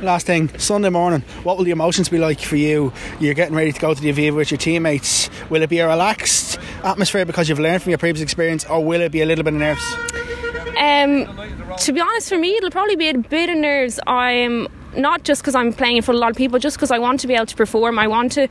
Last 0.02 0.26
thing, 0.26 0.50
Sunday 0.60 0.90
morning, 0.90 1.22
what 1.44 1.58
will 1.58 1.64
the 1.64 1.72
emotions 1.72 2.10
be 2.10 2.18
like 2.18 2.42
for 2.42 2.58
you? 2.58 2.92
You're 3.20 3.34
getting 3.34 3.56
ready 3.56 3.72
to 3.72 3.80
go 3.80 3.94
to 3.94 4.02
the 4.02 4.12
Aviva 4.12 4.36
with 4.36 4.52
your 4.52 4.58
teammates. 4.58 5.30
Will 5.50 5.62
it 5.62 5.70
be 5.70 5.80
a 5.80 5.88
relaxed 5.88 6.60
atmosphere 6.84 7.26
because 7.26 7.48
you've 7.48 7.60
learned 7.60 7.82
from 7.82 7.92
your 7.92 7.98
previous 7.98 8.22
experience, 8.22 8.66
or 8.66 8.84
will 8.84 9.02
it 9.02 9.12
be 9.12 9.22
a 9.22 9.26
little 9.26 9.44
bit 9.44 9.54
of 9.54 9.60
nerves? 9.60 9.96
Um, 10.78 11.26
to 11.78 11.94
be 11.94 12.02
honest, 12.02 12.28
for 12.28 12.38
me, 12.38 12.56
it'll 12.58 12.72
probably 12.72 12.98
be 12.98 13.10
a 13.10 13.18
bit 13.18 13.50
of 13.50 13.58
nerves. 13.58 14.00
I'm 14.06 14.68
not 14.98 15.24
just 15.24 15.42
because 15.42 15.56
I'm 15.56 15.74
playing 15.74 15.98
in 15.98 16.04
front 16.04 16.18
of 16.18 16.20
a 16.20 16.22
lot 16.22 16.32
of 16.32 16.38
people, 16.38 16.60
just 16.60 16.78
because 16.78 16.92
I 16.92 17.00
want 17.00 17.20
to 17.22 17.28
be 17.28 17.34
able 17.34 17.46
to 17.46 17.56
perform. 17.56 18.00
I 18.00 18.08
want 18.08 18.34
to, 18.34 18.48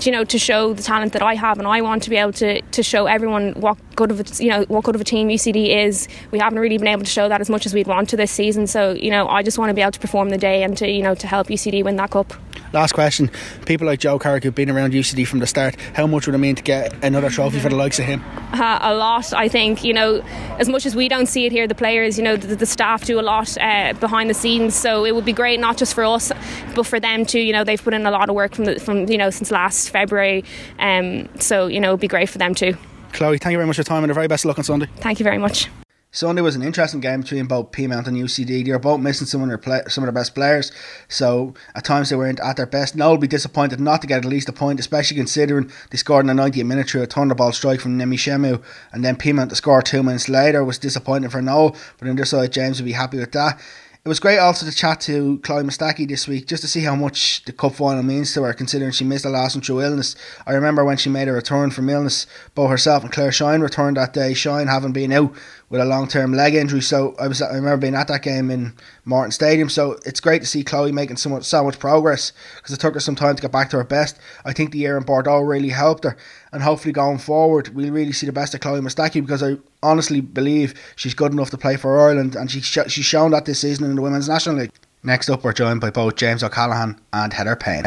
you 0.00 0.12
know, 0.12 0.24
to 0.24 0.38
show 0.38 0.72
the 0.74 0.82
talent 0.82 1.12
that 1.12 1.22
I 1.22 1.34
have, 1.34 1.58
and 1.58 1.66
I 1.66 1.80
want 1.82 2.02
to 2.04 2.10
be 2.10 2.16
able 2.16 2.32
to, 2.34 2.60
to 2.60 2.82
show 2.82 3.06
everyone 3.06 3.52
what 3.54 3.78
good 3.96 4.10
of 4.10 4.20
a, 4.20 4.42
you 4.42 4.50
know 4.50 4.64
what 4.68 4.84
good 4.84 4.94
of 4.94 5.00
a 5.00 5.04
team 5.04 5.28
UCD 5.28 5.84
is. 5.84 6.08
We 6.30 6.38
haven't 6.38 6.58
really 6.58 6.78
been 6.78 6.88
able 6.88 7.04
to 7.04 7.10
show 7.10 7.28
that 7.28 7.40
as 7.40 7.50
much 7.50 7.66
as 7.66 7.74
we'd 7.74 7.86
want 7.86 8.08
to 8.10 8.16
this 8.16 8.30
season. 8.30 8.66
So 8.66 8.92
you 8.92 9.10
know, 9.10 9.28
I 9.28 9.42
just 9.42 9.58
want 9.58 9.70
to 9.70 9.74
be 9.74 9.82
able 9.82 9.92
to 9.92 10.00
perform 10.00 10.30
the 10.30 10.38
day 10.38 10.62
and 10.62 10.76
to 10.78 10.88
you 10.88 11.02
know 11.02 11.14
to 11.14 11.26
help 11.26 11.48
UCD 11.48 11.84
win 11.84 11.96
that 11.96 12.10
cup. 12.10 12.34
Last 12.72 12.92
question: 12.92 13.30
People 13.64 13.86
like 13.86 14.00
Joe 14.00 14.18
Carrick 14.18 14.44
who've 14.44 14.54
been 14.54 14.70
around 14.70 14.92
UCD 14.92 15.26
from 15.26 15.38
the 15.38 15.46
start, 15.46 15.76
how 15.94 16.06
much 16.06 16.26
would 16.26 16.34
it 16.34 16.38
mean 16.38 16.54
to 16.56 16.62
get 16.62 16.92
another 17.04 17.30
trophy 17.30 17.58
for 17.58 17.68
the 17.68 17.76
likes 17.76 17.98
of 17.98 18.04
him? 18.04 18.22
Uh, 18.52 18.78
a 18.82 18.94
lot, 18.94 19.32
I 19.32 19.48
think. 19.48 19.84
You 19.84 19.94
know, 19.94 20.22
as 20.58 20.68
much 20.68 20.86
as 20.86 20.94
we 20.96 21.08
don't 21.08 21.26
see 21.26 21.46
it 21.46 21.52
here, 21.52 21.66
the 21.66 21.74
players, 21.74 22.18
you 22.18 22.24
know, 22.24 22.36
the, 22.36 22.56
the 22.56 22.66
staff 22.66 23.04
do 23.04 23.18
a 23.20 23.22
lot 23.22 23.56
uh, 23.58 23.92
behind 23.94 24.30
the 24.30 24.34
scenes. 24.34 24.74
So 24.74 25.04
it 25.04 25.14
would 25.14 25.24
be 25.24 25.32
great 25.32 25.60
not 25.60 25.76
just 25.76 25.94
for 25.94 26.04
us, 26.04 26.32
but 26.74 26.86
for 26.86 27.00
them 27.00 27.24
too. 27.26 27.40
You 27.40 27.52
know, 27.52 27.64
they've 27.64 27.82
put 27.82 27.94
in 27.94 28.06
a 28.06 28.10
lot 28.10 28.28
of 28.28 28.34
work 28.34 28.54
from 28.54 28.64
the, 28.66 28.80
from 28.80 29.08
you 29.08 29.18
know 29.18 29.30
since 29.30 29.50
last 29.50 29.90
February. 29.90 30.44
Um, 30.78 31.28
so 31.38 31.66
you 31.66 31.80
know, 31.80 31.88
it'd 31.88 32.00
be 32.00 32.08
great 32.08 32.28
for 32.28 32.38
them 32.38 32.54
too. 32.54 32.76
Chloe, 33.12 33.38
thank 33.38 33.52
you 33.52 33.58
very 33.58 33.66
much 33.66 33.76
for 33.76 33.80
your 33.80 33.84
time 33.84 34.04
and 34.04 34.10
the 34.10 34.14
very 34.14 34.28
best 34.28 34.44
of 34.44 34.48
luck 34.48 34.58
on 34.58 34.64
Sunday. 34.64 34.88
Thank 34.96 35.18
you 35.20 35.24
very 35.24 35.38
much. 35.38 35.68
Sunday 36.16 36.40
was 36.40 36.56
an 36.56 36.62
interesting 36.62 37.00
game 37.00 37.20
between 37.20 37.44
both 37.44 37.72
Peamount 37.72 38.06
and 38.06 38.16
UCD. 38.16 38.64
They 38.64 38.72
were 38.72 38.78
both 38.78 39.00
missing 39.00 39.26
some 39.26 39.42
of 39.42 39.48
their 39.48 39.58
play- 39.58 39.82
some 39.88 40.02
of 40.02 40.06
their 40.06 40.18
best 40.18 40.34
players, 40.34 40.72
so 41.08 41.52
at 41.74 41.84
times 41.84 42.08
they 42.08 42.16
weren't 42.16 42.40
at 42.40 42.56
their 42.56 42.64
best. 42.64 42.96
Noel 42.96 43.10
will 43.10 43.18
be 43.18 43.26
disappointed 43.26 43.80
not 43.80 44.00
to 44.00 44.06
get 44.06 44.20
at 44.20 44.24
least 44.24 44.48
a 44.48 44.52
point, 44.52 44.80
especially 44.80 45.18
considering 45.18 45.70
they 45.90 45.98
scored 45.98 46.26
in 46.26 46.34
the 46.34 46.42
90th 46.42 46.64
minute 46.64 46.88
through 46.88 47.02
a 47.02 47.06
thunderbolt 47.06 47.54
strike 47.54 47.80
from 47.80 47.98
Nemi 47.98 48.16
Shemu, 48.16 48.62
and 48.92 49.04
then 49.04 49.16
Peamount 49.16 49.50
to 49.50 49.56
score 49.56 49.82
two 49.82 50.02
minutes 50.02 50.26
later 50.26 50.64
was 50.64 50.78
disappointing 50.78 51.28
for 51.28 51.42
Noel. 51.42 51.76
But 51.98 52.08
on 52.08 52.16
their 52.16 52.24
side, 52.24 52.50
James 52.50 52.80
would 52.80 52.86
be 52.86 52.92
happy 52.92 53.18
with 53.18 53.32
that. 53.32 53.60
It 54.06 54.08
was 54.08 54.20
great 54.20 54.38
also 54.38 54.64
to 54.64 54.72
chat 54.72 55.00
to 55.00 55.40
Chloe 55.42 55.64
Mustaki 55.64 56.06
this 56.06 56.28
week 56.28 56.46
just 56.46 56.62
to 56.62 56.68
see 56.68 56.82
how 56.82 56.94
much 56.94 57.44
the 57.44 57.50
cup 57.52 57.74
final 57.74 58.04
means 58.04 58.32
to 58.34 58.44
her, 58.44 58.52
considering 58.52 58.92
she 58.92 59.02
missed 59.02 59.24
the 59.24 59.30
last 59.30 59.56
one 59.56 59.62
through 59.62 59.82
illness. 59.82 60.14
I 60.46 60.52
remember 60.52 60.84
when 60.84 60.96
she 60.96 61.10
made 61.10 61.26
a 61.26 61.32
return 61.32 61.72
from 61.72 61.88
illness, 61.88 62.28
both 62.54 62.70
herself 62.70 63.02
and 63.02 63.10
Claire 63.10 63.32
Shine 63.32 63.62
returned 63.62 63.96
that 63.96 64.12
day. 64.12 64.32
Shine 64.32 64.68
having 64.68 64.92
been 64.92 65.10
out 65.10 65.34
with 65.68 65.80
a 65.80 65.84
long 65.84 66.06
term 66.06 66.32
leg 66.32 66.54
injury, 66.54 66.80
so 66.80 67.14
I 67.18 67.26
was 67.26 67.42
I 67.42 67.54
remember 67.54 67.78
being 67.78 67.94
at 67.94 68.08
that 68.08 68.22
game 68.22 68.50
in 68.50 68.74
Martin 69.04 69.32
Stadium. 69.32 69.68
So 69.68 69.98
it's 70.04 70.20
great 70.20 70.40
to 70.42 70.46
see 70.46 70.62
Chloe 70.62 70.92
making 70.92 71.16
so 71.16 71.28
much 71.28 71.44
so 71.44 71.64
much 71.64 71.78
progress 71.78 72.32
because 72.56 72.72
it 72.74 72.80
took 72.80 72.94
her 72.94 73.00
some 73.00 73.16
time 73.16 73.34
to 73.36 73.42
get 73.42 73.52
back 73.52 73.70
to 73.70 73.76
her 73.78 73.84
best. 73.84 74.18
I 74.44 74.52
think 74.52 74.70
the 74.70 74.78
year 74.78 74.96
in 74.96 75.02
Bordeaux 75.04 75.40
really 75.40 75.70
helped 75.70 76.04
her, 76.04 76.16
and 76.52 76.62
hopefully 76.62 76.92
going 76.92 77.18
forward 77.18 77.74
we'll 77.74 77.92
really 77.92 78.12
see 78.12 78.26
the 78.26 78.32
best 78.32 78.54
of 78.54 78.60
Chloe 78.60 78.80
Mustaki 78.80 79.20
because 79.20 79.42
I 79.42 79.56
honestly 79.82 80.20
believe 80.20 80.74
she's 80.94 81.14
good 81.14 81.32
enough 81.32 81.50
to 81.50 81.58
play 81.58 81.76
for 81.76 81.98
Ireland, 81.98 82.36
and 82.36 82.50
she 82.50 82.60
sh- 82.60 82.78
she's 82.88 83.04
shown 83.04 83.32
that 83.32 83.44
this 83.44 83.60
season 83.60 83.90
in 83.90 83.96
the 83.96 84.02
Women's 84.02 84.28
National 84.28 84.56
League. 84.56 84.70
Next 85.02 85.30
up, 85.30 85.44
we're 85.44 85.52
joined 85.52 85.80
by 85.80 85.90
both 85.90 86.16
James 86.16 86.42
O'Callaghan 86.42 86.98
and 87.12 87.32
Heather 87.32 87.54
Payne. 87.54 87.84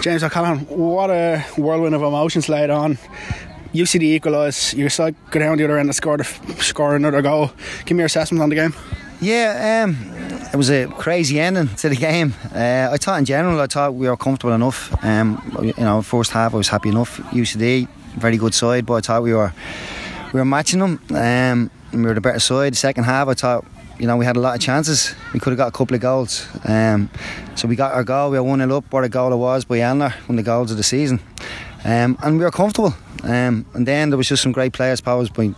James 0.00 0.24
O'Callaghan, 0.24 0.66
what 0.66 1.08
a 1.10 1.38
whirlwind 1.56 1.94
of 1.94 2.02
emotions 2.02 2.48
laid 2.48 2.68
on. 2.70 2.98
UCD 3.76 4.02
equalise, 4.14 4.74
your 4.74 4.90
side 4.90 5.14
go 5.30 5.40
down 5.40 5.58
the 5.58 5.64
other 5.64 5.78
end 5.78 5.88
and 5.88 5.94
score, 5.94 6.16
the, 6.16 6.24
score 6.58 6.96
another 6.96 7.22
goal. 7.22 7.50
Give 7.84 7.96
me 7.96 8.00
your 8.00 8.06
assessment 8.06 8.42
on 8.42 8.48
the 8.48 8.56
game. 8.56 8.74
Yeah, 9.20 9.84
um, 9.84 9.96
it 10.52 10.56
was 10.56 10.70
a 10.70 10.86
crazy 10.88 11.40
ending 11.40 11.68
to 11.76 11.88
the 11.88 11.96
game. 11.96 12.34
Uh, 12.54 12.90
I 12.92 12.96
thought 12.98 13.18
in 13.18 13.24
general, 13.24 13.58
I 13.60 13.66
thought 13.66 13.94
we 13.94 14.08
were 14.08 14.16
comfortable 14.16 14.54
enough. 14.54 14.92
Um, 15.02 15.40
you 15.62 15.72
know, 15.78 16.02
first 16.02 16.32
half 16.32 16.52
I 16.52 16.56
was 16.58 16.68
happy 16.68 16.90
enough. 16.90 17.16
UCD, 17.32 17.88
very 18.16 18.36
good 18.36 18.52
side, 18.52 18.84
but 18.84 18.94
I 18.94 19.00
thought 19.00 19.22
we 19.22 19.32
were 19.32 19.52
we 20.32 20.40
were 20.40 20.44
matching 20.44 20.80
them. 20.80 21.00
Um, 21.14 21.70
we 21.92 22.02
were 22.02 22.14
the 22.14 22.20
better 22.20 22.40
side. 22.40 22.76
Second 22.76 23.04
half, 23.04 23.28
I 23.28 23.34
thought 23.34 23.64
you 23.98 24.06
know 24.06 24.18
we 24.18 24.26
had 24.26 24.36
a 24.36 24.40
lot 24.40 24.54
of 24.54 24.60
chances. 24.60 25.14
We 25.32 25.40
could 25.40 25.50
have 25.50 25.58
got 25.58 25.68
a 25.68 25.72
couple 25.72 25.94
of 25.94 26.02
goals. 26.02 26.46
Um, 26.64 27.08
so 27.54 27.68
we 27.68 27.76
got 27.76 27.94
our 27.94 28.04
goal. 28.04 28.30
We 28.30 28.38
were 28.38 28.44
one 28.44 28.58
0 28.58 28.76
up. 28.76 28.92
What 28.92 29.04
a 29.04 29.08
goal 29.08 29.32
it 29.32 29.36
was 29.36 29.64
by 29.64 29.78
Anler, 29.78 30.12
one 30.28 30.38
of 30.38 30.44
the 30.44 30.50
goals 30.50 30.70
of 30.70 30.76
the 30.76 30.82
season. 30.82 31.20
Um, 31.84 32.18
and 32.22 32.38
we 32.38 32.44
were 32.44 32.50
comfortable. 32.50 32.94
Um, 33.22 33.66
and 33.74 33.86
then 33.86 34.10
there 34.10 34.16
was 34.16 34.28
just 34.28 34.42
some 34.42 34.52
great 34.52 34.72
players 34.72 35.00
powers 35.00 35.30
by 35.30 35.54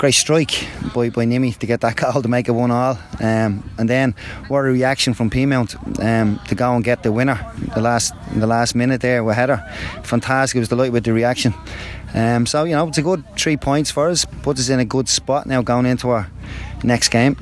great 0.00 0.14
strike 0.14 0.66
by, 0.94 1.10
by 1.10 1.26
Nimi 1.26 1.54
to 1.58 1.66
get 1.66 1.82
that 1.82 1.94
goal 2.12 2.22
to 2.22 2.28
make 2.28 2.48
it 2.48 2.52
one 2.52 2.70
all. 2.70 2.98
Um, 3.20 3.70
and 3.76 3.88
then 3.88 4.14
what 4.48 4.60
a 4.60 4.62
reaction 4.62 5.12
from 5.12 5.28
Peamount 5.28 5.76
um, 6.02 6.40
to 6.48 6.54
go 6.54 6.74
and 6.74 6.82
get 6.82 7.02
the 7.02 7.12
winner 7.12 7.38
the 7.74 7.82
last 7.82 8.14
the 8.34 8.46
last 8.46 8.74
minute 8.74 9.02
there 9.02 9.22
with 9.22 9.36
Heather. 9.36 9.58
Fantastic. 10.02 10.56
It 10.56 10.60
was 10.60 10.68
delighted 10.68 10.94
with 10.94 11.04
the 11.04 11.12
reaction. 11.12 11.52
Um, 12.14 12.46
so 12.46 12.64
you 12.64 12.74
know 12.74 12.88
it's 12.88 12.98
a 12.98 13.02
good 13.02 13.24
three 13.36 13.58
points 13.58 13.90
for 13.90 14.08
us. 14.08 14.24
Puts 14.42 14.60
us 14.60 14.68
in 14.70 14.80
a 14.80 14.86
good 14.86 15.08
spot 15.08 15.46
now 15.46 15.60
going 15.60 15.86
into 15.86 16.08
our 16.08 16.30
next 16.82 17.10
game. 17.10 17.36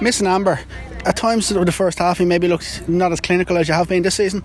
Missing 0.00 0.26
Amber. 0.26 0.58
At 1.04 1.16
times, 1.16 1.50
of 1.50 1.66
the 1.66 1.72
first 1.72 1.98
half, 1.98 2.18
he 2.18 2.24
maybe 2.24 2.46
looked 2.46 2.88
not 2.88 3.10
as 3.10 3.20
clinical 3.20 3.56
as 3.56 3.66
you 3.66 3.74
have 3.74 3.88
been 3.88 4.02
this 4.02 4.14
season. 4.14 4.44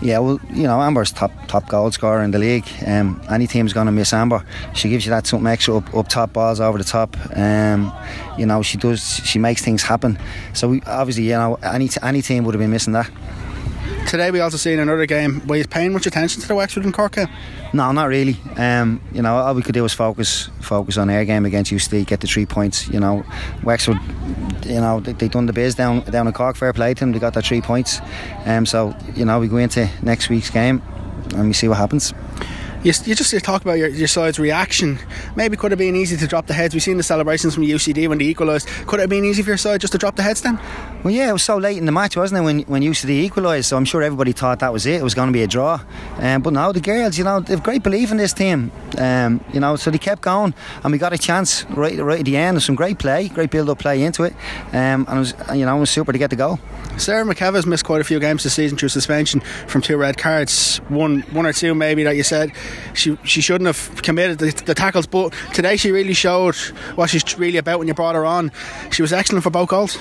Yeah, 0.00 0.20
well, 0.20 0.38
you 0.50 0.62
know, 0.62 0.80
Amber's 0.80 1.10
top 1.10 1.32
top 1.48 1.68
goal 1.68 1.90
scorer 1.90 2.22
in 2.22 2.30
the 2.30 2.38
league. 2.38 2.66
Um, 2.86 3.20
any 3.28 3.48
team's 3.48 3.72
going 3.72 3.86
to 3.86 3.92
miss 3.92 4.12
Amber. 4.12 4.44
She 4.72 4.88
gives 4.88 5.04
you 5.04 5.10
that 5.10 5.26
something 5.26 5.48
extra 5.48 5.76
up, 5.76 5.92
up 5.94 6.08
top, 6.08 6.32
balls 6.32 6.60
over 6.60 6.78
the 6.78 6.84
top. 6.84 7.16
Um, 7.34 7.92
you 8.38 8.46
know, 8.46 8.62
she 8.62 8.78
does. 8.78 9.20
She 9.24 9.40
makes 9.40 9.64
things 9.64 9.82
happen. 9.82 10.16
So 10.52 10.68
we, 10.68 10.82
obviously, 10.82 11.24
you 11.24 11.32
know, 11.32 11.56
any 11.56 11.90
any 12.02 12.22
team 12.22 12.44
would 12.44 12.54
have 12.54 12.60
been 12.60 12.70
missing 12.70 12.92
that. 12.92 13.10
Today 14.06 14.30
we 14.30 14.38
also 14.38 14.56
seen 14.56 14.78
another 14.78 15.04
game. 15.04 15.44
Were 15.48 15.56
you 15.56 15.66
paying 15.66 15.92
much 15.92 16.06
attention 16.06 16.40
to 16.40 16.46
the 16.46 16.54
Wexford 16.54 16.84
and 16.84 16.94
Cork 16.94 17.16
game? 17.16 17.28
No, 17.72 17.90
not 17.90 18.04
really. 18.04 18.36
Um, 18.56 19.00
you 19.12 19.20
know, 19.20 19.36
all 19.36 19.52
we 19.52 19.62
could 19.62 19.74
do 19.74 19.82
was 19.82 19.92
focus 19.92 20.48
focus 20.60 20.96
on 20.96 21.08
their 21.08 21.24
game 21.24 21.44
against 21.44 21.72
UCD, 21.72 22.06
get 22.06 22.20
the 22.20 22.28
three 22.28 22.46
points. 22.46 22.86
You 22.88 23.00
know, 23.00 23.24
Wexford, 23.64 23.98
you 24.64 24.80
know, 24.80 25.00
they, 25.00 25.12
they 25.12 25.26
done 25.26 25.46
the 25.46 25.52
biz 25.52 25.74
down 25.74 26.00
down 26.02 26.28
in 26.28 26.32
Cork. 26.32 26.54
Fair 26.54 26.72
play 26.72 26.94
to 26.94 27.00
them. 27.00 27.12
They 27.12 27.18
got 27.18 27.34
their 27.34 27.42
three 27.42 27.60
points. 27.60 28.00
Um, 28.44 28.64
so 28.64 28.94
you 29.16 29.24
know, 29.24 29.40
we 29.40 29.48
go 29.48 29.56
into 29.56 29.90
next 30.02 30.28
week's 30.28 30.50
game 30.50 30.82
and 31.34 31.48
we 31.48 31.52
see 31.52 31.66
what 31.66 31.78
happens. 31.78 32.14
You, 32.86 32.92
you 33.04 33.16
just 33.16 33.32
you 33.32 33.40
talk 33.40 33.62
about 33.62 33.78
your, 33.78 33.88
your 33.88 34.06
side's 34.06 34.38
reaction. 34.38 35.00
Maybe 35.34 35.56
could 35.56 35.72
have 35.72 35.78
been 35.78 35.96
easy 35.96 36.16
to 36.18 36.26
drop 36.28 36.46
the 36.46 36.54
heads. 36.54 36.72
We've 36.72 36.80
seen 36.80 36.98
the 36.98 37.02
celebrations 37.02 37.52
from 37.52 37.64
UCD 37.64 38.06
when 38.06 38.18
they 38.18 38.26
equalised. 38.26 38.68
Could 38.86 39.00
it 39.00 39.02
have 39.02 39.10
been 39.10 39.24
easy 39.24 39.42
for 39.42 39.50
your 39.50 39.56
side 39.56 39.80
just 39.80 39.92
to 39.94 39.98
drop 39.98 40.14
the 40.14 40.22
heads 40.22 40.42
then? 40.42 40.60
Well, 41.02 41.12
yeah, 41.12 41.30
it 41.30 41.32
was 41.32 41.42
so 41.42 41.56
late 41.56 41.78
in 41.78 41.84
the 41.84 41.90
match, 41.90 42.16
wasn't 42.16 42.42
it, 42.42 42.44
when 42.44 42.60
when 42.60 42.82
UCD 42.82 43.08
equalised? 43.08 43.66
So 43.66 43.76
I'm 43.76 43.86
sure 43.86 44.02
everybody 44.02 44.30
thought 44.30 44.60
that 44.60 44.72
was 44.72 44.86
it. 44.86 45.00
It 45.00 45.02
was 45.02 45.14
going 45.14 45.26
to 45.26 45.32
be 45.32 45.42
a 45.42 45.48
draw. 45.48 45.80
Um, 46.18 46.42
but 46.42 46.52
now 46.52 46.70
the 46.70 46.80
girls, 46.80 47.18
you 47.18 47.24
know, 47.24 47.40
they've 47.40 47.60
great 47.60 47.82
belief 47.82 48.12
in 48.12 48.18
this 48.18 48.32
team. 48.32 48.70
Um, 48.98 49.44
you 49.52 49.58
know, 49.58 49.74
so 49.74 49.90
they 49.90 49.98
kept 49.98 50.22
going, 50.22 50.54
and 50.84 50.92
we 50.92 50.98
got 50.98 51.12
a 51.12 51.18
chance 51.18 51.64
right 51.70 51.98
right 51.98 52.20
at 52.20 52.24
the 52.24 52.36
end. 52.36 52.56
Of 52.56 52.62
some 52.62 52.76
great 52.76 53.00
play, 53.00 53.26
great 53.26 53.50
build-up 53.50 53.80
play 53.80 54.04
into 54.04 54.22
it, 54.22 54.32
um, 54.72 55.06
and 55.08 55.16
it 55.16 55.18
was 55.18 55.34
you 55.56 55.66
know 55.66 55.76
it 55.76 55.80
was 55.80 55.90
super 55.90 56.12
to 56.12 56.18
get 56.18 56.30
the 56.30 56.36
goal. 56.36 56.60
Sarah 56.98 57.24
McKevitt's 57.24 57.66
missed 57.66 57.84
quite 57.84 58.00
a 58.00 58.04
few 58.04 58.20
games 58.20 58.44
this 58.44 58.54
season 58.54 58.78
through 58.78 58.90
suspension 58.90 59.40
from 59.66 59.82
two 59.82 59.96
red 59.96 60.16
cards. 60.18 60.78
One 60.88 61.22
one 61.32 61.46
or 61.46 61.52
two 61.52 61.74
maybe 61.74 62.04
that 62.04 62.14
you 62.14 62.22
said 62.22 62.52
she 62.94 63.16
she 63.24 63.40
shouldn't 63.40 63.66
have 63.66 64.02
committed 64.02 64.38
the, 64.38 64.50
the 64.64 64.74
tackles, 64.74 65.06
but 65.06 65.32
today 65.54 65.76
she 65.76 65.90
really 65.90 66.14
showed 66.14 66.56
what 66.96 67.10
she's 67.10 67.38
really 67.38 67.58
about 67.58 67.78
when 67.78 67.88
you 67.88 67.94
brought 67.94 68.14
her 68.14 68.24
on. 68.24 68.50
She 68.90 69.02
was 69.02 69.12
excellent 69.12 69.44
for 69.44 69.50
both 69.50 69.68
goals. 69.68 69.98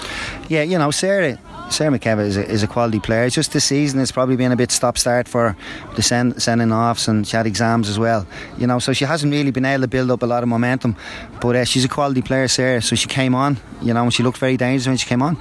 Yeah, 0.50 0.64
you 0.64 0.78
know, 0.78 0.92
Sarah. 0.92 1.40
Sarah 1.70 1.98
McKevitt 1.98 2.28
is 2.28 2.38
a, 2.38 2.48
is 2.48 2.64
a 2.64 2.68
quality 2.68 3.00
player. 3.00 3.26
It's 3.26 3.36
Just 3.36 3.52
this 3.52 3.66
season, 3.66 4.00
it's 4.00 4.12
probably 4.12 4.36
been 4.36 4.52
a 4.52 4.56
bit 4.56 4.72
stop 4.72 4.98
start 4.98 5.28
for 5.28 5.58
the 5.96 6.04
send, 6.04 6.42
sending 6.42 6.72
offs, 6.72 7.08
and 7.08 7.28
she 7.28 7.36
had 7.36 7.48
exams 7.48 7.90
as 7.90 7.98
well. 7.98 8.28
You 8.58 8.68
know, 8.68 8.78
so 8.80 8.94
she 8.94 9.06
hasn't 9.06 9.32
really 9.34 9.52
been 9.52 9.66
able 9.66 9.82
to 9.82 9.88
build 9.88 10.12
up 10.12 10.22
a 10.22 10.28
lot 10.28 10.44
of 10.44 10.50
momentum. 10.50 10.96
But 11.42 11.56
uh, 11.56 11.66
she's 11.66 11.84
a 11.84 11.90
quality 11.90 12.22
player, 12.22 12.48
Sarah. 12.48 12.82
So 12.82 12.96
she 12.96 13.08
came 13.08 13.34
on, 13.34 13.58
you 13.82 13.94
know, 13.94 14.04
and 14.04 14.14
she 14.14 14.22
looked 14.22 14.38
very 14.38 14.58
dangerous 14.58 14.88
when 14.88 14.98
she 14.98 15.08
came 15.08 15.24
on. 15.24 15.38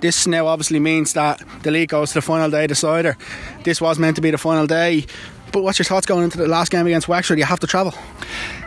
This 0.00 0.26
now 0.26 0.46
obviously 0.46 0.80
means 0.80 1.12
that 1.12 1.42
the 1.62 1.70
league 1.70 1.90
goes 1.90 2.10
to 2.10 2.14
the 2.14 2.22
final 2.22 2.50
day 2.50 2.66
decider. 2.66 3.16
This 3.62 3.80
was 3.80 3.98
meant 3.98 4.16
to 4.16 4.22
be 4.22 4.30
the 4.30 4.38
final 4.38 4.66
day. 4.66 5.06
But 5.52 5.62
what's 5.62 5.78
your 5.78 5.84
thoughts 5.84 6.06
going 6.06 6.24
into 6.24 6.38
the 6.38 6.46
last 6.46 6.70
game 6.70 6.86
against 6.86 7.08
Wexford? 7.08 7.38
You 7.38 7.44
have 7.44 7.60
to 7.60 7.66
travel. 7.66 7.94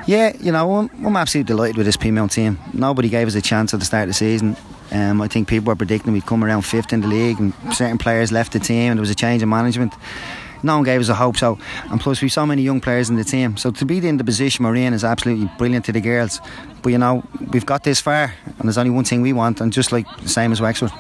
Yeah, 0.06 0.36
you 0.40 0.52
know, 0.52 0.76
I'm, 0.76 1.06
I'm 1.06 1.16
absolutely 1.16 1.48
delighted 1.48 1.78
with 1.78 1.86
this 1.86 1.98
Peamount 1.98 2.32
team. 2.32 2.60
Nobody 2.74 3.10
gave 3.10 3.28
us 3.28 3.36
a 3.36 3.42
chance 3.42 3.74
at 3.74 3.80
the 3.80 3.86
start 3.86 4.04
of 4.04 4.10
the 4.10 4.14
season. 4.14 4.58
Um, 4.92 5.22
I 5.22 5.28
think 5.28 5.48
people 5.48 5.68
were 5.68 5.76
predicting 5.76 6.14
we'd 6.14 6.26
come 6.26 6.44
around 6.44 6.64
fifth 6.64 6.94
in 6.94 7.02
the 7.02 7.08
league, 7.08 7.40
and 7.40 7.54
certain 7.74 7.98
players 7.98 8.32
left 8.32 8.52
the 8.52 8.60
team, 8.60 8.92
and 8.92 8.98
there 8.98 9.02
was 9.02 9.10
a 9.10 9.16
change 9.16 9.42
in 9.42 9.50
management. 9.50 9.94
No 10.64 10.76
one 10.76 10.84
gave 10.84 11.02
us 11.02 11.10
a 11.10 11.14
hope. 11.14 11.38
So, 11.38 11.60
and 11.92 12.00
plus 12.00 12.22
we've 12.22 12.32
so 12.32 12.46
many 12.46 12.62
young 12.62 12.82
players 12.82 13.10
in 13.10 13.16
the 13.16 13.24
team. 13.24 13.58
So 13.58 13.72
to 13.72 13.86
be 13.86 14.06
in 14.08 14.18
the 14.18 14.24
position 14.24 14.66
we're 14.66 14.76
in 14.76 14.94
is 14.94 15.04
absolutely 15.04 15.50
brilliant 15.58 15.86
to 15.86 15.92
the 15.92 16.02
girls. 16.02 16.40
But 16.82 16.92
you 16.92 16.98
know, 16.98 17.24
we've 17.52 17.66
got 17.66 17.84
this 17.84 18.02
far, 18.02 18.34
and 18.46 18.64
there's 18.64 18.78
only 18.78 18.92
one 18.92 19.06
thing 19.06 19.22
we 19.22 19.34
want, 19.34 19.62
and 19.62 19.72
just 19.72 19.92
like 19.92 20.06
the 20.22 20.30
same 20.30 20.52
as 20.52 20.60
Wexford. 20.60 20.92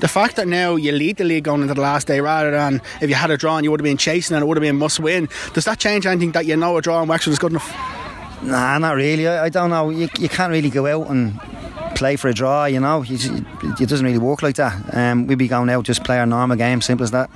The 0.00 0.08
fact 0.08 0.36
that 0.36 0.46
now 0.46 0.76
you 0.76 0.92
lead 0.92 1.16
the 1.16 1.24
league 1.24 1.44
going 1.44 1.62
into 1.62 1.74
the 1.74 1.80
last 1.80 2.06
day 2.06 2.20
rather 2.20 2.50
than 2.50 2.82
if 3.00 3.08
you 3.08 3.14
had 3.14 3.30
a 3.30 3.36
draw 3.36 3.56
and 3.56 3.64
you 3.64 3.70
would 3.70 3.80
have 3.80 3.84
been 3.84 3.96
chasing 3.96 4.36
and 4.36 4.42
it 4.42 4.46
would 4.46 4.56
have 4.56 4.62
been 4.62 4.76
must 4.76 5.00
win, 5.00 5.28
does 5.54 5.64
that 5.64 5.78
change 5.78 6.06
anything 6.06 6.32
that 6.32 6.46
you 6.46 6.56
know 6.56 6.76
a 6.76 6.82
draw 6.82 7.02
in 7.02 7.08
Wexford 7.08 7.32
is 7.32 7.38
good 7.38 7.52
enough? 7.52 7.72
Nah, 8.42 8.78
not 8.78 8.94
really. 8.94 9.26
I, 9.26 9.46
I 9.46 9.48
don't 9.48 9.70
know. 9.70 9.90
You, 9.90 10.08
you 10.18 10.28
can't 10.28 10.52
really 10.52 10.70
go 10.70 10.86
out 10.86 11.10
and 11.10 11.40
play 11.96 12.16
for 12.16 12.28
a 12.28 12.34
draw, 12.34 12.66
you 12.66 12.78
know. 12.78 13.02
You, 13.02 13.16
it 13.80 13.88
doesn't 13.88 14.04
really 14.04 14.18
work 14.18 14.42
like 14.42 14.56
that. 14.56 14.94
Um, 14.94 15.26
we'd 15.26 15.38
be 15.38 15.48
going 15.48 15.70
out 15.70 15.84
just 15.84 16.04
play 16.04 16.18
our 16.18 16.26
normal 16.26 16.56
game, 16.56 16.80
simple 16.82 17.04
as 17.04 17.10
that. 17.12 17.30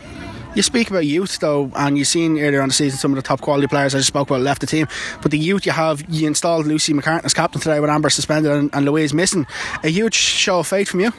You 0.54 0.62
speak 0.62 0.90
about 0.90 1.06
youth 1.06 1.38
though, 1.38 1.70
and 1.76 1.96
you've 1.96 2.08
seen 2.08 2.36
earlier 2.38 2.60
on 2.60 2.68
the 2.68 2.74
season 2.74 2.98
some 2.98 3.12
of 3.12 3.16
the 3.16 3.22
top 3.22 3.40
quality 3.40 3.68
players 3.68 3.94
I 3.94 3.98
just 3.98 4.08
spoke 4.08 4.28
about 4.28 4.40
left 4.40 4.60
the 4.60 4.66
team. 4.66 4.88
But 5.22 5.30
the 5.30 5.38
youth 5.38 5.64
you 5.64 5.70
have, 5.70 6.04
you 6.08 6.26
installed 6.26 6.66
Lucy 6.66 6.92
McCartan 6.92 7.24
as 7.24 7.34
captain 7.34 7.60
today 7.60 7.78
with 7.78 7.88
Amber 7.88 8.10
suspended 8.10 8.50
and, 8.50 8.70
and 8.72 8.84
Louise 8.84 9.14
missing. 9.14 9.46
A 9.84 9.88
huge 9.88 10.14
show 10.14 10.58
of 10.58 10.66
faith 10.66 10.88
from 10.88 11.00
you. 11.00 11.12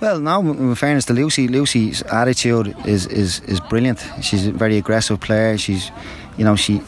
Well, 0.00 0.20
now, 0.20 0.40
in 0.40 0.74
fairness 0.76 1.06
to 1.06 1.12
Lucy, 1.12 1.48
Lucy's 1.48 2.02
attitude 2.02 2.74
is, 2.86 3.06
is, 3.06 3.40
is 3.40 3.58
brilliant. 3.60 4.04
She's 4.20 4.46
a 4.46 4.52
very 4.52 4.78
aggressive 4.78 5.20
player. 5.20 5.58
She's, 5.58 5.90
you 6.36 6.44
know, 6.44 6.54
she 6.54 6.82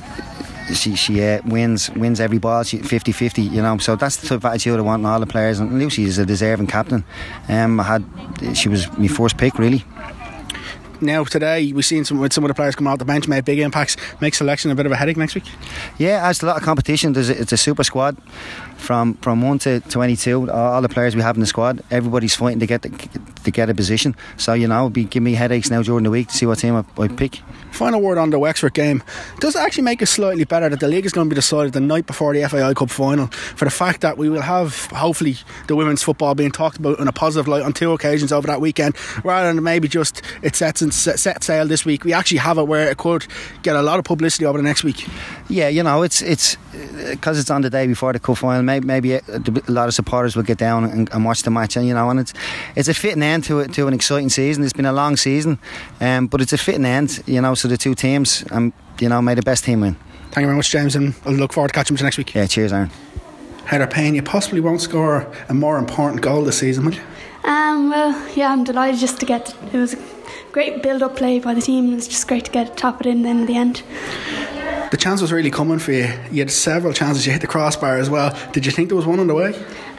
she 0.72 0.97
she 0.97 1.22
uh, 1.22 1.43
wins 1.45 1.91
wins 1.91 2.20
every 2.20 2.39
ball. 2.39 2.62
She 2.62 2.79
50-50, 2.79 3.51
you 3.51 3.62
know. 3.62 3.79
So 3.79 3.97
that's 3.97 4.16
the 4.16 4.29
type 4.29 4.39
of 4.39 4.45
attitude 4.47 4.79
I 4.79 4.83
want 4.83 5.01
in 5.01 5.07
all 5.07 5.20
the 5.20 5.27
players. 5.27 5.59
And 5.61 5.79
Lucy 5.79 6.05
is 6.05 6.18
a 6.18 6.25
deserving 6.25 6.68
captain. 6.68 7.05
Um, 7.49 7.81
I 7.81 7.83
had 7.83 8.05
she 8.57 8.68
was 8.68 8.91
my 8.97 9.09
first 9.09 9.37
pick 9.37 9.59
really 9.59 9.85
now 11.01 11.25
today 11.25 11.73
we've 11.73 11.85
seen 11.85 12.05
some 12.05 12.19
with 12.19 12.33
some 12.33 12.45
of 12.45 12.49
the 12.49 12.55
players 12.55 12.75
come 12.75 12.87
out 12.87 12.99
the 12.99 13.05
bench 13.05 13.29
make 13.29 13.45
big 13.45 13.59
impacts 13.59 13.97
make 14.21 14.35
selection 14.35 14.71
a 14.71 14.75
bit 14.75 14.87
of 14.87 14.93
a 14.93 14.97
headache 14.97 15.17
next 15.17 15.35
week? 15.35 15.45
Yeah 15.99 16.29
it's 16.31 16.43
a 16.43 16.47
lot 16.47 16.57
of 16.57 16.63
competition 16.63 17.13
There's 17.13 17.31
a, 17.31 17.41
it's 17.41 17.53
a 17.53 17.57
super 17.57 17.85
squad. 17.85 18.17
From 18.77 19.15
from 19.15 19.41
1 19.41 19.59
to 19.61 19.81
22 19.81 20.51
all 20.51 20.83
the 20.83 20.89
players 20.89 21.17
we 21.17 21.23
have 21.23 21.37
in 21.37 21.41
the 21.41 21.47
squad 21.47 21.83
everybody's 21.91 22.35
fighting 22.35 22.61
to 22.61 22.67
get 22.67 22.83
the, 22.83 22.91
to 23.45 23.51
get 23.51 23.71
a 23.71 23.75
position. 23.75 24.17
So 24.37 24.55
you 24.55 24.69
know 24.69 24.89
be 24.89 25.05
give 25.05 25.23
me 25.23 25.35
headaches 25.35 25.71
now 25.71 25.83
during 25.83 26.05
the 26.05 26.11
week 26.11 26.29
to 26.29 26.35
see 26.35 26.47
what 26.47 26.59
team 26.59 26.75
I, 26.77 27.03
I 27.03 27.09
pick. 27.09 27.41
Final 27.71 28.01
word 28.01 28.19
on 28.19 28.31
the 28.31 28.39
Wexford 28.39 28.75
game. 28.75 29.03
Does 29.41 29.57
it 29.57 29.59
actually 29.59 29.83
make 29.83 30.01
it 30.01 30.07
slightly 30.07 30.45
better 30.45 30.69
that 30.69 30.81
the 30.81 30.89
league 30.89 31.05
is 31.05 31.13
going 31.13 31.29
to 31.29 31.35
be 31.35 31.35
decided 31.35 31.73
the 31.73 31.81
night 31.81 32.07
before 32.07 32.33
the 32.33 32.49
FAI 32.49 32.73
Cup 32.73 32.89
final 32.89 33.27
for 33.27 33.65
the 33.65 33.71
fact 33.71 34.01
that 34.01 34.17
we 34.17 34.29
will 34.29 34.43
have 34.43 34.87
hopefully 34.87 35.37
the 35.67 35.75
women's 35.75 36.03
football 36.03 36.35
being 36.35 36.53
talked 36.53 36.77
about 36.79 37.01
in 37.01 37.09
a 37.09 37.13
positive 37.13 37.49
light 37.49 37.63
on 37.63 37.73
two 37.73 37.93
occasions 37.93 38.33
over 38.33 38.47
that 38.47 38.61
weekend 38.61 38.95
rather 39.25 39.53
than 39.53 39.63
maybe 39.63 39.89
just 39.89 40.23
it 40.43 40.55
sets 40.55 40.83
and 40.83 40.95
set 40.95 41.43
sail 41.43 41.67
this 41.67 41.85
week? 41.85 42.05
We 42.05 42.13
actually 42.13 42.39
have 42.39 42.59
it 42.59 42.65
where 42.69 42.91
it 42.91 42.97
could 42.97 43.27
get 43.63 43.75
a 43.75 43.83
lot 43.83 43.99
of 43.99 44.05
publicity 44.05 44.47
over 44.47 44.59
the 44.59 44.65
next 44.65 44.85
week. 44.85 45.07
Yeah 45.49 45.69
you 45.75 45.83
know 45.83 46.03
it's 46.03 46.23
it's 46.23 46.57
uh, 46.57 47.11
because 47.11 47.39
it's 47.39 47.51
on 47.51 47.63
the 47.63 47.71
day 47.71 47.87
before 47.87 48.13
the 48.13 48.21
cup 48.21 48.39
final 48.39 48.63
maybe, 48.63 48.87
maybe 48.87 49.13
a, 49.15 49.23
a, 49.29 49.71
lot 49.71 49.89
of 49.89 49.95
supporters 49.95 50.37
will 50.37 50.45
get 50.45 50.59
down 50.59 50.85
and, 50.85 51.13
and, 51.13 51.25
watch 51.25 51.43
the 51.43 51.51
match 51.51 51.77
and 51.77 51.87
you 51.87 51.95
know 51.95 52.09
and 52.11 52.21
it's 52.21 52.33
it's 52.77 52.89
a 52.89 52.95
fitting 52.95 53.23
end 53.23 53.34
to 53.43 53.61
it 53.61 53.72
to 53.72 53.87
an 53.87 53.95
exciting 53.95 54.28
season 54.28 54.62
it's 54.62 54.72
been 54.72 54.87
a 54.87 54.93
long 54.93 55.16
season 55.16 55.59
um, 56.01 56.26
but 56.26 56.41
it's 56.41 56.53
a 56.53 56.59
fitting 56.59 56.85
end 56.85 57.22
you 57.26 57.41
know 57.41 57.55
so 57.55 57.68
the 57.68 57.76
two 57.76 57.95
teams 57.95 58.45
um, 58.51 58.72
you 59.01 59.09
know 59.09 59.20
made 59.22 59.39
the 59.39 59.43
best 59.43 59.64
team 59.64 59.80
win 59.80 59.97
thank 60.30 60.43
you 60.43 60.47
very 60.47 60.57
much 60.57 60.70
James 60.70 60.97
and 60.97 61.14
I 61.24 61.30
look 61.30 61.53
forward 61.53 61.68
to 61.68 61.74
catching 61.74 61.97
you 61.97 62.03
next 62.03 62.18
week 62.18 62.35
yeah 62.35 62.47
cheers 62.47 62.72
Aaron 62.72 62.91
Heather 63.66 63.87
Payne 63.87 64.14
you 64.14 64.22
possibly 64.22 64.61
won't 64.61 64.80
score 64.80 65.30
a 65.49 65.55
more 65.55 65.78
important 65.78 66.22
goal 66.22 66.43
this 66.45 66.59
season 66.59 66.85
will 66.85 66.95
you 66.95 67.03
um, 67.45 67.91
well 67.91 68.37
yeah 68.37 68.51
I'm 68.51 68.64
delighted 68.64 69.01
just 69.01 69.20
to 69.20 69.26
get 69.26 69.55
it 69.72 69.78
was 69.78 69.95
a 69.95 69.99
great 70.53 70.82
build 70.82 71.03
up 71.03 71.16
play 71.16 71.39
by 71.41 71.55
the 71.55 71.62
team 71.62 71.93
it's 71.95 72.09
just 72.09 72.28
great 72.28 72.45
to 72.47 72.51
get 72.51 72.76
top 72.76 73.01
it 73.01 73.07
in 73.07 73.22
then 73.22 73.41
in 73.41 73.47
the 73.47 73.57
end 73.57 73.82
the 74.95 74.97
chance 75.01 75.20
was 75.20 75.32
really 75.32 75.51
coming 75.51 75.80
for 75.80 75.91
you. 75.91 76.09
You 76.30 76.43
had 76.43 76.53
several 76.53 76.93
chances. 76.93 77.26
You 77.26 77.32
hit 77.32 77.41
the 77.41 77.49
crossbar 77.49 77.99
as 77.99 78.09
well. 78.09 78.30
Did 78.53 78.64
you 78.64 78.70
think 78.70 78.91
there 78.91 78.97
was 78.97 79.07
one 79.07 79.18
on 79.18 79.26
the 79.26 79.35
way? 79.35 79.53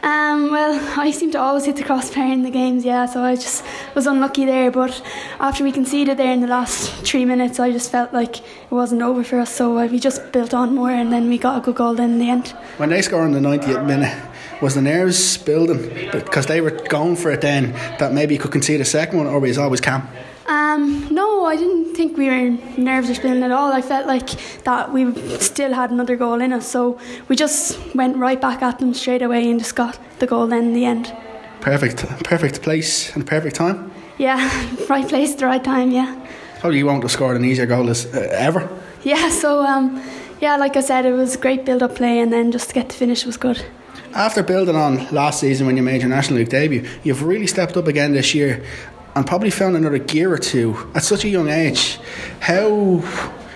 Um, 0.06 0.52
well, 0.52 0.78
I 1.00 1.10
seem 1.10 1.32
to 1.32 1.40
always 1.40 1.64
hit 1.64 1.74
the 1.74 1.82
crossbar 1.82 2.24
in 2.24 2.42
the 2.42 2.50
games, 2.50 2.84
yeah. 2.84 3.06
So 3.06 3.24
I 3.24 3.34
just 3.34 3.64
was 3.96 4.06
unlucky 4.06 4.44
there. 4.44 4.70
But 4.70 5.02
after 5.40 5.64
we 5.64 5.72
conceded 5.72 6.16
there 6.16 6.32
in 6.32 6.40
the 6.40 6.46
last 6.46 6.92
three 7.04 7.24
minutes, 7.24 7.58
I 7.58 7.72
just 7.72 7.90
felt 7.90 8.12
like 8.12 8.38
it 8.38 8.70
wasn't 8.70 9.02
over 9.02 9.24
for 9.24 9.40
us. 9.40 9.52
So 9.52 9.84
we 9.84 9.98
just 9.98 10.30
built 10.30 10.54
on 10.54 10.76
more, 10.76 10.92
and 10.92 11.12
then 11.12 11.28
we 11.28 11.38
got 11.38 11.58
a 11.58 11.60
good 11.60 11.74
goal 11.74 11.94
then 11.94 12.12
in 12.12 12.18
the 12.20 12.30
end. 12.30 12.48
When 12.76 12.90
they 12.90 13.02
scored 13.02 13.26
in 13.26 13.32
the 13.32 13.48
90th 13.48 13.84
minute, 13.84 14.16
was 14.62 14.74
the 14.74 14.80
nerves 14.80 15.38
building 15.38 15.82
because 16.12 16.46
they 16.46 16.60
were 16.60 16.70
going 16.70 17.16
for 17.16 17.30
it 17.30 17.40
then 17.40 17.72
that 17.98 18.12
maybe 18.12 18.34
you 18.34 18.40
could 18.40 18.52
concede 18.52 18.80
a 18.80 18.84
second 18.84 19.18
one, 19.18 19.26
or 19.26 19.40
was 19.40 19.58
always 19.58 19.80
calm? 19.80 20.06
Um, 20.48 21.08
no, 21.12 21.44
I 21.44 21.56
didn't 21.56 21.94
think 21.94 22.16
we 22.16 22.28
were 22.28 22.50
nervous 22.78 23.10
or 23.10 23.14
spilling 23.14 23.42
at 23.42 23.50
all. 23.50 23.72
I 23.72 23.82
felt 23.82 24.06
like 24.06 24.28
that 24.62 24.92
we 24.92 25.12
still 25.40 25.72
had 25.72 25.90
another 25.90 26.16
goal 26.16 26.40
in 26.40 26.52
us, 26.52 26.68
so 26.68 26.98
we 27.28 27.34
just 27.34 27.78
went 27.94 28.16
right 28.16 28.40
back 28.40 28.62
at 28.62 28.78
them 28.78 28.94
straight 28.94 29.22
away 29.22 29.50
and 29.50 29.58
just 29.58 29.74
got 29.74 29.98
the 30.20 30.26
goal 30.26 30.46
then 30.46 30.66
in 30.66 30.72
the 30.72 30.84
end. 30.84 31.12
Perfect, 31.60 32.06
perfect 32.22 32.62
place 32.62 33.14
and 33.16 33.26
perfect 33.26 33.56
time. 33.56 33.90
Yeah, 34.18 34.38
right 34.88 35.08
place, 35.08 35.34
the 35.34 35.46
right 35.46 35.62
time. 35.62 35.90
Yeah. 35.90 36.14
Probably 36.60 36.78
you 36.78 36.86
won't 36.86 37.02
have 37.02 37.10
scored 37.10 37.36
an 37.36 37.44
easier 37.44 37.66
goal 37.66 37.90
as 37.90 38.06
uh, 38.06 38.28
ever. 38.32 38.68
Yeah. 39.02 39.30
So 39.30 39.64
um, 39.64 40.00
yeah, 40.40 40.56
like 40.56 40.76
I 40.76 40.80
said, 40.80 41.06
it 41.06 41.12
was 41.12 41.36
great 41.36 41.64
build-up 41.64 41.96
play, 41.96 42.20
and 42.20 42.32
then 42.32 42.52
just 42.52 42.68
to 42.68 42.74
get 42.74 42.88
the 42.88 42.94
finish 42.94 43.26
was 43.26 43.36
good. 43.36 43.64
After 44.14 44.42
building 44.42 44.76
on 44.76 45.06
last 45.12 45.40
season 45.40 45.66
when 45.66 45.76
you 45.76 45.82
made 45.82 46.00
your 46.00 46.08
National 46.08 46.38
League 46.38 46.48
debut, 46.48 46.88
you've 47.02 47.22
really 47.22 47.46
stepped 47.46 47.76
up 47.76 47.86
again 47.86 48.12
this 48.12 48.34
year 48.34 48.64
and 49.16 49.26
probably 49.26 49.50
found 49.50 49.74
another 49.76 49.98
gear 49.98 50.32
or 50.32 50.38
two 50.38 50.76
at 50.94 51.02
such 51.02 51.24
a 51.24 51.28
young 51.28 51.48
age. 51.48 51.98
How 52.40 53.02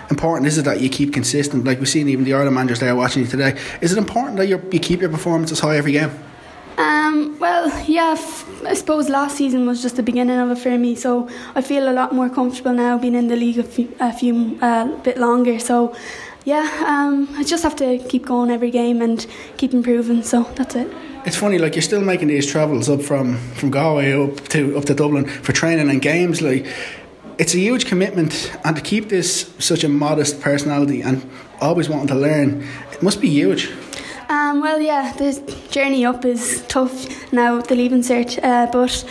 important 0.08 0.46
is 0.46 0.56
it 0.56 0.64
that 0.64 0.80
you 0.80 0.88
keep 0.88 1.12
consistent? 1.12 1.64
Like 1.64 1.78
we've 1.78 1.88
seen 1.88 2.08
even 2.08 2.24
the 2.24 2.32
Ireland 2.32 2.54
managers 2.54 2.80
there 2.80 2.96
watching 2.96 3.22
you 3.22 3.28
today. 3.28 3.60
Is 3.82 3.92
it 3.92 3.98
important 3.98 4.38
that 4.38 4.46
you 4.46 4.58
keep 4.58 5.02
your 5.02 5.10
performances 5.10 5.60
high 5.60 5.76
every 5.76 5.92
game? 5.92 6.10
Um, 6.78 7.38
well, 7.38 7.68
yeah, 7.86 8.12
f- 8.12 8.64
I 8.64 8.72
suppose 8.72 9.10
last 9.10 9.36
season 9.36 9.66
was 9.66 9.82
just 9.82 9.96
the 9.96 10.02
beginning 10.02 10.38
of 10.38 10.50
it 10.50 10.56
for 10.56 10.78
me, 10.78 10.94
so 10.94 11.28
I 11.54 11.60
feel 11.60 11.90
a 11.90 11.92
lot 11.92 12.14
more 12.14 12.30
comfortable 12.30 12.72
now 12.72 12.96
being 12.96 13.14
in 13.14 13.28
the 13.28 13.36
league 13.36 13.58
a 13.58 13.62
few, 13.62 13.94
a 14.00 14.14
few 14.14 14.58
uh, 14.62 14.86
bit 15.02 15.18
longer. 15.18 15.58
So, 15.58 15.94
yeah, 16.54 16.66
um, 16.86 17.28
I 17.40 17.42
just 17.44 17.62
have 17.62 17.76
to 17.76 17.98
keep 18.10 18.24
going 18.26 18.50
every 18.50 18.70
game 18.70 19.02
and 19.02 19.26
keep 19.56 19.72
improving. 19.72 20.22
So 20.22 20.42
that's 20.56 20.74
it 20.74 20.90
it's 21.24 21.36
funny, 21.36 21.58
like 21.58 21.74
you're 21.74 21.82
still 21.82 22.00
making 22.00 22.28
these 22.28 22.46
travels 22.46 22.88
up 22.88 23.02
from, 23.02 23.36
from 23.54 23.70
Galway 23.70 24.12
up 24.12 24.48
to 24.48 24.76
up 24.76 24.84
to 24.86 24.94
Dublin 24.94 25.26
for 25.26 25.52
training 25.52 25.90
and 25.90 26.00
games. 26.00 26.40
Like 26.40 26.66
it's 27.38 27.54
a 27.54 27.58
huge 27.58 27.86
commitment, 27.86 28.52
and 28.64 28.76
to 28.76 28.82
keep 28.82 29.08
this 29.08 29.52
such 29.58 29.84
a 29.84 29.88
modest 29.88 30.40
personality 30.40 31.02
and 31.02 31.28
always 31.60 31.88
wanting 31.88 32.08
to 32.08 32.14
learn, 32.14 32.66
it 32.92 33.02
must 33.02 33.20
be 33.20 33.28
huge. 33.28 33.70
Um, 34.28 34.60
well, 34.60 34.80
yeah, 34.80 35.12
the 35.14 35.32
journey 35.70 36.04
up 36.04 36.24
is 36.24 36.64
tough 36.68 37.32
now 37.32 37.60
the 37.60 37.74
leaving 37.74 38.02
cert, 38.02 38.42
uh, 38.42 38.70
but. 38.70 39.04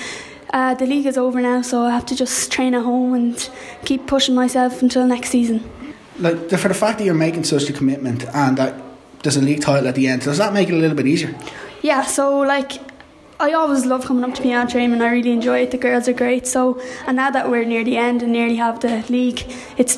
Uh, 0.52 0.74
the 0.74 0.86
league 0.88 1.06
is 1.06 1.16
over 1.16 1.40
now, 1.40 1.62
so 1.62 1.84
I 1.84 1.92
have 1.92 2.08
to 2.08 2.16
just 2.16 2.52
train 2.52 2.74
at 2.74 2.82
home 2.82 3.14
and 3.14 3.50
keep 3.86 4.08
pushing 4.08 4.34
myself 4.34 4.82
until 4.82 5.06
next 5.06 5.30
season. 5.30 5.64
Like 6.20 6.49
for 6.49 6.67
the 6.67 6.74
fact 6.74 6.97
that 6.99 7.05
you're 7.05 7.13
making 7.13 7.45
such 7.45 7.70
a 7.70 7.74
commitment 7.74 8.26
and 8.34 8.57
that 8.57 8.76
there's 9.24 9.38
a 9.38 9.41
league 9.41 9.61
title 9.61 9.88
at 9.88 9.95
the 9.95 10.07
end, 10.07 10.22
does 10.24 10.38
that 10.38 10.53
make 10.53 10.70
it 10.70 10.74
a 10.74 10.78
little 10.78 10.95
bit 10.97 11.07
easier? 11.07 11.36
yeah, 11.82 12.03
so 12.03 12.39
like 12.39 12.74
I 13.41 13.53
always 13.53 13.86
love 13.86 14.03
coming 14.05 14.26
up 14.26 14.36
to 14.36 14.41
Peamount 14.41 14.70
training. 14.70 15.01
I 15.01 15.09
really 15.11 15.32
enjoy 15.32 15.61
it. 15.61 15.72
The 15.72 15.78
girls 15.78 16.09
are 16.09 16.13
great. 16.13 16.45
So, 16.45 16.82
and 17.07 17.15
now 17.15 17.32
that 17.32 17.49
we're 17.49 17.63
near 17.63 17.86
the 17.86 17.95
end 17.95 18.22
and 18.22 18.34
nearly 18.34 18.57
have 18.57 18.82
the 18.82 19.05
league, 19.09 19.41
it's 19.78 19.95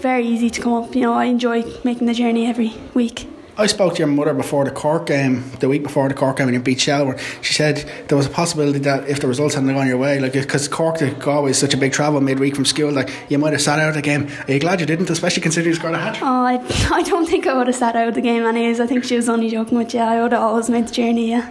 very 0.00 0.24
easy 0.24 0.48
to 0.48 0.60
come 0.60 0.74
up. 0.74 0.94
You 0.94 1.00
know, 1.02 1.12
I 1.12 1.24
enjoy 1.24 1.64
making 1.82 2.06
the 2.06 2.14
journey 2.14 2.46
every 2.46 2.74
week. 2.94 3.26
I 3.60 3.66
spoke 3.66 3.94
to 3.94 3.98
your 3.98 4.06
mother 4.06 4.34
before 4.34 4.64
the 4.64 4.70
Cork 4.70 5.06
game, 5.06 5.42
the 5.58 5.68
week 5.68 5.82
before 5.82 6.08
the 6.08 6.14
Cork 6.14 6.36
game, 6.36 6.46
and 6.46 6.54
you 6.54 6.60
beat 6.60 6.80
Shelbourne. 6.80 7.18
She 7.42 7.54
said 7.54 7.90
there 8.06 8.16
was 8.16 8.26
a 8.26 8.30
possibility 8.30 8.78
that 8.78 9.08
if 9.08 9.20
the 9.20 9.26
results 9.26 9.56
hadn't 9.56 9.74
gone 9.74 9.88
your 9.88 9.98
way, 9.98 10.20
like 10.20 10.32
because 10.32 10.68
Cork 10.68 10.98
to 10.98 11.10
Galway 11.10 11.50
is 11.50 11.58
such 11.58 11.74
a 11.74 11.76
big 11.76 11.92
travel 11.92 12.20
midweek 12.20 12.54
from 12.54 12.64
school, 12.64 12.92
like 12.92 13.10
you 13.28 13.36
might 13.36 13.52
have 13.54 13.60
sat 13.60 13.80
out 13.80 13.94
the 13.94 14.02
game. 14.02 14.28
Are 14.46 14.52
you 14.52 14.60
glad 14.60 14.78
you 14.78 14.86
didn't, 14.86 15.10
especially 15.10 15.42
considering 15.42 15.72
you 15.72 15.74
scored 15.74 15.94
a 15.94 15.98
hat? 15.98 16.20
Oh, 16.22 16.44
I, 16.44 16.64
I 16.92 17.02
don't 17.02 17.26
think 17.26 17.48
I 17.48 17.54
would 17.58 17.66
have 17.66 17.74
sat 17.74 17.96
out 17.96 18.14
the 18.14 18.20
game 18.20 18.46
anyways. 18.46 18.78
I 18.78 18.86
think 18.86 19.02
she 19.02 19.16
was 19.16 19.28
only 19.28 19.50
joking 19.50 19.76
with 19.76 19.92
you. 19.92 20.00
I 20.00 20.22
would 20.22 20.30
have 20.30 20.40
always 20.40 20.70
made 20.70 20.86
the 20.86 20.92
journey. 20.92 21.30
Yeah. 21.30 21.50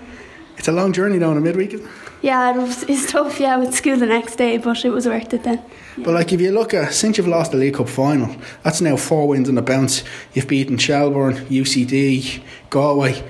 It's 0.68 0.74
a 0.74 0.76
long 0.76 0.92
journey 0.92 1.18
down 1.18 1.38
a 1.38 1.40
midweek. 1.40 1.82
Yeah, 2.22 2.54
it 2.54 2.58
was, 2.58 2.84
it's 2.84 3.10
tough. 3.10 3.40
Yeah, 3.40 3.56
with 3.56 3.74
school 3.74 3.96
the 3.96 4.06
next 4.06 4.36
day, 4.36 4.58
but 4.58 4.84
it 4.84 4.90
was 4.90 5.08
worth 5.08 5.34
it 5.34 5.44
then. 5.44 5.64
But 5.98 6.14
like 6.14 6.34
if 6.34 6.42
you 6.42 6.52
look 6.52 6.74
at 6.74 6.94
since 6.94 7.18
you've 7.18 7.26
lost 7.30 7.52
the 7.52 7.58
League 7.58 7.76
Cup 7.76 7.88
final, 7.88 8.36
that's 8.64 8.82
now 8.82 8.98
four 8.98 9.30
wins 9.30 9.48
on 9.48 9.58
a 9.58 9.62
bounce. 9.62 10.04
You've 10.34 10.50
beaten 10.50 10.78
Shelbourne, 10.78 11.36
UCD, 11.46 12.44
Galway. 12.70 13.24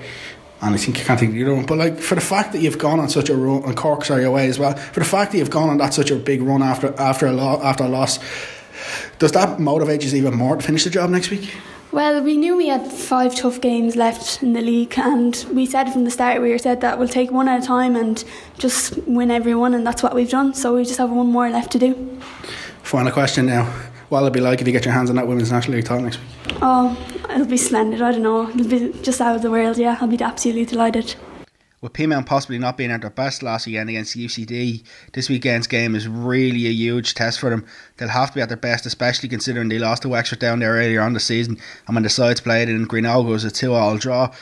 And 0.60 0.74
I 0.74 0.78
think 0.78 0.98
you 0.98 1.04
can't 1.04 1.20
think 1.20 1.30
of 1.30 1.36
the 1.36 1.44
other 1.44 1.54
one. 1.54 1.66
But 1.66 1.78
like 1.78 2.00
for 2.00 2.16
the 2.16 2.20
fact 2.20 2.50
that 2.54 2.60
you've 2.60 2.78
gone 2.78 2.98
on 2.98 3.08
such 3.08 3.30
a 3.30 3.36
run 3.36 3.62
and 3.62 3.76
Cork's 3.76 4.10
are 4.10 4.20
your 4.20 4.32
way 4.32 4.48
as 4.48 4.58
well, 4.58 4.74
for 4.74 4.98
the 4.98 5.06
fact 5.06 5.30
that 5.30 5.38
you've 5.38 5.48
gone 5.48 5.70
on 5.70 5.78
that 5.78 5.94
such 5.94 6.10
a 6.10 6.16
big 6.16 6.42
run 6.42 6.60
after 6.60 6.92
after 6.98 7.26
a 7.28 7.32
lo- 7.32 7.60
after 7.62 7.84
a 7.84 7.88
loss, 7.88 8.18
does 9.20 9.30
that 9.30 9.60
motivate 9.60 10.02
you 10.02 10.18
even 10.18 10.34
more 10.34 10.56
to 10.56 10.62
finish 10.66 10.82
the 10.82 10.90
job 10.90 11.08
next 11.10 11.30
week? 11.30 11.54
Well, 11.90 12.22
we 12.22 12.36
knew 12.36 12.54
we 12.54 12.68
had 12.68 12.86
five 12.86 13.34
tough 13.34 13.62
games 13.62 13.96
left 13.96 14.42
in 14.42 14.52
the 14.52 14.60
league, 14.60 14.98
and 14.98 15.34
we 15.52 15.64
said 15.64 15.90
from 15.90 16.04
the 16.04 16.10
start 16.10 16.42
we 16.42 16.56
said 16.58 16.82
that 16.82 16.98
we'll 16.98 17.08
take 17.08 17.30
one 17.30 17.48
at 17.48 17.62
a 17.62 17.66
time 17.66 17.96
and 17.96 18.22
just 18.58 18.98
win 19.06 19.30
every 19.30 19.54
one, 19.54 19.72
and 19.72 19.86
that's 19.86 20.02
what 20.02 20.14
we've 20.14 20.28
done. 20.28 20.52
So 20.52 20.74
we 20.74 20.84
just 20.84 20.98
have 20.98 21.10
one 21.10 21.28
more 21.28 21.48
left 21.48 21.72
to 21.72 21.78
do. 21.78 22.20
Final 22.82 23.10
question 23.10 23.46
now: 23.46 23.64
What 24.10 24.20
will 24.20 24.28
it 24.28 24.34
be 24.34 24.40
like 24.40 24.60
if 24.60 24.66
you 24.66 24.72
get 24.72 24.84
your 24.84 24.92
hands 24.92 25.08
on 25.08 25.16
that 25.16 25.26
women's 25.26 25.50
national 25.50 25.76
league 25.76 25.86
title 25.86 26.04
next 26.04 26.18
week? 26.18 26.58
Oh, 26.60 27.24
it'll 27.30 27.46
be 27.46 27.56
splendid. 27.56 28.02
I 28.02 28.12
don't 28.12 28.22
know. 28.22 28.50
It'll 28.50 28.68
be 28.68 28.92
just 29.00 29.22
out 29.22 29.34
of 29.34 29.40
the 29.40 29.50
world. 29.50 29.78
Yeah, 29.78 29.96
I'll 29.98 30.08
be 30.08 30.20
absolutely 30.20 30.66
delighted 30.66 31.14
with 31.80 31.92
Peamount 31.92 32.26
possibly 32.26 32.58
not 32.58 32.76
being 32.76 32.90
at 32.90 33.02
their 33.02 33.10
best 33.10 33.42
last 33.42 33.66
weekend 33.66 33.88
against 33.88 34.16
UCD, 34.16 34.82
this 35.12 35.28
weekend's 35.28 35.66
game 35.66 35.94
is 35.94 36.08
really 36.08 36.66
a 36.66 36.70
huge 36.70 37.14
test 37.14 37.38
for 37.38 37.50
them. 37.50 37.64
They'll 37.96 38.08
have 38.08 38.30
to 38.30 38.34
be 38.34 38.40
at 38.40 38.48
their 38.48 38.56
best, 38.56 38.86
especially 38.86 39.28
considering 39.28 39.68
they 39.68 39.78
lost 39.78 40.02
to 40.02 40.08
Wexford 40.08 40.40
down 40.40 40.58
there 40.58 40.72
earlier 40.72 41.00
on 41.00 41.12
the 41.12 41.20
season, 41.20 41.58
and 41.86 41.94
when 41.94 42.02
the 42.02 42.08
sides 42.08 42.40
played 42.40 42.68
in 42.68 42.84
Greenogue 42.86 43.26
it 43.26 43.30
was 43.30 43.44
a 43.44 43.50
two-all 43.50 43.96
draw. 43.96 44.32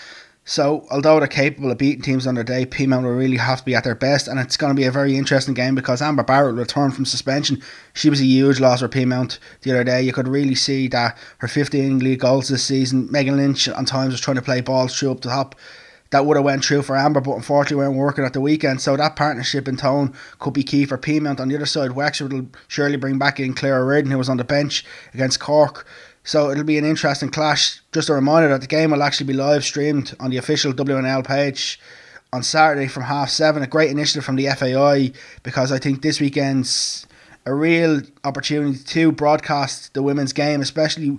So, 0.48 0.86
although 0.92 1.18
they're 1.18 1.26
capable 1.26 1.72
of 1.72 1.78
beating 1.78 2.02
teams 2.02 2.24
on 2.24 2.36
their 2.36 2.44
day, 2.44 2.64
Peamount 2.64 3.02
will 3.02 3.10
really 3.10 3.36
have 3.36 3.58
to 3.58 3.64
be 3.64 3.74
at 3.74 3.82
their 3.82 3.96
best, 3.96 4.28
and 4.28 4.38
it's 4.38 4.56
going 4.56 4.70
to 4.70 4.80
be 4.80 4.86
a 4.86 4.92
very 4.92 5.16
interesting 5.16 5.54
game 5.54 5.74
because 5.74 6.00
Amber 6.00 6.22
Barrett 6.22 6.54
will 6.54 6.60
return 6.60 6.92
from 6.92 7.04
suspension. 7.04 7.60
She 7.94 8.08
was 8.08 8.20
a 8.20 8.24
huge 8.24 8.60
loss 8.60 8.78
for 8.78 8.88
Peamount 8.88 9.40
the 9.62 9.72
other 9.72 9.82
day. 9.82 10.02
You 10.02 10.12
could 10.12 10.28
really 10.28 10.54
see 10.54 10.86
that 10.88 11.18
her 11.38 11.48
15 11.48 11.98
league 11.98 12.20
goals 12.20 12.48
this 12.48 12.62
season, 12.62 13.10
Megan 13.10 13.36
Lynch 13.36 13.68
on 13.68 13.86
times 13.86 14.12
was 14.12 14.20
trying 14.20 14.36
to 14.36 14.42
play 14.42 14.60
balls 14.60 14.96
through 14.96 15.10
up 15.10 15.20
the 15.20 15.30
top. 15.30 15.56
That 16.10 16.24
would 16.24 16.36
have 16.36 16.44
went 16.44 16.64
through 16.64 16.82
for 16.82 16.96
Amber, 16.96 17.20
but 17.20 17.34
unfortunately 17.34 17.84
weren't 17.84 17.98
working 17.98 18.24
at 18.24 18.32
the 18.32 18.40
weekend. 18.40 18.80
So 18.80 18.96
that 18.96 19.16
partnership 19.16 19.66
in 19.66 19.76
tone 19.76 20.14
could 20.38 20.54
be 20.54 20.62
key 20.62 20.84
for 20.84 20.96
Peamount. 20.96 21.40
On 21.40 21.48
the 21.48 21.56
other 21.56 21.66
side, 21.66 21.92
Wexford 21.92 22.32
will 22.32 22.46
surely 22.68 22.96
bring 22.96 23.18
back 23.18 23.40
in 23.40 23.54
Clara 23.54 23.84
Reardon, 23.84 24.10
who 24.12 24.18
was 24.18 24.28
on 24.28 24.36
the 24.36 24.44
bench 24.44 24.84
against 25.14 25.40
Cork. 25.40 25.86
So 26.22 26.50
it'll 26.50 26.64
be 26.64 26.78
an 26.78 26.84
interesting 26.84 27.30
clash. 27.30 27.80
Just 27.92 28.08
a 28.08 28.14
reminder 28.14 28.48
that 28.48 28.60
the 28.60 28.66
game 28.66 28.90
will 28.90 29.02
actually 29.02 29.26
be 29.26 29.32
live 29.32 29.64
streamed 29.64 30.14
on 30.18 30.30
the 30.30 30.36
official 30.36 30.72
WNL 30.72 31.24
page 31.24 31.80
on 32.32 32.42
Saturday 32.42 32.88
from 32.88 33.04
half 33.04 33.30
seven. 33.30 33.62
A 33.62 33.66
great 33.66 33.90
initiative 33.90 34.24
from 34.24 34.36
the 34.36 34.48
FAI 34.48 35.12
because 35.42 35.70
I 35.70 35.78
think 35.78 36.02
this 36.02 36.20
weekend's 36.20 37.06
a 37.46 37.54
real 37.54 38.02
opportunity 38.24 38.78
to 38.78 39.12
broadcast 39.12 39.94
the 39.94 40.02
women's 40.02 40.32
game, 40.32 40.60
especially 40.60 41.18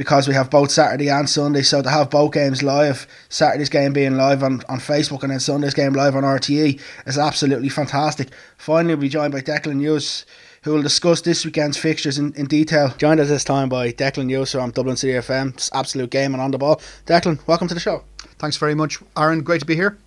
because 0.00 0.26
we 0.26 0.32
have 0.32 0.48
both 0.48 0.70
Saturday 0.70 1.10
and 1.10 1.28
Sunday. 1.28 1.60
So 1.60 1.82
to 1.82 1.90
have 1.90 2.08
both 2.08 2.32
games 2.32 2.62
live, 2.62 3.06
Saturday's 3.28 3.68
game 3.68 3.92
being 3.92 4.16
live 4.16 4.42
on, 4.42 4.62
on 4.66 4.78
Facebook 4.78 5.22
and 5.22 5.30
then 5.30 5.40
Sunday's 5.40 5.74
game 5.74 5.92
live 5.92 6.16
on 6.16 6.22
RTE 6.22 6.80
is 7.04 7.18
absolutely 7.18 7.68
fantastic. 7.68 8.30
Finally, 8.56 8.94
we'll 8.94 9.02
be 9.02 9.08
joined 9.10 9.34
by 9.34 9.42
Declan 9.42 9.78
Hughes 9.78 10.24
who 10.62 10.72
will 10.72 10.80
discuss 10.80 11.20
this 11.20 11.44
weekend's 11.44 11.76
fixtures 11.76 12.18
in, 12.18 12.32
in 12.32 12.46
detail. 12.46 12.94
Joined 12.96 13.20
us 13.20 13.28
this 13.28 13.44
time 13.44 13.68
by 13.68 13.92
Declan 13.92 14.30
Hughes 14.30 14.52
from 14.52 14.70
Dublin 14.70 14.96
City 14.96 15.12
FM. 15.12 15.52
It's 15.52 15.70
absolute 15.74 16.08
game 16.08 16.32
and 16.32 16.40
on 16.40 16.50
the 16.50 16.56
ball. 16.56 16.80
Declan, 17.04 17.46
welcome 17.46 17.68
to 17.68 17.74
the 17.74 17.80
show. 17.80 18.02
Thanks 18.38 18.56
very 18.56 18.74
much, 18.74 19.00
Aaron. 19.18 19.42
Great 19.42 19.60
to 19.60 19.66
be 19.66 19.74
here. 19.74 19.98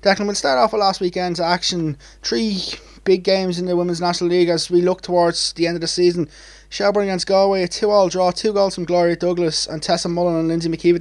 Declan, 0.00 0.24
we'll 0.24 0.34
start 0.34 0.58
off 0.58 0.72
with 0.72 0.80
last 0.80 1.02
weekend's 1.02 1.40
action. 1.40 1.98
Three 2.22 2.58
big 3.04 3.22
games 3.22 3.58
in 3.58 3.66
the 3.66 3.76
Women's 3.76 4.00
National 4.00 4.30
League 4.30 4.48
as 4.48 4.70
we 4.70 4.80
look 4.80 5.02
towards 5.02 5.52
the 5.52 5.66
end 5.66 5.76
of 5.76 5.82
the 5.82 5.88
season. 5.88 6.30
Shelbourne 6.72 7.02
against 7.02 7.26
Galway, 7.26 7.64
a 7.64 7.68
two-all 7.68 8.08
draw, 8.08 8.30
two 8.30 8.54
goals 8.54 8.76
from 8.76 8.86
Gloria 8.86 9.14
Douglas 9.14 9.66
and 9.66 9.82
Tessa 9.82 10.08
Mullen 10.08 10.36
and 10.36 10.48
Lindsay 10.48 10.70
McKee 10.70 10.94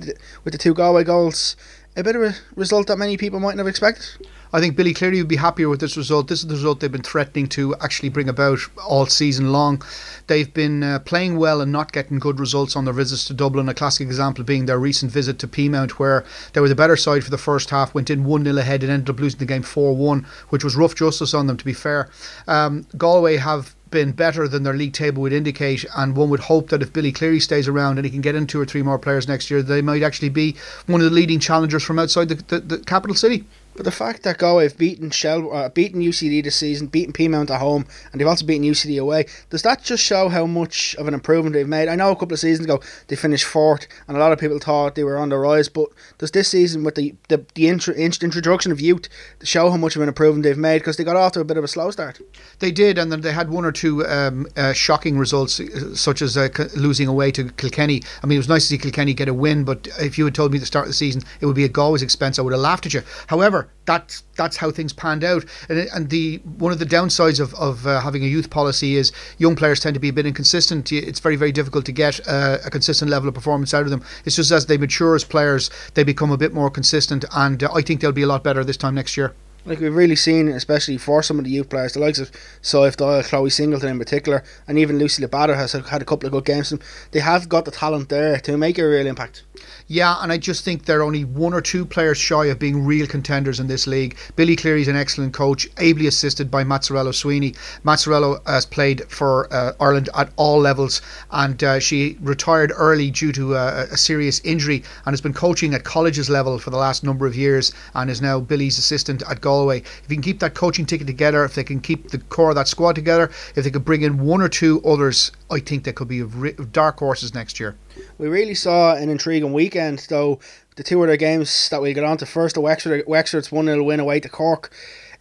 with 0.43 0.51
the, 0.51 0.57
two 0.57 0.73
Galway 0.73 1.05
goals. 1.05 1.55
A 1.95 2.03
bit 2.03 2.13
of 2.17 2.23
a 2.23 2.35
result 2.57 2.87
that 2.87 2.97
many 2.97 3.15
people 3.15 3.39
mightn't 3.39 3.59
have 3.59 3.67
expected. 3.67 4.27
I 4.51 4.59
think 4.59 4.75
Billy 4.75 4.93
Cleary 4.93 5.19
would 5.19 5.29
be 5.29 5.37
happier 5.37 5.69
with 5.69 5.79
this 5.79 5.95
result. 5.95 6.27
This 6.27 6.41
is 6.41 6.47
the 6.47 6.55
result 6.55 6.81
they've 6.81 6.91
been 6.91 7.01
threatening 7.01 7.47
to 7.49 7.73
actually 7.75 8.09
bring 8.09 8.27
about 8.27 8.59
all 8.85 9.05
season 9.05 9.53
long. 9.53 9.81
They've 10.27 10.53
been 10.53 10.83
uh, 10.83 10.99
playing 10.99 11.37
well 11.37 11.61
and 11.61 11.71
not 11.71 11.93
getting 11.93 12.19
good 12.19 12.41
results 12.41 12.75
on 12.75 12.83
their 12.83 12.93
visits 12.93 13.23
to 13.27 13.33
Dublin. 13.33 13.69
A 13.69 13.73
classic 13.73 14.05
example 14.07 14.43
being 14.43 14.65
their 14.65 14.77
recent 14.77 15.09
visit 15.09 15.39
to 15.39 15.47
Peamount, 15.47 15.91
where 15.91 16.25
they 16.51 16.59
were 16.59 16.67
the 16.67 16.75
better 16.75 16.97
side 16.97 17.23
for 17.23 17.31
the 17.31 17.37
first 17.37 17.69
half, 17.69 17.93
went 17.93 18.09
in 18.09 18.25
1 18.25 18.43
0 18.43 18.57
ahead 18.57 18.83
and 18.83 18.91
ended 18.91 19.09
up 19.09 19.21
losing 19.21 19.39
the 19.39 19.45
game 19.45 19.63
4 19.63 19.95
1, 19.95 20.27
which 20.49 20.65
was 20.65 20.75
rough 20.75 20.95
justice 20.95 21.33
on 21.33 21.47
them, 21.47 21.55
to 21.55 21.63
be 21.63 21.71
fair. 21.71 22.09
Um, 22.45 22.85
Galway 22.97 23.37
have 23.37 23.73
been 23.91 24.13
better 24.13 24.47
than 24.47 24.63
their 24.63 24.73
league 24.73 24.93
table 24.93 25.21
would 25.21 25.33
indicate, 25.33 25.85
and 25.95 26.15
one 26.15 26.29
would 26.29 26.39
hope 26.39 26.69
that 26.69 26.81
if 26.81 26.93
Billy 26.93 27.11
Cleary 27.11 27.39
stays 27.39 27.67
around 27.67 27.97
and 27.97 28.05
he 28.05 28.11
can 28.11 28.21
get 28.21 28.35
in 28.35 28.47
two 28.47 28.59
or 28.59 28.65
three 28.65 28.81
more 28.81 28.97
players 28.97 29.27
next 29.27 29.51
year, 29.51 29.61
they 29.61 29.81
might 29.81 30.01
actually 30.01 30.29
be 30.29 30.55
one 30.87 31.01
of 31.01 31.05
the 31.05 31.15
leading 31.15 31.39
challengers 31.39 31.83
from 31.83 31.99
outside 31.99 32.29
the, 32.29 32.35
the, 32.47 32.59
the 32.59 32.77
capital 32.79 33.15
city. 33.15 33.45
But 33.81 33.85
the 33.85 33.91
fact 33.97 34.21
that 34.21 34.37
Galway 34.37 34.65
have 34.65 34.77
beaten 34.77 35.09
Shell, 35.09 35.51
uh, 35.51 35.69
beaten 35.69 36.03
UCD 36.03 36.43
this 36.43 36.55
season, 36.55 36.85
beaten 36.85 37.13
Peamount 37.13 37.49
at 37.49 37.59
home, 37.59 37.87
and 38.11 38.21
they've 38.21 38.27
also 38.27 38.45
beaten 38.45 38.63
UCD 38.63 39.01
away, 39.01 39.25
does 39.49 39.63
that 39.63 39.81
just 39.81 40.03
show 40.03 40.29
how 40.29 40.45
much 40.45 40.93
of 40.99 41.07
an 41.07 41.15
improvement 41.15 41.55
they've 41.55 41.67
made? 41.67 41.89
I 41.89 41.95
know 41.95 42.11
a 42.11 42.15
couple 42.15 42.33
of 42.33 42.39
seasons 42.39 42.65
ago 42.65 42.79
they 43.07 43.15
finished 43.15 43.45
fourth, 43.45 43.87
and 44.07 44.15
a 44.15 44.19
lot 44.19 44.33
of 44.33 44.37
people 44.37 44.59
thought 44.59 44.93
they 44.93 45.03
were 45.03 45.17
on 45.17 45.29
the 45.29 45.37
rise. 45.39 45.67
But 45.67 45.89
does 46.19 46.29
this 46.29 46.49
season, 46.49 46.83
with 46.83 46.93
the 46.93 47.15
the, 47.27 47.43
the 47.55 47.69
intro, 47.69 47.95
introduction 47.95 48.71
of 48.71 48.79
youth, 48.79 49.09
show 49.41 49.71
how 49.71 49.77
much 49.77 49.95
of 49.95 50.03
an 50.03 50.09
improvement 50.09 50.43
they've 50.43 50.55
made? 50.55 50.77
Because 50.77 50.97
they 50.97 51.03
got 51.03 51.15
off 51.15 51.31
to 51.31 51.39
a 51.39 51.43
bit 51.43 51.57
of 51.57 51.63
a 51.63 51.67
slow 51.67 51.89
start. 51.89 52.21
They 52.59 52.71
did, 52.71 52.99
and 52.99 53.11
then 53.11 53.21
they 53.21 53.33
had 53.33 53.49
one 53.49 53.65
or 53.65 53.71
two 53.71 54.05
um, 54.05 54.45
uh, 54.55 54.73
shocking 54.73 55.17
results, 55.17 55.59
uh, 55.59 55.95
such 55.95 56.21
as 56.21 56.37
uh, 56.37 56.49
losing 56.75 57.07
away 57.07 57.31
to 57.31 57.49
Kilkenny. 57.53 58.03
I 58.21 58.27
mean, 58.27 58.35
it 58.35 58.41
was 58.45 58.47
nice 58.47 58.61
to 58.61 58.67
see 58.67 58.77
Kilkenny 58.77 59.15
get 59.15 59.27
a 59.27 59.33
win, 59.33 59.63
but 59.63 59.87
if 59.99 60.19
you 60.19 60.25
had 60.25 60.35
told 60.35 60.51
me 60.51 60.59
at 60.59 60.61
the 60.61 60.67
start 60.67 60.85
of 60.85 60.89
the 60.91 60.93
season 60.93 61.23
it 61.39 61.47
would 61.47 61.55
be 61.55 61.65
at 61.65 61.73
Galway's 61.73 62.03
expense, 62.03 62.37
I 62.37 62.43
would 62.43 62.53
have 62.53 62.61
laughed 62.61 62.85
at 62.85 62.93
you. 62.93 63.01
However, 63.25 63.70
that's 63.85 64.23
that's 64.35 64.57
how 64.57 64.71
things 64.71 64.93
panned 64.93 65.23
out. 65.23 65.45
And, 65.69 65.79
and 65.93 66.09
the 66.09 66.37
one 66.57 66.71
of 66.71 66.79
the 66.79 66.85
downsides 66.85 67.39
of, 67.39 67.53
of 67.55 67.87
uh, 67.87 67.99
having 68.01 68.23
a 68.23 68.27
youth 68.27 68.49
policy 68.49 68.95
is 68.95 69.11
young 69.37 69.55
players 69.55 69.79
tend 69.79 69.93
to 69.95 69.99
be 69.99 70.09
a 70.09 70.13
bit 70.13 70.25
inconsistent. 70.25 70.91
It's 70.91 71.19
very 71.19 71.35
very 71.35 71.51
difficult 71.51 71.85
to 71.85 71.91
get 71.91 72.25
uh, 72.27 72.59
a 72.65 72.69
consistent 72.69 73.09
level 73.09 73.27
of 73.27 73.35
performance 73.35 73.73
out 73.73 73.83
of 73.83 73.89
them. 73.89 74.03
It's 74.25 74.35
just 74.35 74.51
as 74.51 74.67
they 74.67 74.77
mature 74.77 75.15
as 75.15 75.23
players, 75.23 75.69
they 75.93 76.03
become 76.03 76.31
a 76.31 76.37
bit 76.37 76.53
more 76.53 76.69
consistent, 76.69 77.25
and 77.35 77.63
uh, 77.63 77.73
I 77.73 77.81
think 77.81 78.01
they'll 78.01 78.11
be 78.11 78.21
a 78.21 78.27
lot 78.27 78.43
better 78.43 78.63
this 78.63 78.77
time 78.77 78.95
next 78.95 79.17
year. 79.17 79.33
Like 79.63 79.79
we've 79.79 79.93
really 79.93 80.15
seen, 80.15 80.47
especially 80.47 80.97
for 80.97 81.21
some 81.21 81.37
of 81.37 81.45
the 81.45 81.51
youth 81.51 81.69
players, 81.69 81.93
the 81.93 81.99
likes 81.99 82.17
of 82.17 82.31
Saif 82.63 82.97
Doyle, 82.97 83.21
Chloe 83.21 83.51
Singleton 83.51 83.89
in 83.89 83.99
particular, 83.99 84.43
and 84.67 84.79
even 84.79 84.97
Lucy 84.97 85.23
Labado 85.23 85.55
has 85.55 85.73
had 85.73 86.01
a 86.01 86.05
couple 86.05 86.25
of 86.25 86.31
good 86.31 86.45
games. 86.45 86.73
They 87.11 87.19
have 87.19 87.47
got 87.47 87.65
the 87.65 87.71
talent 87.71 88.09
there 88.09 88.39
to 88.39 88.57
make 88.57 88.79
a 88.79 88.87
real 88.87 89.05
impact. 89.05 89.43
Yeah, 89.87 90.15
and 90.21 90.31
I 90.31 90.39
just 90.39 90.65
think 90.65 90.85
they're 90.85 91.03
only 91.03 91.25
one 91.25 91.53
or 91.53 91.61
two 91.61 91.85
players 91.85 92.17
shy 92.17 92.45
of 92.45 92.57
being 92.57 92.85
real 92.85 93.05
contenders 93.05 93.59
in 93.59 93.67
this 93.67 93.85
league. 93.85 94.17
Billy 94.35 94.55
Cleary's 94.55 94.87
an 94.87 94.95
excellent 94.95 95.33
coach, 95.33 95.67
ably 95.77 96.07
assisted 96.07 96.49
by 96.49 96.63
Mazzarello 96.63 97.13
Sweeney. 97.13 97.53
Mazzarello 97.83 98.39
has 98.47 98.65
played 98.65 99.03
for 99.11 99.53
uh, 99.53 99.73
Ireland 99.79 100.09
at 100.15 100.31
all 100.37 100.59
levels, 100.59 101.03
and 101.29 101.63
uh, 101.63 101.79
she 101.79 102.17
retired 102.21 102.71
early 102.75 103.11
due 103.11 103.31
to 103.33 103.53
a, 103.55 103.83
a 103.91 103.97
serious 103.97 104.39
injury 104.39 104.83
and 105.05 105.13
has 105.13 105.21
been 105.21 105.33
coaching 105.33 105.75
at 105.75 105.83
colleges 105.83 106.31
level 106.31 106.57
for 106.57 106.71
the 106.71 106.77
last 106.77 107.03
number 107.03 107.27
of 107.27 107.35
years 107.35 107.71
and 107.93 108.09
is 108.09 108.23
now 108.23 108.39
Billy's 108.39 108.79
assistant 108.79 109.21
at 109.29 109.39
Galway. 109.39 109.50
If 109.59 110.03
you 110.09 110.15
can 110.15 110.23
keep 110.23 110.39
that 110.39 110.53
coaching 110.53 110.85
ticket 110.85 111.07
together, 111.07 111.43
if 111.43 111.55
they 111.55 111.63
can 111.63 111.79
keep 111.79 112.09
the 112.09 112.17
core 112.17 112.49
of 112.49 112.55
that 112.55 112.67
squad 112.67 112.95
together, 112.95 113.31
if 113.55 113.63
they 113.63 113.71
could 113.71 113.85
bring 113.85 114.01
in 114.01 114.25
one 114.25 114.41
or 114.41 114.49
two 114.49 114.81
others, 114.83 115.31
I 115.49 115.59
think 115.59 115.83
they 115.83 115.93
could 115.93 116.07
be 116.07 116.23
dark 116.71 116.99
horses 116.99 117.33
next 117.33 117.59
year. 117.59 117.75
We 118.17 118.27
really 118.27 118.55
saw 118.55 118.95
an 118.95 119.09
intriguing 119.09 119.53
weekend, 119.53 120.05
though. 120.09 120.39
The 120.77 120.83
two 120.83 121.03
other 121.03 121.17
games 121.17 121.67
that 121.69 121.81
we 121.81 121.93
got 121.93 122.05
on 122.05 122.17
to 122.17 122.25
first, 122.25 122.55
the 122.55 122.61
Wexford, 122.61 123.03
Wexford's 123.05 123.51
1 123.51 123.65
0 123.65 123.83
win 123.83 123.99
away 123.99 124.21
to 124.21 124.29
Cork. 124.29 124.71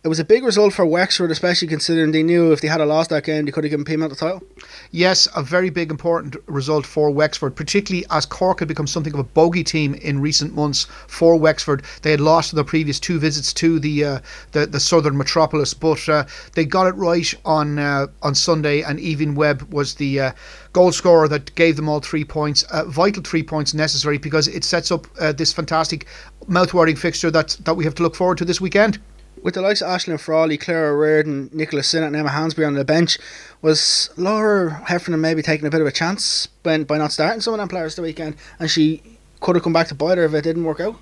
It 0.02 0.08
was 0.08 0.18
a 0.18 0.24
big 0.24 0.44
result 0.44 0.72
for 0.72 0.86
Wexford, 0.86 1.30
especially 1.30 1.68
considering 1.68 2.12
they 2.12 2.22
knew 2.22 2.52
if 2.52 2.62
they 2.62 2.68
had 2.68 2.80
a 2.80 2.86
lost 2.86 3.10
that 3.10 3.24
game, 3.24 3.44
they 3.44 3.52
could 3.52 3.64
have 3.64 3.70
given 3.70 3.84
Peamount 3.84 4.08
the 4.08 4.16
title. 4.16 4.42
Yes, 4.90 5.28
a 5.36 5.42
very 5.42 5.68
big 5.68 5.90
important 5.90 6.36
result 6.46 6.86
for 6.86 7.10
Wexford, 7.10 7.54
particularly 7.54 8.06
as 8.08 8.24
Cork 8.24 8.60
had 8.60 8.68
become 8.68 8.86
something 8.86 9.12
of 9.12 9.18
a 9.18 9.24
bogey 9.24 9.62
team 9.62 9.92
in 9.92 10.22
recent 10.22 10.54
months 10.54 10.86
for 11.06 11.36
Wexford. 11.38 11.82
They 12.00 12.12
had 12.12 12.20
lost 12.22 12.54
their 12.54 12.64
previous 12.64 12.98
two 12.98 13.18
visits 13.18 13.52
to 13.52 13.78
the 13.78 14.04
uh, 14.04 14.20
the, 14.52 14.64
the 14.64 14.80
southern 14.80 15.18
metropolis, 15.18 15.74
but 15.74 16.08
uh, 16.08 16.24
they 16.54 16.64
got 16.64 16.86
it 16.86 16.94
right 16.94 17.34
on 17.44 17.78
uh, 17.78 18.06
on 18.22 18.34
Sunday, 18.34 18.80
and 18.80 18.98
Evin 18.98 19.34
Webb 19.34 19.70
was 19.70 19.96
the 19.96 20.18
uh, 20.18 20.32
goal 20.72 20.92
scorer 20.92 21.28
that 21.28 21.54
gave 21.56 21.76
them 21.76 21.90
all 21.90 22.00
three 22.00 22.24
points, 22.24 22.62
uh, 22.70 22.86
vital 22.86 23.22
three 23.22 23.42
points 23.42 23.74
necessary 23.74 24.16
because 24.16 24.48
it 24.48 24.64
sets 24.64 24.90
up 24.90 25.06
uh, 25.20 25.30
this 25.32 25.52
fantastic 25.52 26.06
mouthwatering 26.48 26.96
fixture 26.96 27.30
that 27.30 27.58
that 27.66 27.74
we 27.74 27.84
have 27.84 27.94
to 27.96 28.02
look 28.02 28.14
forward 28.14 28.38
to 28.38 28.46
this 28.46 28.62
weekend 28.62 28.98
with 29.42 29.54
the 29.54 29.62
likes 29.62 29.80
of 29.80 29.88
Aisling 29.88 30.20
Frawley, 30.20 30.58
Clara 30.58 30.94
Reardon, 30.96 31.50
Nicola 31.52 31.82
Sinnott, 31.82 32.08
and 32.08 32.16
Emma 32.16 32.30
Hansberry 32.30 32.66
on 32.66 32.74
the 32.74 32.84
bench, 32.84 33.18
was 33.62 34.10
Laura 34.16 34.82
Heffernan 34.86 35.20
maybe 35.20 35.42
taking 35.42 35.66
a 35.66 35.70
bit 35.70 35.80
of 35.80 35.86
a 35.86 35.92
chance 35.92 36.46
by, 36.62 36.78
by 36.84 36.98
not 36.98 37.12
starting 37.12 37.40
some 37.40 37.54
of 37.54 37.58
them 37.58 37.68
players 37.68 37.94
the 37.94 38.02
weekend, 38.02 38.36
and 38.58 38.70
she 38.70 39.02
could 39.40 39.56
have 39.56 39.62
come 39.62 39.72
back 39.72 39.88
to 39.88 39.94
bite 39.94 40.18
her 40.18 40.24
if 40.24 40.34
it 40.34 40.42
didn't 40.42 40.64
work 40.64 40.80
out? 40.80 40.96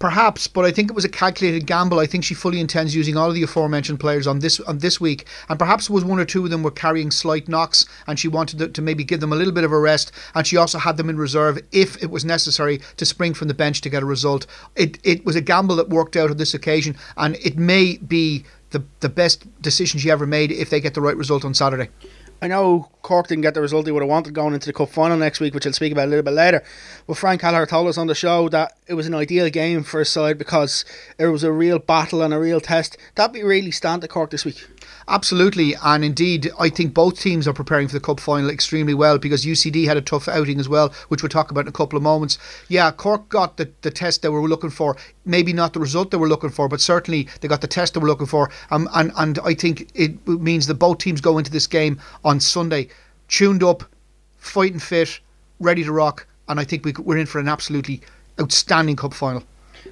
Perhaps, 0.00 0.48
but 0.48 0.64
I 0.64 0.70
think 0.70 0.88
it 0.88 0.94
was 0.94 1.04
a 1.04 1.10
calculated 1.10 1.66
gamble. 1.66 1.98
I 1.98 2.06
think 2.06 2.24
she 2.24 2.32
fully 2.32 2.58
intends 2.58 2.96
using 2.96 3.18
all 3.18 3.28
of 3.28 3.34
the 3.34 3.42
aforementioned 3.42 4.00
players 4.00 4.26
on 4.26 4.38
this 4.38 4.58
on 4.60 4.78
this 4.78 4.98
week, 4.98 5.26
and 5.50 5.58
perhaps 5.58 5.90
was 5.90 6.06
one 6.06 6.18
or 6.18 6.24
two 6.24 6.42
of 6.42 6.50
them 6.50 6.62
were 6.62 6.70
carrying 6.70 7.10
slight 7.10 7.48
knocks, 7.48 7.84
and 8.06 8.18
she 8.18 8.26
wanted 8.26 8.58
to, 8.60 8.68
to 8.68 8.80
maybe 8.80 9.04
give 9.04 9.20
them 9.20 9.30
a 9.30 9.36
little 9.36 9.52
bit 9.52 9.62
of 9.62 9.72
a 9.72 9.78
rest, 9.78 10.10
and 10.34 10.46
she 10.46 10.56
also 10.56 10.78
had 10.78 10.96
them 10.96 11.10
in 11.10 11.18
reserve 11.18 11.60
if 11.70 12.02
it 12.02 12.10
was 12.10 12.24
necessary 12.24 12.80
to 12.96 13.04
spring 13.04 13.34
from 13.34 13.48
the 13.48 13.54
bench 13.54 13.82
to 13.82 13.90
get 13.90 14.02
a 14.02 14.06
result. 14.06 14.46
It 14.74 14.98
it 15.04 15.26
was 15.26 15.36
a 15.36 15.42
gamble 15.42 15.76
that 15.76 15.90
worked 15.90 16.16
out 16.16 16.30
on 16.30 16.38
this 16.38 16.54
occasion, 16.54 16.96
and 17.18 17.36
it 17.36 17.58
may 17.58 17.98
be 17.98 18.44
the 18.70 18.82
the 19.00 19.10
best 19.10 19.46
decision 19.60 20.00
she 20.00 20.10
ever 20.10 20.26
made 20.26 20.50
if 20.50 20.70
they 20.70 20.80
get 20.80 20.94
the 20.94 21.02
right 21.02 21.16
result 21.16 21.44
on 21.44 21.52
Saturday. 21.52 21.90
I 22.42 22.48
know 22.48 22.88
Cork 23.02 23.28
didn't 23.28 23.42
get 23.42 23.54
the 23.54 23.60
result 23.60 23.84
they 23.84 23.92
would 23.92 24.02
have 24.02 24.08
wanted 24.08 24.32
going 24.32 24.54
into 24.54 24.66
the 24.66 24.72
cup 24.72 24.88
final 24.88 25.16
next 25.16 25.40
week, 25.40 25.52
which 25.52 25.66
I'll 25.66 25.74
speak 25.74 25.92
about 25.92 26.06
a 26.06 26.10
little 26.10 26.22
bit 26.22 26.32
later. 26.32 26.62
But 27.06 27.18
Frank 27.18 27.42
Kelleher 27.42 27.66
told 27.66 27.88
us 27.88 27.98
on 27.98 28.06
the 28.06 28.14
show 28.14 28.48
that 28.48 28.76
it 28.86 28.94
was 28.94 29.06
an 29.06 29.14
ideal 29.14 29.50
game 29.50 29.82
for 29.82 29.98
his 29.98 30.08
side 30.08 30.38
because 30.38 30.84
it 31.18 31.26
was 31.26 31.44
a 31.44 31.52
real 31.52 31.78
battle 31.78 32.22
and 32.22 32.32
a 32.32 32.38
real 32.38 32.60
test. 32.60 32.96
That 33.16 33.34
be 33.34 33.42
really 33.42 33.70
stand 33.70 34.00
to 34.02 34.08
Cork 34.08 34.30
this 34.30 34.46
week. 34.46 34.66
Absolutely, 35.10 35.74
and 35.84 36.04
indeed, 36.04 36.52
I 36.56 36.68
think 36.68 36.94
both 36.94 37.18
teams 37.18 37.48
are 37.48 37.52
preparing 37.52 37.88
for 37.88 37.94
the 37.94 38.00
cup 38.00 38.20
final 38.20 38.48
extremely 38.48 38.94
well 38.94 39.18
because 39.18 39.44
UCD 39.44 39.84
had 39.84 39.96
a 39.96 40.00
tough 40.00 40.28
outing 40.28 40.60
as 40.60 40.68
well, 40.68 40.94
which 41.08 41.20
we'll 41.20 41.28
talk 41.28 41.50
about 41.50 41.62
in 41.62 41.68
a 41.68 41.72
couple 41.72 41.96
of 41.96 42.02
moments. 42.04 42.38
Yeah, 42.68 42.92
Cork 42.92 43.28
got 43.28 43.56
the, 43.56 43.68
the 43.82 43.90
test 43.90 44.22
they 44.22 44.28
were 44.28 44.48
looking 44.48 44.70
for. 44.70 44.96
Maybe 45.24 45.52
not 45.52 45.72
the 45.72 45.80
result 45.80 46.12
they 46.12 46.16
were 46.16 46.28
looking 46.28 46.50
for, 46.50 46.68
but 46.68 46.80
certainly 46.80 47.26
they 47.40 47.48
got 47.48 47.60
the 47.60 47.66
test 47.66 47.94
they 47.94 48.00
were 48.00 48.06
looking 48.06 48.28
for. 48.28 48.52
Um, 48.70 48.88
and 48.94 49.10
and 49.16 49.40
I 49.44 49.52
think 49.52 49.90
it 49.96 50.24
means 50.28 50.68
that 50.68 50.74
both 50.74 50.98
teams 50.98 51.20
go 51.20 51.38
into 51.38 51.50
this 51.50 51.66
game 51.66 52.00
on 52.24 52.38
Sunday 52.38 52.86
tuned 53.26 53.64
up, 53.64 53.82
fighting 54.38 54.78
fit, 54.78 55.18
ready 55.58 55.82
to 55.82 55.90
rock, 55.90 56.24
and 56.48 56.60
I 56.60 56.64
think 56.64 56.84
we, 56.84 56.92
we're 56.92 57.18
in 57.18 57.26
for 57.26 57.40
an 57.40 57.48
absolutely 57.48 58.00
outstanding 58.40 58.94
cup 58.94 59.14
final. 59.14 59.42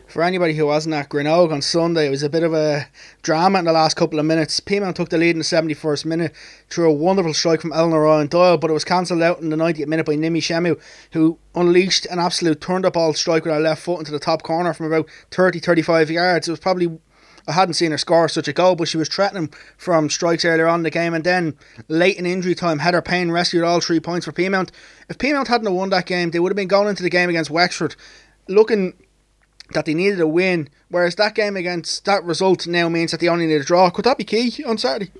For 0.06 0.22
anybody 0.22 0.54
who 0.54 0.66
wasn't 0.66 0.94
at 0.94 1.08
Greenogue 1.08 1.52
on 1.52 1.62
Sunday, 1.62 2.06
it 2.06 2.10
was 2.10 2.22
a 2.22 2.28
bit 2.28 2.42
of 2.42 2.52
a 2.52 2.88
drama 3.22 3.58
in 3.58 3.64
the 3.64 3.72
last 3.72 3.96
couple 3.96 4.18
of 4.18 4.26
minutes. 4.26 4.60
Peamount 4.60 4.94
took 4.94 5.08
the 5.08 5.18
lead 5.18 5.30
in 5.30 5.38
the 5.38 5.44
71st 5.44 6.04
minute 6.04 6.34
through 6.68 6.90
a 6.90 6.92
wonderful 6.92 7.34
strike 7.34 7.60
from 7.60 7.72
Eleanor 7.72 8.02
Ryan 8.02 8.26
Doyle, 8.26 8.58
but 8.58 8.70
it 8.70 8.74
was 8.74 8.84
cancelled 8.84 9.22
out 9.22 9.40
in 9.40 9.50
the 9.50 9.56
90th 9.56 9.86
minute 9.86 10.06
by 10.06 10.16
Nimi 10.16 10.38
Shemu, 10.38 10.80
who 11.12 11.38
unleashed 11.54 12.06
an 12.06 12.18
absolute 12.18 12.60
turned 12.60 12.84
up 12.84 12.96
all 12.96 13.14
strike 13.14 13.44
with 13.44 13.54
her 13.54 13.60
left 13.60 13.82
foot 13.82 14.00
into 14.00 14.12
the 14.12 14.18
top 14.18 14.42
corner 14.42 14.74
from 14.74 14.86
about 14.86 15.08
30 15.30 15.58
35 15.60 16.10
yards. 16.10 16.48
It 16.48 16.52
was 16.52 16.60
probably 16.60 16.98
I 17.46 17.52
hadn't 17.52 17.74
seen 17.74 17.92
her 17.92 17.98
score 17.98 18.28
such 18.28 18.46
a 18.46 18.52
goal, 18.52 18.76
but 18.76 18.88
she 18.88 18.98
was 18.98 19.08
threatening 19.08 19.50
from 19.78 20.10
strikes 20.10 20.44
earlier 20.44 20.66
on 20.66 20.80
in 20.80 20.82
the 20.82 20.90
game. 20.90 21.14
And 21.14 21.24
then 21.24 21.56
late 21.88 22.18
in 22.18 22.26
injury 22.26 22.54
time, 22.54 22.80
Heather 22.80 23.00
Payne 23.00 23.30
rescued 23.30 23.64
all 23.64 23.80
three 23.80 24.00
points 24.00 24.26
for 24.26 24.32
Peamount. 24.32 24.70
If 25.08 25.16
Peamount 25.16 25.46
hadn't 25.46 25.74
won 25.74 25.88
that 25.88 26.04
game, 26.04 26.30
they 26.30 26.40
would 26.40 26.52
have 26.52 26.56
been 26.56 26.68
going 26.68 26.88
into 26.88 27.02
the 27.02 27.08
game 27.08 27.30
against 27.30 27.50
Wexford 27.50 27.96
looking 28.48 28.94
that 29.72 29.84
they 29.84 29.94
needed 29.94 30.20
a 30.20 30.26
win. 30.26 30.68
Whereas 30.88 31.16
that 31.16 31.34
game 31.34 31.56
against 31.56 32.04
that 32.04 32.24
result 32.24 32.66
now 32.66 32.88
means 32.88 33.10
that 33.10 33.20
they 33.20 33.28
only 33.28 33.46
need 33.46 33.60
a 33.60 33.64
draw. 33.64 33.90
Could 33.90 34.04
that 34.04 34.18
be 34.18 34.24
key 34.24 34.64
on 34.64 34.78
Saturday? 34.78 35.12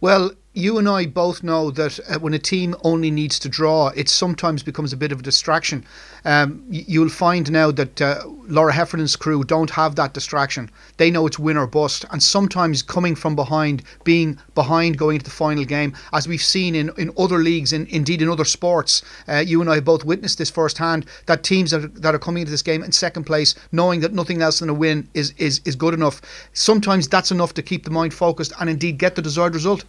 Well, 0.00 0.32
you 0.52 0.78
and 0.78 0.88
I 0.88 1.06
both 1.06 1.44
know 1.44 1.70
that 1.70 2.00
uh, 2.08 2.18
when 2.18 2.34
a 2.34 2.38
team 2.38 2.74
only 2.82 3.08
needs 3.12 3.38
to 3.38 3.48
draw, 3.48 3.88
it 3.88 4.08
sometimes 4.08 4.64
becomes 4.64 4.92
a 4.92 4.96
bit 4.96 5.12
of 5.12 5.20
a 5.20 5.22
distraction. 5.22 5.84
Um, 6.24 6.64
you'll 6.68 7.08
find 7.08 7.50
now 7.52 7.70
that 7.70 8.02
uh, 8.02 8.24
Laura 8.48 8.72
Heffernan's 8.72 9.14
crew 9.14 9.44
don't 9.44 9.70
have 9.70 9.94
that 9.94 10.12
distraction. 10.12 10.68
They 10.96 11.08
know 11.08 11.24
it's 11.28 11.38
win 11.38 11.56
or 11.56 11.68
bust, 11.68 12.04
and 12.10 12.20
sometimes 12.20 12.82
coming 12.82 13.14
from 13.14 13.36
behind, 13.36 13.84
being 14.02 14.40
behind 14.56 14.98
going 14.98 15.16
into 15.16 15.24
the 15.24 15.30
final 15.30 15.64
game, 15.64 15.94
as 16.12 16.26
we've 16.26 16.42
seen 16.42 16.74
in, 16.74 16.90
in 16.98 17.12
other 17.16 17.38
leagues, 17.38 17.72
in, 17.72 17.86
indeed 17.86 18.20
in 18.20 18.28
other 18.28 18.44
sports, 18.44 19.02
uh, 19.28 19.36
you 19.36 19.60
and 19.60 19.70
I 19.70 19.78
both 19.78 20.04
witnessed 20.04 20.38
this 20.38 20.50
firsthand. 20.50 21.06
That 21.26 21.44
teams 21.44 21.70
that 21.70 21.84
are, 21.84 21.88
that 21.88 22.14
are 22.16 22.18
coming 22.18 22.40
into 22.40 22.50
this 22.50 22.62
game 22.62 22.82
in 22.82 22.90
second 22.90 23.22
place, 23.22 23.54
knowing 23.70 24.00
that 24.00 24.14
nothing 24.14 24.42
else 24.42 24.58
than 24.58 24.68
a 24.68 24.74
win 24.74 25.08
is, 25.14 25.32
is, 25.38 25.60
is 25.64 25.76
good 25.76 25.94
enough, 25.94 26.20
sometimes 26.54 27.06
that's 27.06 27.30
enough 27.30 27.54
to 27.54 27.62
keep 27.62 27.84
the 27.84 27.90
mind 27.92 28.12
focused 28.12 28.52
and 28.58 28.68
indeed 28.68 28.98
get 28.98 29.14
the 29.14 29.22
desired 29.22 29.54
result. 29.54 29.84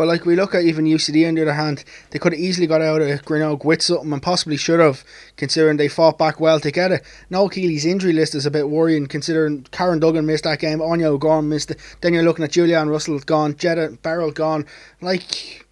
But 0.00 0.08
like 0.08 0.24
we 0.24 0.34
look 0.34 0.54
at 0.54 0.64
even 0.64 0.86
UCD 0.86 1.28
on 1.28 1.34
the 1.34 1.42
other 1.42 1.52
hand, 1.52 1.84
they 2.08 2.18
could 2.18 2.32
have 2.32 2.40
easily 2.40 2.66
got 2.66 2.80
out 2.80 3.02
of 3.02 3.22
Greenogue 3.26 3.66
with 3.66 3.82
something 3.82 4.10
and 4.10 4.22
possibly 4.22 4.56
should 4.56 4.80
have, 4.80 5.04
considering 5.36 5.76
they 5.76 5.88
fought 5.88 6.16
back 6.16 6.40
well 6.40 6.58
to 6.58 6.70
get 6.70 6.90
it. 6.90 7.02
Noel 7.28 7.50
Kealy's 7.50 7.84
injury 7.84 8.14
list 8.14 8.34
is 8.34 8.46
a 8.46 8.50
bit 8.50 8.70
worrying 8.70 9.08
considering 9.08 9.64
Karen 9.72 10.00
Duggan 10.00 10.24
missed 10.24 10.44
that 10.44 10.58
game, 10.58 10.78
Áine 10.78 11.04
O'Gorman 11.04 11.50
missed 11.50 11.72
it. 11.72 11.98
Then 12.00 12.14
you're 12.14 12.22
looking 12.22 12.46
at 12.46 12.52
Julian 12.52 12.88
Russell 12.88 13.18
gone, 13.18 13.56
Jetta 13.56 13.98
Barrel 14.02 14.30
gone. 14.30 14.64
Like 15.02 15.66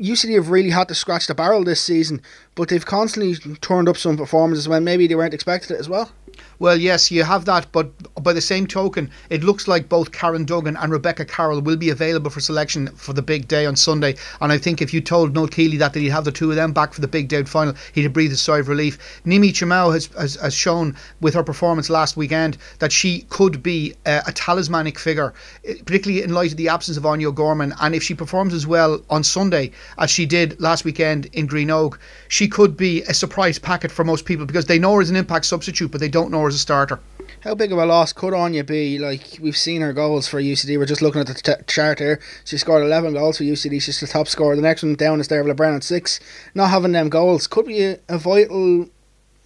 UCD 0.00 0.36
have 0.36 0.48
really 0.48 0.70
had 0.70 0.88
to 0.88 0.94
scratch 0.94 1.26
the 1.26 1.34
barrel 1.34 1.62
this 1.62 1.82
season, 1.82 2.22
but 2.54 2.70
they've 2.70 2.86
constantly 2.86 3.34
turned 3.56 3.90
up 3.90 3.98
some 3.98 4.16
performances 4.16 4.66
when 4.66 4.84
maybe 4.84 5.06
they 5.06 5.16
weren't 5.16 5.34
expected 5.34 5.72
it 5.72 5.80
as 5.80 5.88
well. 5.90 6.10
Well, 6.58 6.78
yes, 6.78 7.10
you 7.10 7.22
have 7.22 7.44
that, 7.44 7.66
but 7.70 7.90
by 8.22 8.32
the 8.32 8.40
same 8.40 8.66
token, 8.66 9.10
it 9.28 9.44
looks 9.44 9.68
like 9.68 9.90
both 9.90 10.10
Karen 10.10 10.46
Duggan 10.46 10.76
and 10.76 10.90
Rebecca 10.90 11.26
Carroll 11.26 11.60
will 11.60 11.76
be 11.76 11.90
available 11.90 12.30
for 12.30 12.40
selection 12.40 12.88
for 12.96 13.12
the 13.12 13.20
big 13.20 13.46
day 13.46 13.66
on 13.66 13.76
Sunday. 13.76 14.16
And 14.40 14.50
I 14.50 14.56
think 14.56 14.80
if 14.80 14.94
you 14.94 15.02
told 15.02 15.34
Noel 15.34 15.48
Kealy 15.48 15.78
that, 15.78 15.92
that 15.92 16.00
he'd 16.00 16.08
have 16.08 16.24
the 16.24 16.32
two 16.32 16.48
of 16.48 16.56
them 16.56 16.72
back 16.72 16.94
for 16.94 17.02
the 17.02 17.08
big 17.08 17.28
day 17.28 17.42
final, 17.44 17.74
he'd 17.92 18.04
have 18.04 18.14
breathed 18.14 18.32
a 18.32 18.38
sigh 18.38 18.58
of 18.58 18.68
relief. 18.68 18.98
Nimi 19.26 19.50
Chamau 19.50 19.92
has, 19.92 20.06
has, 20.18 20.36
has 20.36 20.54
shown 20.54 20.96
with 21.20 21.34
her 21.34 21.42
performance 21.42 21.90
last 21.90 22.16
weekend 22.16 22.56
that 22.78 22.90
she 22.90 23.26
could 23.28 23.62
be 23.62 23.94
a, 24.06 24.22
a 24.26 24.32
talismanic 24.32 24.98
figure, 24.98 25.34
eh, 25.66 25.74
particularly 25.84 26.22
in 26.22 26.32
light 26.32 26.52
of 26.52 26.56
the 26.56 26.68
absence 26.68 26.96
of 26.96 27.02
Áine 27.02 27.34
Gorman. 27.34 27.74
And 27.82 27.94
if 27.94 28.02
she 28.02 28.14
performs 28.14 28.54
as 28.54 28.66
well 28.66 29.02
on 29.10 29.22
Sunday 29.22 29.72
as 29.98 30.10
she 30.10 30.24
did 30.24 30.58
last 30.58 30.86
weekend 30.86 31.26
in 31.34 31.46
Greenogue, 31.46 31.98
she 32.28 32.48
could 32.48 32.78
be 32.78 33.02
a 33.02 33.12
surprise 33.12 33.58
packet 33.58 33.90
for 33.90 34.04
most 34.04 34.24
people 34.24 34.46
because 34.46 34.64
they 34.64 34.78
know 34.78 34.94
her 34.94 35.02
as 35.02 35.10
an 35.10 35.16
impact 35.16 35.44
substitute, 35.44 35.90
but 35.90 36.00
they 36.00 36.08
don't 36.08 36.30
know 36.30 36.40
her 36.40 36.45
as 36.48 36.54
a 36.54 36.58
starter. 36.58 37.00
How 37.40 37.54
big 37.54 37.72
of 37.72 37.78
a 37.78 37.86
loss 37.86 38.12
could 38.12 38.34
Áine 38.34 38.66
be? 38.66 38.98
Like 38.98 39.38
we've 39.40 39.56
seen 39.56 39.80
her 39.80 39.92
goals 39.92 40.26
for 40.26 40.40
UCD. 40.40 40.78
We're 40.78 40.86
just 40.86 41.02
looking 41.02 41.20
at 41.20 41.26
the 41.26 41.34
t- 41.34 41.62
chart 41.66 41.98
here. 41.98 42.20
She 42.44 42.58
scored 42.58 42.82
11 42.82 43.14
goals 43.14 43.38
for 43.38 43.44
UCD. 43.44 43.80
She's 43.82 44.00
the 44.00 44.06
top 44.06 44.28
scorer. 44.28 44.56
The 44.56 44.62
next 44.62 44.82
one 44.82 44.94
down 44.94 45.20
is 45.20 45.28
Dervla 45.28 45.54
Brown 45.54 45.74
at 45.76 45.84
six. 45.84 46.20
Not 46.54 46.70
having 46.70 46.92
them 46.92 47.08
goals 47.08 47.46
could 47.46 47.66
be 47.66 47.84
a, 47.84 47.98
a 48.08 48.18
vital 48.18 48.88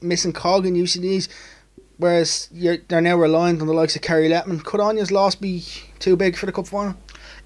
missing 0.01 0.33
cog 0.33 0.67
in 0.67 0.75
UCD's. 0.75 1.29
Whereas 1.99 2.49
they're 2.53 3.01
now 3.03 3.17
reliant 3.17 3.61
on 3.61 3.67
the 3.67 3.75
likes 3.75 3.95
of 3.95 4.03
Kerry 4.03 4.31
Letman. 4.31 4.65
Could 4.65 4.81
Áine's 4.81 5.13
loss 5.13 5.35
be 5.35 5.63
too 5.99 6.17
big 6.17 6.37
for 6.37 6.47
the 6.47 6.53
cup 6.53 6.67
final? 6.67 6.97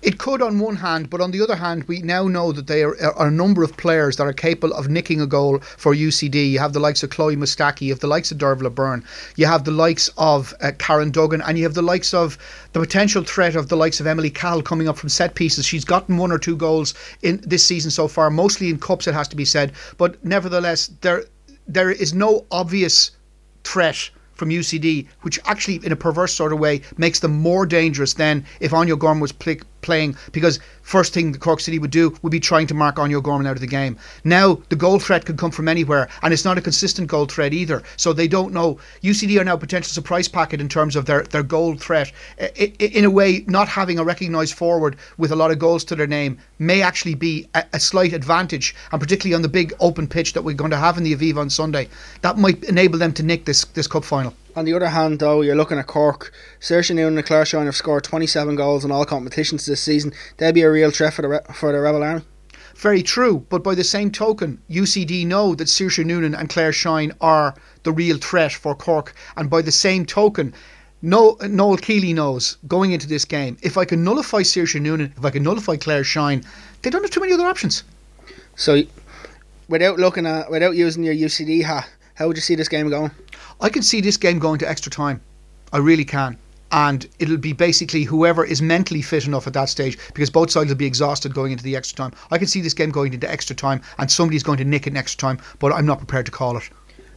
It 0.04 0.18
could 0.18 0.42
on 0.42 0.58
one 0.58 0.76
hand, 0.76 1.08
but 1.08 1.22
on 1.22 1.30
the 1.30 1.40
other 1.40 1.56
hand, 1.56 1.84
we 1.84 2.02
now 2.02 2.28
know 2.28 2.52
that 2.52 2.66
there 2.66 2.90
are 3.02 3.26
a 3.26 3.30
number 3.30 3.62
of 3.62 3.74
players 3.78 4.16
that 4.16 4.26
are 4.26 4.34
capable 4.34 4.74
of 4.74 4.90
nicking 4.90 5.18
a 5.18 5.26
goal 5.26 5.60
for 5.60 5.94
UCD. 5.94 6.50
You 6.50 6.58
have 6.58 6.74
the 6.74 6.78
likes 6.78 7.02
of 7.02 7.08
Chloe 7.08 7.36
Mustaki, 7.36 7.86
you 7.86 7.92
have 7.94 8.00
the 8.00 8.06
likes 8.06 8.30
of 8.30 8.36
Dervla 8.36 8.74
Byrne, 8.74 9.02
you 9.36 9.46
have 9.46 9.64
the 9.64 9.70
likes 9.70 10.10
of 10.18 10.52
uh, 10.60 10.72
Karen 10.78 11.10
Duggan, 11.10 11.40
and 11.40 11.56
you 11.56 11.64
have 11.64 11.72
the 11.72 11.80
likes 11.80 12.12
of 12.12 12.36
the 12.74 12.80
potential 12.80 13.24
threat 13.24 13.56
of 13.56 13.70
the 13.70 13.78
likes 13.78 13.98
of 13.98 14.06
Emily 14.06 14.28
Cal 14.28 14.60
coming 14.60 14.88
up 14.88 14.98
from 14.98 15.08
set 15.08 15.34
pieces. 15.36 15.64
She's 15.64 15.86
gotten 15.86 16.18
one 16.18 16.32
or 16.32 16.38
two 16.38 16.54
goals 16.54 16.92
in 17.22 17.40
this 17.42 17.64
season 17.64 17.90
so 17.90 18.06
far, 18.06 18.28
mostly 18.28 18.68
in 18.68 18.78
cups, 18.78 19.06
it 19.06 19.14
has 19.14 19.28
to 19.28 19.36
be 19.36 19.46
said. 19.46 19.72
But 19.96 20.22
nevertheless, 20.22 20.90
there 21.00 21.24
there 21.66 21.90
is 21.90 22.12
no 22.12 22.44
obvious 22.50 23.12
threat 23.62 24.10
from 24.34 24.50
UCD, 24.50 25.06
which 25.22 25.38
actually, 25.44 25.76
in 25.84 25.92
a 25.92 25.96
perverse 25.96 26.34
sort 26.34 26.52
of 26.52 26.58
way, 26.58 26.82
makes 26.96 27.20
them 27.20 27.32
more 27.32 27.64
dangerous 27.64 28.14
than 28.14 28.44
if 28.60 28.72
Áine 28.72 28.98
Gorman 28.98 29.20
was 29.20 29.32
pl- 29.32 29.56
playing 29.84 30.16
because 30.32 30.58
first 30.82 31.14
thing 31.14 31.30
the 31.30 31.38
Cork 31.38 31.60
City 31.60 31.78
would 31.78 31.90
do 31.90 32.16
would 32.22 32.32
be 32.32 32.40
trying 32.40 32.66
to 32.66 32.74
mark 32.74 32.96
Áine 32.96 33.22
Gorman 33.22 33.46
out 33.46 33.56
of 33.56 33.60
the 33.60 33.66
game. 33.66 33.96
Now 34.24 34.58
the 34.70 34.76
goal 34.76 34.98
threat 34.98 35.24
could 35.24 35.38
come 35.38 35.50
from 35.50 35.68
anywhere, 35.68 36.08
and 36.22 36.32
it's 36.32 36.44
not 36.44 36.58
a 36.58 36.62
consistent 36.62 37.08
goal 37.08 37.26
threat 37.26 37.52
either. 37.52 37.82
So 37.96 38.12
they 38.12 38.26
don't 38.26 38.52
know. 38.52 38.78
UCD 39.02 39.40
are 39.40 39.44
now 39.44 39.56
potential 39.56 39.92
surprise 39.92 40.28
packet 40.28 40.60
in 40.60 40.68
terms 40.68 40.96
of 40.96 41.06
their 41.06 41.22
their 41.22 41.42
goal 41.42 41.76
threat. 41.76 42.10
In 42.78 43.04
a 43.04 43.10
way, 43.10 43.44
not 43.46 43.68
having 43.68 43.98
a 43.98 44.04
recognised 44.04 44.54
forward 44.54 44.96
with 45.18 45.30
a 45.30 45.36
lot 45.36 45.50
of 45.50 45.58
goals 45.58 45.84
to 45.84 45.96
their 45.96 46.06
name 46.06 46.38
may 46.58 46.82
actually 46.82 47.14
be 47.14 47.46
a, 47.54 47.64
a 47.74 47.80
slight 47.80 48.12
advantage, 48.12 48.74
and 48.90 49.00
particularly 49.00 49.34
on 49.34 49.42
the 49.42 49.48
big 49.48 49.72
open 49.80 50.06
pitch 50.08 50.32
that 50.32 50.42
we're 50.42 50.54
going 50.62 50.70
to 50.70 50.76
have 50.76 50.98
in 50.98 51.04
the 51.04 51.14
Aviva 51.14 51.38
on 51.38 51.50
Sunday, 51.50 51.88
that 52.22 52.38
might 52.38 52.64
enable 52.64 52.98
them 52.98 53.12
to 53.12 53.22
nick 53.22 53.44
this 53.44 53.64
this 53.76 53.86
cup 53.86 54.04
final. 54.04 54.34
On 54.56 54.64
the 54.64 54.74
other 54.74 54.88
hand, 54.88 55.18
though, 55.18 55.40
you're 55.40 55.56
looking 55.56 55.78
at 55.78 55.88
Cork. 55.88 56.32
Saoirse 56.60 56.94
Noonan 56.94 57.18
and 57.18 57.26
Claire 57.26 57.44
Shine 57.44 57.66
have 57.66 57.74
scored 57.74 58.04
27 58.04 58.54
goals 58.54 58.84
in 58.84 58.92
all 58.92 59.04
competitions 59.04 59.66
this 59.66 59.80
season. 59.80 60.12
They'd 60.36 60.54
be 60.54 60.62
a 60.62 60.70
real 60.70 60.92
threat 60.92 61.14
for 61.14 61.22
the, 61.22 61.52
for 61.52 61.72
the 61.72 61.80
Rebel 61.80 62.04
Army. 62.04 62.22
Very 62.76 63.02
true, 63.02 63.44
but 63.48 63.64
by 63.64 63.74
the 63.74 63.82
same 63.82 64.10
token, 64.10 64.60
UCD 64.70 65.26
know 65.26 65.54
that 65.54 65.68
Saoirse 65.68 66.04
Noonan 66.04 66.34
and 66.34 66.48
Claire 66.48 66.72
Shine 66.72 67.12
are 67.20 67.54
the 67.82 67.92
real 67.92 68.18
threat 68.18 68.52
for 68.52 68.74
Cork, 68.74 69.14
and 69.36 69.50
by 69.50 69.62
the 69.62 69.72
same 69.72 70.06
token, 70.06 70.54
no, 71.02 71.36
Noel 71.40 71.76
Kealy 71.76 72.14
knows 72.14 72.56
going 72.66 72.92
into 72.92 73.06
this 73.06 73.24
game 73.24 73.56
if 73.62 73.76
I 73.76 73.84
can 73.84 74.04
nullify 74.04 74.42
Saoirse 74.42 74.80
Noonan, 74.80 75.12
if 75.16 75.24
I 75.24 75.30
can 75.30 75.42
nullify 75.42 75.76
Claire 75.76 76.04
Shine, 76.04 76.44
they 76.82 76.90
don't 76.90 77.02
have 77.02 77.10
too 77.10 77.20
many 77.20 77.32
other 77.32 77.46
options. 77.46 77.84
So, 78.56 78.82
without 79.68 79.98
looking 79.98 80.26
at, 80.26 80.50
without 80.50 80.76
using 80.76 81.02
your 81.02 81.14
UCD 81.14 81.64
hat, 81.64 81.88
how 82.14 82.28
would 82.28 82.36
you 82.36 82.42
see 82.42 82.54
this 82.54 82.68
game 82.68 82.88
going? 82.88 83.10
I 83.60 83.68
can 83.68 83.82
see 83.82 84.00
this 84.00 84.16
game 84.16 84.38
going 84.38 84.58
to 84.58 84.68
extra 84.68 84.90
time. 84.90 85.20
I 85.72 85.78
really 85.78 86.04
can. 86.04 86.38
And 86.72 87.08
it'll 87.20 87.36
be 87.36 87.52
basically 87.52 88.02
whoever 88.02 88.44
is 88.44 88.60
mentally 88.60 89.00
fit 89.00 89.26
enough 89.26 89.46
at 89.46 89.52
that 89.52 89.68
stage, 89.68 89.96
because 90.12 90.28
both 90.28 90.50
sides 90.50 90.70
will 90.70 90.76
be 90.76 90.86
exhausted 90.86 91.32
going 91.32 91.52
into 91.52 91.62
the 91.62 91.76
extra 91.76 91.96
time. 91.96 92.12
I 92.30 92.38
can 92.38 92.48
see 92.48 92.60
this 92.60 92.74
game 92.74 92.90
going 92.90 93.12
into 93.12 93.30
extra 93.30 93.54
time, 93.54 93.80
and 93.98 94.10
somebody's 94.10 94.42
going 94.42 94.58
to 94.58 94.64
nick 94.64 94.86
it 94.86 94.96
extra 94.96 95.18
time, 95.18 95.38
but 95.60 95.72
I'm 95.72 95.86
not 95.86 95.98
prepared 95.98 96.26
to 96.26 96.32
call 96.32 96.56
it. 96.56 96.68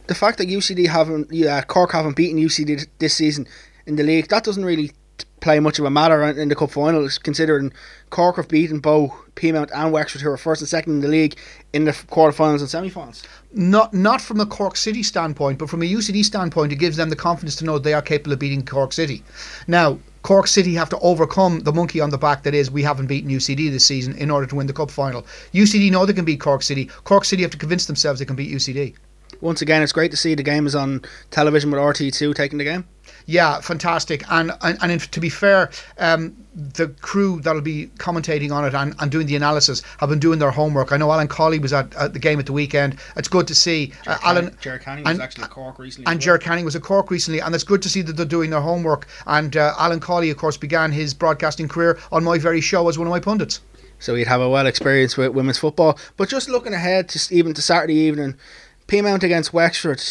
The 0.06 0.14
fact 0.14 0.38
that 0.38 0.48
UCD 0.48 0.86
haven't, 0.86 1.32
yeah, 1.32 1.60
Cork 1.62 1.92
haven't 1.92 2.16
beaten 2.16 2.38
UCD 2.38 2.86
this 2.98 3.14
season 3.14 3.48
in 3.86 3.96
the 3.96 4.04
league, 4.04 4.28
that 4.28 4.44
doesn't 4.44 4.64
really 4.64 4.92
play 5.40 5.60
much 5.60 5.78
of 5.78 5.84
a 5.84 5.90
matter 5.90 6.22
in 6.24 6.48
the 6.48 6.54
cup 6.54 6.70
finals, 6.70 7.18
considering 7.18 7.72
Cork 8.10 8.36
have 8.36 8.48
beaten 8.48 8.80
both 8.80 9.12
Peamount 9.34 9.70
and 9.74 9.92
Wexford, 9.92 10.20
who 10.20 10.30
are 10.30 10.36
first 10.36 10.60
and 10.60 10.68
second 10.68 10.94
in 10.94 11.00
the 11.00 11.08
league, 11.08 11.36
in 11.72 11.84
the 11.84 11.92
quarterfinals 11.92 12.60
and 12.60 12.68
semi-finals. 12.68 13.22
Not 13.52 13.94
not 13.94 14.20
from 14.20 14.40
a 14.40 14.46
Cork 14.46 14.76
City 14.76 15.02
standpoint, 15.02 15.58
but 15.58 15.70
from 15.70 15.82
a 15.82 15.86
UCD 15.86 16.24
standpoint, 16.24 16.72
it 16.72 16.76
gives 16.76 16.96
them 16.96 17.10
the 17.10 17.16
confidence 17.16 17.56
to 17.56 17.64
know 17.64 17.78
they 17.78 17.94
are 17.94 18.02
capable 18.02 18.32
of 18.32 18.38
beating 18.38 18.64
Cork 18.64 18.92
City. 18.92 19.22
Now, 19.66 19.98
Cork 20.22 20.48
City 20.48 20.74
have 20.74 20.90
to 20.90 20.98
overcome 20.98 21.60
the 21.60 21.72
monkey 21.72 22.00
on 22.00 22.10
the 22.10 22.18
back 22.18 22.42
that 22.42 22.54
is 22.54 22.70
we 22.70 22.82
haven't 22.82 23.06
beaten 23.06 23.30
UCD 23.30 23.70
this 23.70 23.86
season 23.86 24.14
in 24.16 24.30
order 24.30 24.46
to 24.46 24.56
win 24.56 24.66
the 24.66 24.72
cup 24.72 24.90
final. 24.90 25.22
UCD 25.52 25.90
know 25.90 26.04
they 26.04 26.12
can 26.12 26.24
beat 26.24 26.40
Cork 26.40 26.62
City. 26.62 26.86
Cork 27.04 27.24
City 27.24 27.42
have 27.42 27.52
to 27.52 27.58
convince 27.58 27.86
themselves 27.86 28.18
they 28.18 28.26
can 28.26 28.36
beat 28.36 28.52
UCD. 28.52 28.94
Once 29.40 29.62
again, 29.62 29.82
it's 29.82 29.92
great 29.92 30.10
to 30.10 30.16
see 30.16 30.34
the 30.34 30.42
game 30.42 30.66
is 30.66 30.74
on 30.74 31.02
television 31.30 31.70
with 31.70 31.80
RT2 31.80 32.34
taking 32.34 32.58
the 32.58 32.64
game. 32.64 32.84
Yeah, 33.26 33.60
fantastic. 33.60 34.24
And 34.30 34.52
and, 34.62 34.78
and 34.80 34.92
if, 34.92 35.10
to 35.12 35.20
be 35.20 35.28
fair, 35.28 35.70
um, 35.98 36.34
the 36.54 36.88
crew 37.00 37.40
that'll 37.42 37.62
be 37.62 37.88
commentating 37.98 38.50
on 38.50 38.64
it 38.64 38.74
and, 38.74 38.94
and 38.98 39.10
doing 39.10 39.26
the 39.26 39.36
analysis 39.36 39.82
have 39.98 40.08
been 40.08 40.18
doing 40.18 40.38
their 40.38 40.50
homework. 40.50 40.92
I 40.92 40.96
know 40.96 41.12
Alan 41.12 41.28
Colley 41.28 41.58
was 41.58 41.72
at, 41.72 41.94
at 41.94 42.14
the 42.14 42.18
game 42.18 42.38
at 42.38 42.46
the 42.46 42.52
weekend. 42.52 42.98
It's 43.16 43.28
good 43.28 43.46
to 43.48 43.54
see 43.54 43.92
uh, 44.06 44.18
Alan. 44.24 44.56
Jared 44.60 44.82
Canning 44.82 45.04
was 45.04 45.20
actually 45.20 45.44
at 45.44 45.50
Cork 45.50 45.78
recently. 45.78 46.10
And 46.10 46.20
Jared 46.20 46.40
Canning 46.40 46.64
was 46.64 46.74
at 46.74 46.82
Cork 46.82 47.10
recently, 47.10 47.40
and 47.40 47.54
it's 47.54 47.64
good 47.64 47.82
to 47.82 47.88
see 47.88 48.02
that 48.02 48.14
they're 48.14 48.26
doing 48.26 48.50
their 48.50 48.60
homework. 48.60 49.06
And 49.26 49.56
uh, 49.56 49.74
Alan 49.78 50.00
Colley, 50.00 50.30
of 50.30 50.36
course, 50.36 50.56
began 50.56 50.90
his 50.90 51.14
broadcasting 51.14 51.68
career 51.68 51.98
on 52.10 52.24
my 52.24 52.38
very 52.38 52.60
show 52.60 52.88
as 52.88 52.98
one 52.98 53.06
of 53.06 53.10
my 53.10 53.20
pundits. 53.20 53.60
So 54.00 54.14
he'd 54.14 54.28
have 54.28 54.40
a 54.40 54.48
well 54.48 54.66
experience 54.66 55.16
with 55.16 55.32
women's 55.32 55.58
football. 55.58 55.98
But 56.16 56.28
just 56.28 56.48
looking 56.48 56.72
ahead 56.72 57.08
to 57.10 57.34
even 57.34 57.54
to 57.54 57.62
Saturday 57.62 57.94
evening, 57.94 58.36
Peamount 58.88 59.22
against 59.22 59.52
Wexford 59.52 60.02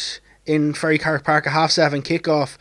in 0.45 0.71
Ferrycarrig 0.71 1.23
Park, 1.23 1.47
a 1.47 1.49
half 1.49 1.71
seven 1.71 2.03
kickoff 2.03 2.57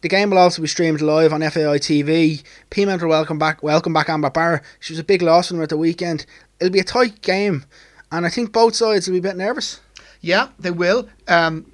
The 0.00 0.08
game 0.08 0.30
will 0.30 0.38
also 0.38 0.60
be 0.60 0.66
streamed 0.66 1.00
live 1.00 1.32
on 1.32 1.42
FAI 1.42 1.78
TV. 1.78 2.42
Peamount 2.72 3.00
will 3.00 3.10
welcome 3.10 3.38
back 3.38 3.62
welcome 3.62 3.92
back 3.92 4.08
Amber 4.08 4.30
Barr. 4.30 4.62
She 4.80 4.92
was 4.92 4.98
a 4.98 5.04
big 5.04 5.22
loss 5.22 5.46
for 5.46 5.54
them 5.54 5.62
at 5.62 5.68
the 5.68 5.76
weekend. 5.76 6.26
It'll 6.58 6.72
be 6.72 6.80
a 6.80 6.84
tight 6.84 7.22
game, 7.22 7.66
and 8.10 8.26
I 8.26 8.30
think 8.30 8.52
both 8.52 8.74
sides 8.74 9.06
will 9.06 9.14
be 9.14 9.20
a 9.20 9.30
bit 9.30 9.36
nervous. 9.36 9.80
Yeah, 10.20 10.48
they 10.58 10.72
will. 10.72 11.08
Um, 11.28 11.70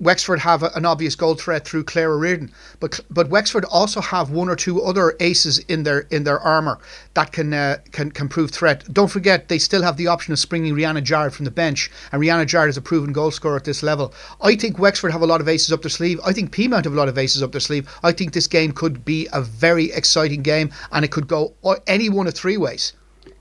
Wexford 0.00 0.40
have 0.40 0.62
a, 0.62 0.70
an 0.74 0.84
obvious 0.84 1.14
goal 1.14 1.34
threat 1.34 1.66
through 1.66 1.84
Clara 1.84 2.16
Reardon, 2.16 2.50
but 2.80 3.00
but 3.10 3.28
Wexford 3.28 3.64
also 3.66 4.00
have 4.00 4.30
one 4.30 4.48
or 4.48 4.56
two 4.56 4.82
other 4.82 5.16
aces 5.20 5.58
in 5.58 5.82
their 5.82 6.00
in 6.10 6.24
their 6.24 6.40
armour 6.40 6.78
that 7.14 7.32
can 7.32 7.52
uh, 7.52 7.78
can 7.92 8.10
can 8.10 8.28
prove 8.28 8.50
threat. 8.50 8.84
Don't 8.92 9.10
forget 9.10 9.48
they 9.48 9.58
still 9.58 9.82
have 9.82 9.96
the 9.96 10.06
option 10.06 10.32
of 10.32 10.38
springing 10.38 10.74
Rianna 10.74 11.02
Jarrett 11.02 11.34
from 11.34 11.44
the 11.44 11.50
bench, 11.50 11.90
and 12.10 12.20
Rianna 12.20 12.46
Jarrett 12.46 12.70
is 12.70 12.76
a 12.76 12.82
proven 12.82 13.12
goal 13.12 13.30
scorer 13.30 13.56
at 13.56 13.64
this 13.64 13.82
level. 13.82 14.12
I 14.40 14.56
think 14.56 14.78
Wexford 14.78 15.12
have 15.12 15.22
a 15.22 15.26
lot 15.26 15.40
of 15.40 15.48
aces 15.48 15.72
up 15.72 15.82
their 15.82 15.90
sleeve. 15.90 16.20
I 16.24 16.32
think 16.32 16.54
Peamount 16.54 16.84
have 16.84 16.92
a 16.92 16.96
lot 16.96 17.08
of 17.08 17.18
aces 17.18 17.42
up 17.42 17.52
their 17.52 17.60
sleeve. 17.60 17.88
I 18.02 18.12
think 18.12 18.32
this 18.32 18.46
game 18.46 18.72
could 18.72 19.04
be 19.04 19.28
a 19.32 19.40
very 19.40 19.92
exciting 19.92 20.42
game, 20.42 20.70
and 20.90 21.04
it 21.04 21.10
could 21.10 21.28
go 21.28 21.54
any 21.86 22.08
one 22.08 22.26
of 22.26 22.34
three 22.34 22.56
ways. 22.56 22.92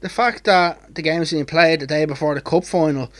The 0.01 0.09
fact 0.09 0.45
that 0.45 0.95
the 0.95 1.01
game 1.01 1.21
is 1.21 1.31
being 1.31 1.45
played 1.45 1.79
the 1.79 1.87
day 1.87 2.05
before 2.05 2.33
the 2.33 2.41
cup 2.41 2.65
final, 2.65 3.11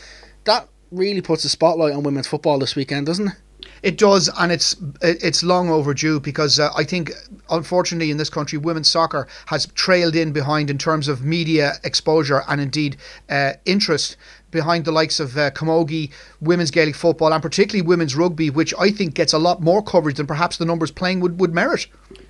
that 0.44 0.68
really 0.92 1.20
puts 1.20 1.44
a 1.44 1.48
spotlight 1.48 1.94
on 1.94 2.02
women's 2.02 2.26
football 2.26 2.58
this 2.58 2.76
weekend, 2.76 3.06
doesn't 3.06 3.28
it? 3.28 3.34
It 3.82 3.98
does, 3.98 4.30
and 4.38 4.52
it's 4.52 4.76
it's 5.00 5.42
long 5.42 5.68
overdue 5.68 6.20
because 6.20 6.60
uh, 6.60 6.70
I 6.76 6.84
think, 6.84 7.10
unfortunately, 7.50 8.10
in 8.10 8.16
this 8.16 8.30
country, 8.30 8.58
women's 8.58 8.88
soccer 8.88 9.26
has 9.46 9.66
trailed 9.66 10.14
in 10.14 10.32
behind 10.32 10.70
in 10.70 10.78
terms 10.78 11.08
of 11.08 11.24
media 11.24 11.74
exposure 11.82 12.42
and 12.48 12.60
indeed 12.60 12.96
uh, 13.28 13.54
interest 13.64 14.16
behind 14.52 14.84
the 14.84 14.92
likes 14.92 15.18
of 15.18 15.36
uh, 15.36 15.50
Camogie, 15.50 16.10
women's 16.40 16.70
Gaelic 16.70 16.94
football, 16.94 17.32
and 17.32 17.42
particularly 17.42 17.86
women's 17.86 18.14
rugby, 18.14 18.50
which 18.50 18.72
I 18.78 18.90
think 18.90 19.14
gets 19.14 19.32
a 19.32 19.38
lot 19.38 19.60
more 19.60 19.82
coverage 19.82 20.16
than 20.16 20.26
perhaps 20.26 20.58
the 20.58 20.64
numbers 20.64 20.90
playing 20.90 21.20
would, 21.20 21.40
would 21.40 21.54
merit. 21.54 21.86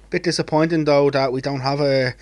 Bit 0.08 0.22
disappointing 0.22 0.84
though 0.84 1.10
that 1.10 1.32
we 1.32 1.40
don't 1.40 1.60
have 1.60 1.80
a 1.80 2.14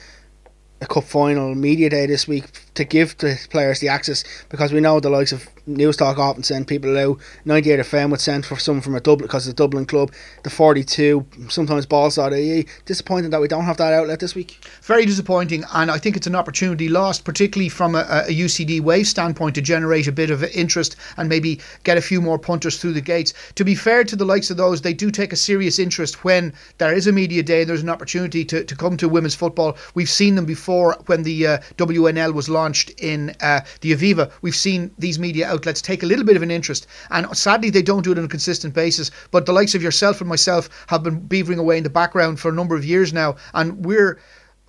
a 0.83 0.87
cup 0.87 1.05
final 1.05 1.55
media 1.55 1.91
day 1.91 2.07
this 2.07 2.27
week 2.27 2.47
to 2.81 2.85
give 2.85 3.17
the 3.19 3.39
players 3.51 3.81
the 3.81 3.89
access 3.89 4.25
because 4.49 4.73
we 4.73 4.81
know 4.81 5.01
the 5.01 5.11
likes 5.11 5.33
of 5.33 5.49
Newstalk 5.69 6.19
often 6.19 6.43
send 6.43 6.67
people 6.67 6.97
out. 6.97 7.19
98 7.45 7.81
FM 7.81 8.11
would 8.11 8.21
send 8.21 8.45
for 8.47 8.59
some 8.59 8.81
from 8.81 8.95
a 8.95 9.01
Dublin 9.01 9.27
because 9.27 9.47
the 9.47 9.53
Dublin 9.53 9.85
club. 9.87 10.13
The 10.43 10.51
42, 10.51 11.27
sometimes 11.49 11.87
Balls.ie. 11.87 12.67
Disappointing 12.87 13.31
that 13.31 13.41
we 13.41 13.49
don't 13.49 13.65
have 13.65 13.77
that 13.77 13.93
outlet 13.93 14.21
this 14.21 14.35
week. 14.35 14.65
Very 14.83 15.05
disappointing, 15.07 15.65
and 15.75 15.91
I 15.91 15.99
think 15.99 16.17
it's 16.17 16.27
an 16.27 16.35
opportunity 16.35 16.89
lost, 16.89 17.25
particularly 17.25 17.69
from 17.69 17.95
a, 17.95 18.25
a 18.27 18.33
UCD 18.33 18.81
wave 18.81 19.07
standpoint, 19.07 19.55
to 19.57 19.61
generate 19.61 20.07
a 20.07 20.13
bit 20.13 20.31
of 20.31 20.43
interest 20.45 20.97
and 21.17 21.29
maybe 21.29 21.61
get 21.85 21.99
a 21.99 22.03
few 22.03 22.21
more 22.21 22.39
punters 22.39 22.79
through 22.79 22.95
the 22.95 23.01
gates. 23.01 23.35
To 23.57 23.65
be 23.65 23.75
fair 23.75 24.05
to 24.05 24.17
the 24.17 24.25
likes 24.25 24.51
of 24.51 24.57
those, 24.57 24.81
they 24.81 24.95
do 24.95 25.11
take 25.11 25.33
a 25.33 25.37
serious 25.37 25.79
interest 25.79 26.25
when 26.25 26.53
there 26.79 26.95
is 26.95 27.07
a 27.07 27.13
media 27.13 27.43
day 27.43 27.61
and 27.61 27.69
there's 27.69 27.83
an 27.83 27.91
opportunity 27.91 28.45
to, 28.47 28.65
to 28.65 28.77
come 28.77 28.97
to 28.97 29.09
women's 29.09 29.35
football. 29.35 29.77
We've 29.95 30.11
seen 30.11 30.35
them 30.35 30.47
before 30.47 30.97
when 31.07 31.23
the 31.23 31.47
uh, 31.47 31.59
WNL 31.77 32.33
was 32.33 32.49
launched 32.49 32.70
in 32.99 33.35
uh, 33.41 33.61
the 33.81 33.95
Aviva. 33.95 34.31
We've 34.43 34.57
seen 34.57 34.91
these 34.99 35.19
media 35.19 35.49
outlets 35.49 35.83
take 35.83 36.03
a 36.03 36.07
little 36.07 36.25
bit 36.25 36.37
of 36.37 36.43
an 36.43 36.51
interest, 36.51 36.87
and 37.11 37.37
sadly 37.37 37.71
they 37.71 37.83
don't 37.83 38.03
do 38.03 38.13
it 38.13 38.19
on 38.19 38.25
a 38.25 38.29
consistent 38.29 38.75
basis. 38.75 39.11
But 39.31 39.47
the 39.47 39.53
likes 39.53 39.75
of 39.75 39.83
yourself 39.83 40.21
and 40.21 40.29
myself 40.29 40.69
have 40.89 41.03
been 41.03 41.21
beavering 41.21 41.59
away 41.59 41.79
in 41.79 41.85
the 41.85 41.91
background 41.91 42.41
for 42.41 42.49
a 42.49 42.55
number 42.55 42.77
of 42.77 42.85
years 42.85 43.13
now, 43.13 43.37
and 43.55 43.85
we're 43.85 44.19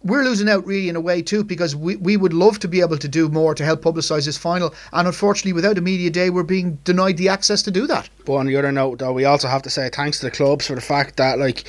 we're 0.03 0.23
losing 0.23 0.49
out 0.49 0.65
really 0.65 0.89
in 0.89 0.95
a 0.95 1.01
way 1.01 1.21
too 1.21 1.43
because 1.43 1.75
we, 1.75 1.95
we 1.97 2.17
would 2.17 2.33
love 2.33 2.57
to 2.59 2.67
be 2.67 2.81
able 2.81 2.97
to 2.97 3.07
do 3.07 3.29
more 3.29 3.53
to 3.53 3.63
help 3.63 3.81
publicise 3.81 4.25
this 4.25 4.37
final 4.37 4.73
and 4.93 5.07
unfortunately 5.07 5.53
without 5.53 5.77
a 5.77 5.81
media 5.81 6.09
day 6.09 6.29
we're 6.29 6.43
being 6.43 6.75
denied 6.83 7.17
the 7.17 7.29
access 7.29 7.61
to 7.61 7.69
do 7.69 7.85
that 7.85 8.09
but 8.25 8.33
on 8.33 8.47
the 8.47 8.55
other 8.55 8.71
note 8.71 8.97
though 8.97 9.13
we 9.13 9.25
also 9.25 9.47
have 9.47 9.61
to 9.61 9.69
say 9.69 9.89
thanks 9.89 10.19
to 10.19 10.25
the 10.25 10.31
clubs 10.31 10.65
for 10.65 10.73
the 10.73 10.81
fact 10.81 11.17
that 11.17 11.37
like 11.37 11.65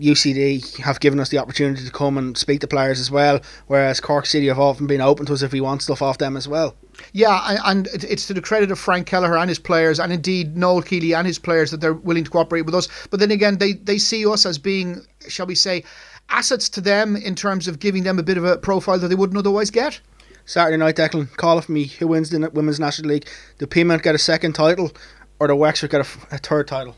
UCD 0.00 0.76
have 0.78 1.00
given 1.00 1.20
us 1.20 1.28
the 1.28 1.38
opportunity 1.38 1.84
to 1.84 1.90
come 1.90 2.18
and 2.18 2.36
speak 2.36 2.60
to 2.60 2.66
players 2.66 3.00
as 3.00 3.10
well, 3.10 3.40
whereas 3.66 4.00
Cork 4.00 4.26
City 4.26 4.48
have 4.48 4.58
often 4.58 4.86
been 4.86 5.00
open 5.00 5.26
to 5.26 5.32
us 5.32 5.42
if 5.42 5.52
we 5.52 5.60
want 5.60 5.82
stuff 5.82 6.02
off 6.02 6.18
them 6.18 6.36
as 6.36 6.48
well. 6.48 6.74
Yeah, 7.12 7.58
and 7.64 7.88
it's 7.92 8.26
to 8.26 8.34
the 8.34 8.40
credit 8.40 8.70
of 8.70 8.78
Frank 8.78 9.06
Kelleher 9.06 9.36
and 9.36 9.48
his 9.48 9.58
players, 9.58 9.98
and 9.98 10.12
indeed 10.12 10.56
Noel 10.56 10.82
Kealy 10.82 11.16
and 11.16 11.26
his 11.26 11.38
players 11.38 11.70
that 11.70 11.80
they're 11.80 11.94
willing 11.94 12.24
to 12.24 12.30
cooperate 12.30 12.62
with 12.62 12.74
us. 12.74 12.88
But 13.10 13.20
then 13.20 13.30
again, 13.30 13.58
they, 13.58 13.72
they 13.72 13.98
see 13.98 14.26
us 14.26 14.44
as 14.46 14.58
being, 14.58 15.02
shall 15.28 15.46
we 15.46 15.54
say, 15.54 15.84
assets 16.28 16.68
to 16.70 16.80
them 16.80 17.16
in 17.16 17.34
terms 17.34 17.68
of 17.68 17.78
giving 17.78 18.04
them 18.04 18.18
a 18.18 18.22
bit 18.22 18.36
of 18.36 18.44
a 18.44 18.56
profile 18.58 18.98
that 18.98 19.08
they 19.08 19.14
wouldn't 19.14 19.38
otherwise 19.38 19.70
get. 19.70 20.00
Saturday 20.44 20.76
night, 20.76 20.96
Declan, 20.96 21.34
call 21.36 21.58
it 21.58 21.64
for 21.64 21.72
me. 21.72 21.86
Who 21.86 22.08
wins 22.08 22.30
the 22.30 22.50
Women's 22.50 22.80
National 22.80 23.10
League? 23.10 23.28
Do 23.58 23.66
Peamount 23.66 24.02
get 24.02 24.14
a 24.14 24.18
second 24.18 24.54
title, 24.54 24.90
or 25.38 25.48
the 25.48 25.56
Wexford 25.56 25.90
get 25.90 26.00
a, 26.00 26.34
a 26.34 26.38
third 26.38 26.66
title? 26.66 26.96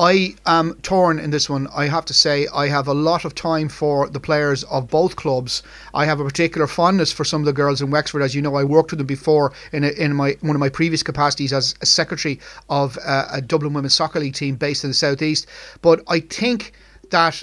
I 0.00 0.36
am 0.46 0.74
torn 0.82 1.18
in 1.18 1.30
this 1.30 1.50
one. 1.50 1.66
I 1.74 1.86
have 1.86 2.04
to 2.04 2.14
say, 2.14 2.46
I 2.54 2.68
have 2.68 2.86
a 2.86 2.94
lot 2.94 3.24
of 3.24 3.34
time 3.34 3.68
for 3.68 4.08
the 4.08 4.20
players 4.20 4.62
of 4.64 4.88
both 4.88 5.16
clubs. 5.16 5.64
I 5.92 6.04
have 6.04 6.20
a 6.20 6.24
particular 6.24 6.68
fondness 6.68 7.10
for 7.10 7.24
some 7.24 7.42
of 7.42 7.46
the 7.46 7.52
girls 7.52 7.82
in 7.82 7.90
Wexford. 7.90 8.22
As 8.22 8.32
you 8.32 8.40
know, 8.40 8.54
I 8.54 8.62
worked 8.62 8.92
with 8.92 8.98
them 8.98 9.08
before 9.08 9.52
in 9.72 9.82
a, 9.82 9.88
in 9.88 10.14
my 10.14 10.36
one 10.40 10.54
of 10.54 10.60
my 10.60 10.68
previous 10.68 11.02
capacities 11.02 11.52
as 11.52 11.74
a 11.80 11.86
secretary 11.86 12.38
of 12.68 12.96
uh, 13.04 13.26
a 13.32 13.40
Dublin 13.40 13.72
Women's 13.72 13.94
Soccer 13.94 14.20
League 14.20 14.34
team 14.34 14.54
based 14.54 14.84
in 14.84 14.90
the 14.90 14.94
southeast. 14.94 15.48
But 15.82 16.04
I 16.06 16.20
think 16.20 16.74
that 17.10 17.42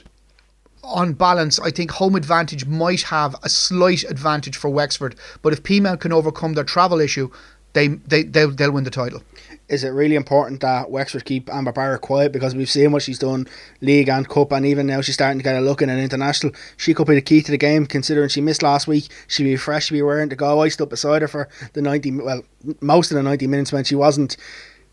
on 0.82 1.14
balance, 1.14 1.60
I 1.60 1.72
think 1.72 1.92
home 1.92 2.16
advantage 2.16 2.66
might 2.66 3.02
have 3.02 3.36
a 3.44 3.50
slight 3.50 4.04
advantage 4.06 4.56
for 4.56 4.70
Wexford. 4.70 5.16
But 5.42 5.52
if 5.52 5.64
Peamount 5.64 6.00
can 6.00 6.14
overcome 6.14 6.54
their 6.54 6.64
travel 6.64 7.02
issue, 7.02 7.32
they, 7.76 7.90
they, 7.90 8.24
they'll, 8.24 8.52
they'll 8.52 8.72
win 8.72 8.86
the 8.86 8.90
title. 8.90 9.22
Is 9.68 9.84
it 9.84 9.90
really 9.90 10.16
important 10.16 10.62
that 10.62 10.90
Wexford 10.90 11.26
keep 11.26 11.50
Amber 11.50 11.74
Barrett 11.74 12.02
quiet? 12.02 12.32
Because 12.32 12.56
we've 12.56 12.70
seen 12.70 12.92
what 12.92 13.02
she's 13.02 13.20
done 13.20 13.48
league 13.82 14.08
and 14.08 14.28
cup 14.30 14.52
and 14.54 14.66
even 14.66 14.88
now 14.88 15.02
she's 15.02 15.16
starting 15.16 15.40
to 15.40 15.44
get 15.44 15.56
a 15.56 15.62
look 15.62 15.82
in 15.82 15.90
an 15.90 16.00
international. 16.00 16.54
She 16.78 16.94
could 16.94 17.08
be 17.08 17.16
the 17.16 17.22
key 17.22 17.42
to 17.42 17.52
the 17.52 17.58
game 17.58 17.86
considering 17.86 18.30
she 18.30 18.42
missed 18.42 18.64
last 18.64 18.88
week. 18.88 19.10
She'd 19.28 19.44
be 19.44 19.56
fresh 19.58 19.88
she'd 19.88 19.96
be 19.96 20.02
wearing 20.02 20.30
to 20.30 20.36
go 20.36 20.62
I 20.62 20.70
stood 20.70 20.90
beside 20.90 21.22
her 21.22 21.28
for 21.28 21.50
the 21.74 21.82
90 21.82 22.12
well 22.12 22.44
most 22.80 23.12
of 23.12 23.16
the 23.16 23.24
90 23.24 23.48
minutes 23.48 23.74
when 23.74 23.84
she 23.84 23.96
wasn't. 23.96 24.38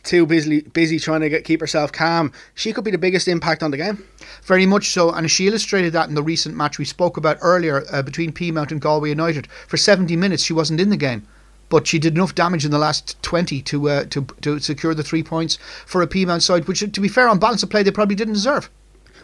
Too 0.03 0.26
busy 0.26 0.62
busy 0.62 0.99
trying 0.99 1.20
to 1.20 1.28
get 1.28 1.45
keep 1.45 1.61
herself 1.61 1.93
calm. 1.93 2.33
She 2.55 2.72
could 2.72 2.83
be 2.83 2.91
the 2.91 2.99
biggest 2.99 3.28
impact 3.28 3.62
on 3.62 3.70
the 3.70 3.76
game. 3.76 4.03
Very 4.43 4.66
much 4.66 4.89
so 4.89 5.12
and 5.12 5.30
she 5.30 5.47
illustrated 5.47 5.93
that 5.93 6.09
in 6.09 6.16
the 6.16 6.22
recent 6.24 6.57
match 6.57 6.78
we 6.78 6.85
spoke 6.85 7.16
about 7.16 7.39
earlier 7.41 7.85
uh, 7.93 8.03
between 8.03 8.33
Peamount 8.33 8.72
and 8.72 8.80
Galway 8.80 9.11
United. 9.11 9.47
For 9.68 9.76
70 9.76 10.16
minutes 10.16 10.43
she 10.43 10.53
wasn't 10.53 10.80
in 10.80 10.89
the 10.91 10.97
game 10.97 11.28
but 11.72 11.86
she 11.86 11.98
did 11.98 12.14
enough 12.14 12.34
damage 12.34 12.66
in 12.66 12.70
the 12.70 12.78
last 12.78 13.20
20 13.22 13.62
to 13.62 13.88
uh, 13.88 14.04
to 14.04 14.26
to 14.42 14.58
secure 14.58 14.92
the 14.92 15.02
three 15.02 15.22
points 15.22 15.56
for 15.86 16.02
a 16.02 16.06
Peamount 16.06 16.42
side, 16.42 16.68
which, 16.68 16.80
to 16.80 17.00
be 17.00 17.08
fair, 17.08 17.26
on 17.26 17.38
balance 17.38 17.62
of 17.62 17.70
play, 17.70 17.82
they 17.82 17.90
probably 17.90 18.14
didn't 18.14 18.34
deserve. 18.34 18.68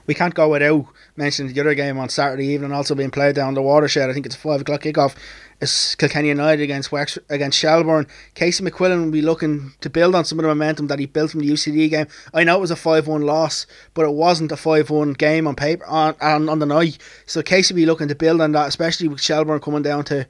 We 0.07 0.15
can't 0.15 0.33
go 0.33 0.49
without 0.49 0.87
mentioning 1.15 1.53
the 1.53 1.61
other 1.61 1.75
game 1.75 1.99
on 1.99 2.09
Saturday 2.09 2.47
evening, 2.47 2.73
also 2.73 2.95
being 2.95 3.11
played 3.11 3.35
down 3.35 3.53
the 3.53 3.61
watershed. 3.61 4.09
I 4.09 4.15
think 4.15 4.25
it's 4.25 4.35
a 4.35 4.39
five 4.39 4.63
o'clock 4.63 4.81
kickoff. 4.81 5.15
It's 5.61 5.95
Kilkenny 5.97 6.29
United 6.29 6.63
against 6.63 6.91
Wex- 6.91 7.19
against 7.29 7.59
Shelbourne. 7.59 8.07
Casey 8.33 8.65
McQuillan 8.65 9.05
will 9.05 9.11
be 9.11 9.21
looking 9.21 9.73
to 9.83 9.91
build 9.91 10.15
on 10.15 10.25
some 10.25 10.39
of 10.39 10.45
the 10.45 10.49
momentum 10.49 10.87
that 10.87 10.99
he 10.99 11.05
built 11.05 11.33
from 11.33 11.41
the 11.41 11.51
UCD 11.51 11.91
game. 11.91 12.07
I 12.33 12.45
know 12.45 12.57
it 12.57 12.61
was 12.61 12.71
a 12.71 12.77
five-one 12.77 13.23
loss, 13.23 13.67
but 13.93 14.07
it 14.07 14.13
wasn't 14.13 14.53
a 14.53 14.57
five-one 14.57 15.13
game 15.13 15.47
on 15.47 15.55
paper 15.55 15.85
on, 15.85 16.15
on 16.23 16.49
on 16.49 16.61
the 16.61 16.65
night. 16.65 16.97
So 17.27 17.43
Casey 17.43 17.75
will 17.75 17.81
be 17.83 17.87
looking 17.87 18.09
to 18.09 18.15
build 18.15 18.41
on 18.41 18.53
that, 18.53 18.69
especially 18.69 19.09
with 19.09 19.21
Shelbourne 19.21 19.61
coming 19.61 19.83
down 19.83 20.05
to 20.05 20.27